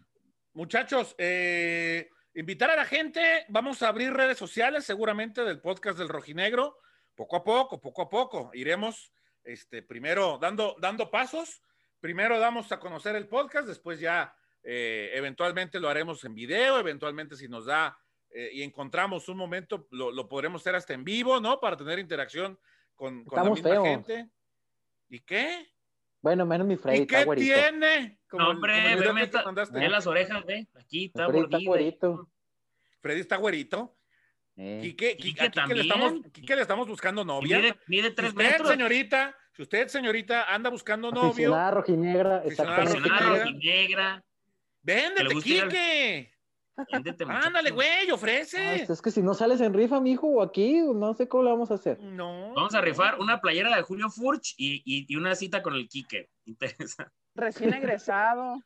muchachos, 0.53 1.15
eh, 1.19 2.11
invitar 2.35 2.71
a 2.71 2.77
la 2.77 2.85
gente, 2.85 3.47
vamos 3.49 3.83
a 3.83 3.89
abrir 3.89 4.13
redes 4.13 4.39
sociales 4.39 4.85
seguramente 4.85 5.45
del 5.45 5.61
podcast 5.61 5.99
del 5.99 6.09
Rojinegro, 6.09 6.77
poco 7.15 7.37
a 7.37 7.45
poco, 7.45 7.81
poco 7.81 8.03
a 8.03 8.09
poco, 8.09 8.51
iremos 8.55 9.13
este, 9.45 9.83
primero 9.83 10.39
dando, 10.39 10.77
dando 10.81 11.11
pasos, 11.11 11.63
primero 12.01 12.39
damos 12.39 12.71
a 12.73 12.79
conocer 12.79 13.17
el 13.17 13.29
podcast, 13.29 13.67
después 13.69 14.01
ya 14.01 14.35
eh, 14.63 15.11
eventualmente 15.15 15.81
lo 15.81 15.89
haremos 15.89 16.25
en 16.25 16.35
video, 16.35 16.79
eventualmente 16.79 17.37
si 17.37 17.49
nos 17.49 17.67
da 17.67 17.97
eh, 18.31 18.51
y 18.53 18.63
encontramos 18.63 19.29
un 19.29 19.37
momento, 19.39 19.87
lo, 19.91 20.11
lo 20.11 20.29
podremos 20.29 20.61
hacer 20.63 20.75
hasta 20.75 20.93
en 20.95 21.05
vivo, 21.05 21.41
¿no? 21.41 21.59
Para 21.61 21.77
tener 21.77 21.99
interacción 21.99 22.59
con, 22.95 23.25
con 23.25 23.45
la 23.45 23.51
misma 23.51 23.71
feos. 23.71 23.85
gente. 23.87 24.29
¿Y 25.09 25.21
qué? 25.21 25.67
Bueno, 26.21 26.45
menos 26.45 26.67
mi 26.67 26.77
Freddy, 26.77 26.99
¿Y 26.99 27.01
está 27.03 27.19
qué 27.21 27.25
güerito. 27.25 27.55
tiene? 27.55 28.19
Como 28.29 28.43
no, 28.45 28.51
hombre, 28.51 28.77
el 28.79 28.85
ve, 28.85 28.95
video 28.97 29.15
que 29.15 29.21
meta- 29.21 29.39
te 29.41 29.45
mandaste. 29.47 29.79
ve 29.79 29.89
las 29.89 30.07
orejas, 30.07 30.45
ve, 30.45 30.67
aquí 30.75 31.07
está 31.07 31.27
Freddy 31.29 31.45
está 31.45 31.59
güerito. 31.65 32.31
Freddy 33.01 33.21
está 33.21 33.37
güerito. 33.37 33.97
Eh, 34.57 34.81
Quique, 34.83 35.17
Quique 35.17 35.51
Quique, 35.53 35.75
le 35.75 35.83
estamos, 35.83 36.15
Quique 36.33 36.57
le 36.57 36.63
estamos 36.63 36.89
buscando 36.89 37.25
novia. 37.25 37.59
Mide, 37.61 37.77
mide 37.87 38.11
tres 38.11 38.31
usted, 38.33 38.43
metros. 38.51 38.69
señorita, 38.69 39.37
si 39.59 39.63
usted, 39.63 39.89
señorita, 39.89 40.45
anda 40.55 40.71
buscando 40.71 41.11
novio, 41.11 41.31
Aficionada 41.31 41.71
rojinegra, 41.73 42.37
Aficionada 42.37 42.85
rojinegra. 42.85 44.25
véndete, 44.85 45.35
Quique. 45.43 46.33
Véndete. 46.93 47.25
Ándale, 47.29 47.73
güey, 47.73 48.09
Ah, 48.09 48.15
ofrece. 48.15 48.77
es 48.83 48.89
es 48.89 49.03
que 49.03 49.11
si 49.11 49.21
no 49.21 49.35
sales 49.35 49.61
en 49.61 49.75
rifa, 49.75 50.01
mijo, 50.01 50.29
o 50.29 50.43
aquí, 50.43 50.81
no 50.95 51.13
sé 51.15 51.27
cómo 51.27 51.43
lo 51.43 51.51
vamos 51.51 51.73
a 51.73 51.75
hacer. 51.75 51.99
No. 52.01 52.53
Vamos 52.55 52.73
a 52.77 52.81
rifar 52.81 53.19
una 53.19 53.41
playera 53.41 53.75
de 53.75 53.83
Julio 53.83 54.11
Furch 54.11 54.55
y, 54.57 54.77
y, 54.85 55.13
y 55.13 55.17
una 55.17 55.35
cita 55.35 55.61
con 55.61 55.75
el 55.75 55.89
Quique. 55.89 56.29
Interesante. 56.45 57.13
Recién 57.35 57.75
egresado. 57.75 58.63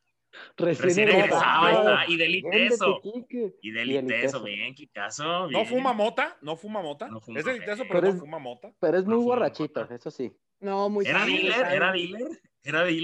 Recién, 0.57 0.85
Recién 0.89 1.09
egresado. 1.09 1.35
egresado, 1.43 1.67
ahí 1.67 1.75
está. 1.77 2.13
Y 2.13 2.17
del 2.17 2.43
Véndete, 2.43 2.65
ITESO. 2.67 3.01
Quique. 3.03 3.55
Y 3.63 3.71
del 3.71 3.91
Y 3.91 3.95
del 3.95 4.05
ITESO, 4.05 4.19
ITESO. 4.39 4.43
bien, 4.45 4.75
Kikazo. 4.75 5.25
No 5.25 5.49
bien. 5.49 5.67
fuma 5.67 5.93
mota, 5.93 6.37
no 6.43 6.57
fuma 6.57 6.83
mota. 6.83 7.09
No 7.09 7.21
fuma 7.21 7.39
es 7.41 7.45
delitoso, 7.45 7.85
mota. 7.85 7.89
pero 7.89 8.01
Pero 8.01 8.07
no 8.09 8.15
es- 8.15 8.21
fuma 8.21 8.39
mota. 8.39 8.73
Pero 8.81 8.99
es 8.99 9.05
muy 9.05 9.15
No 9.17 9.23
borrachito, 9.23 9.81
mota. 9.81 9.95
eso 9.95 10.11
sí. 10.11 10.33
No, 10.61 10.89
muy 10.89 11.07
Era 11.07 11.25
dealer, 11.27 11.67
era 11.73 11.93
dealer, 11.93 12.41
era 12.63 12.85
dealer. 12.85 13.01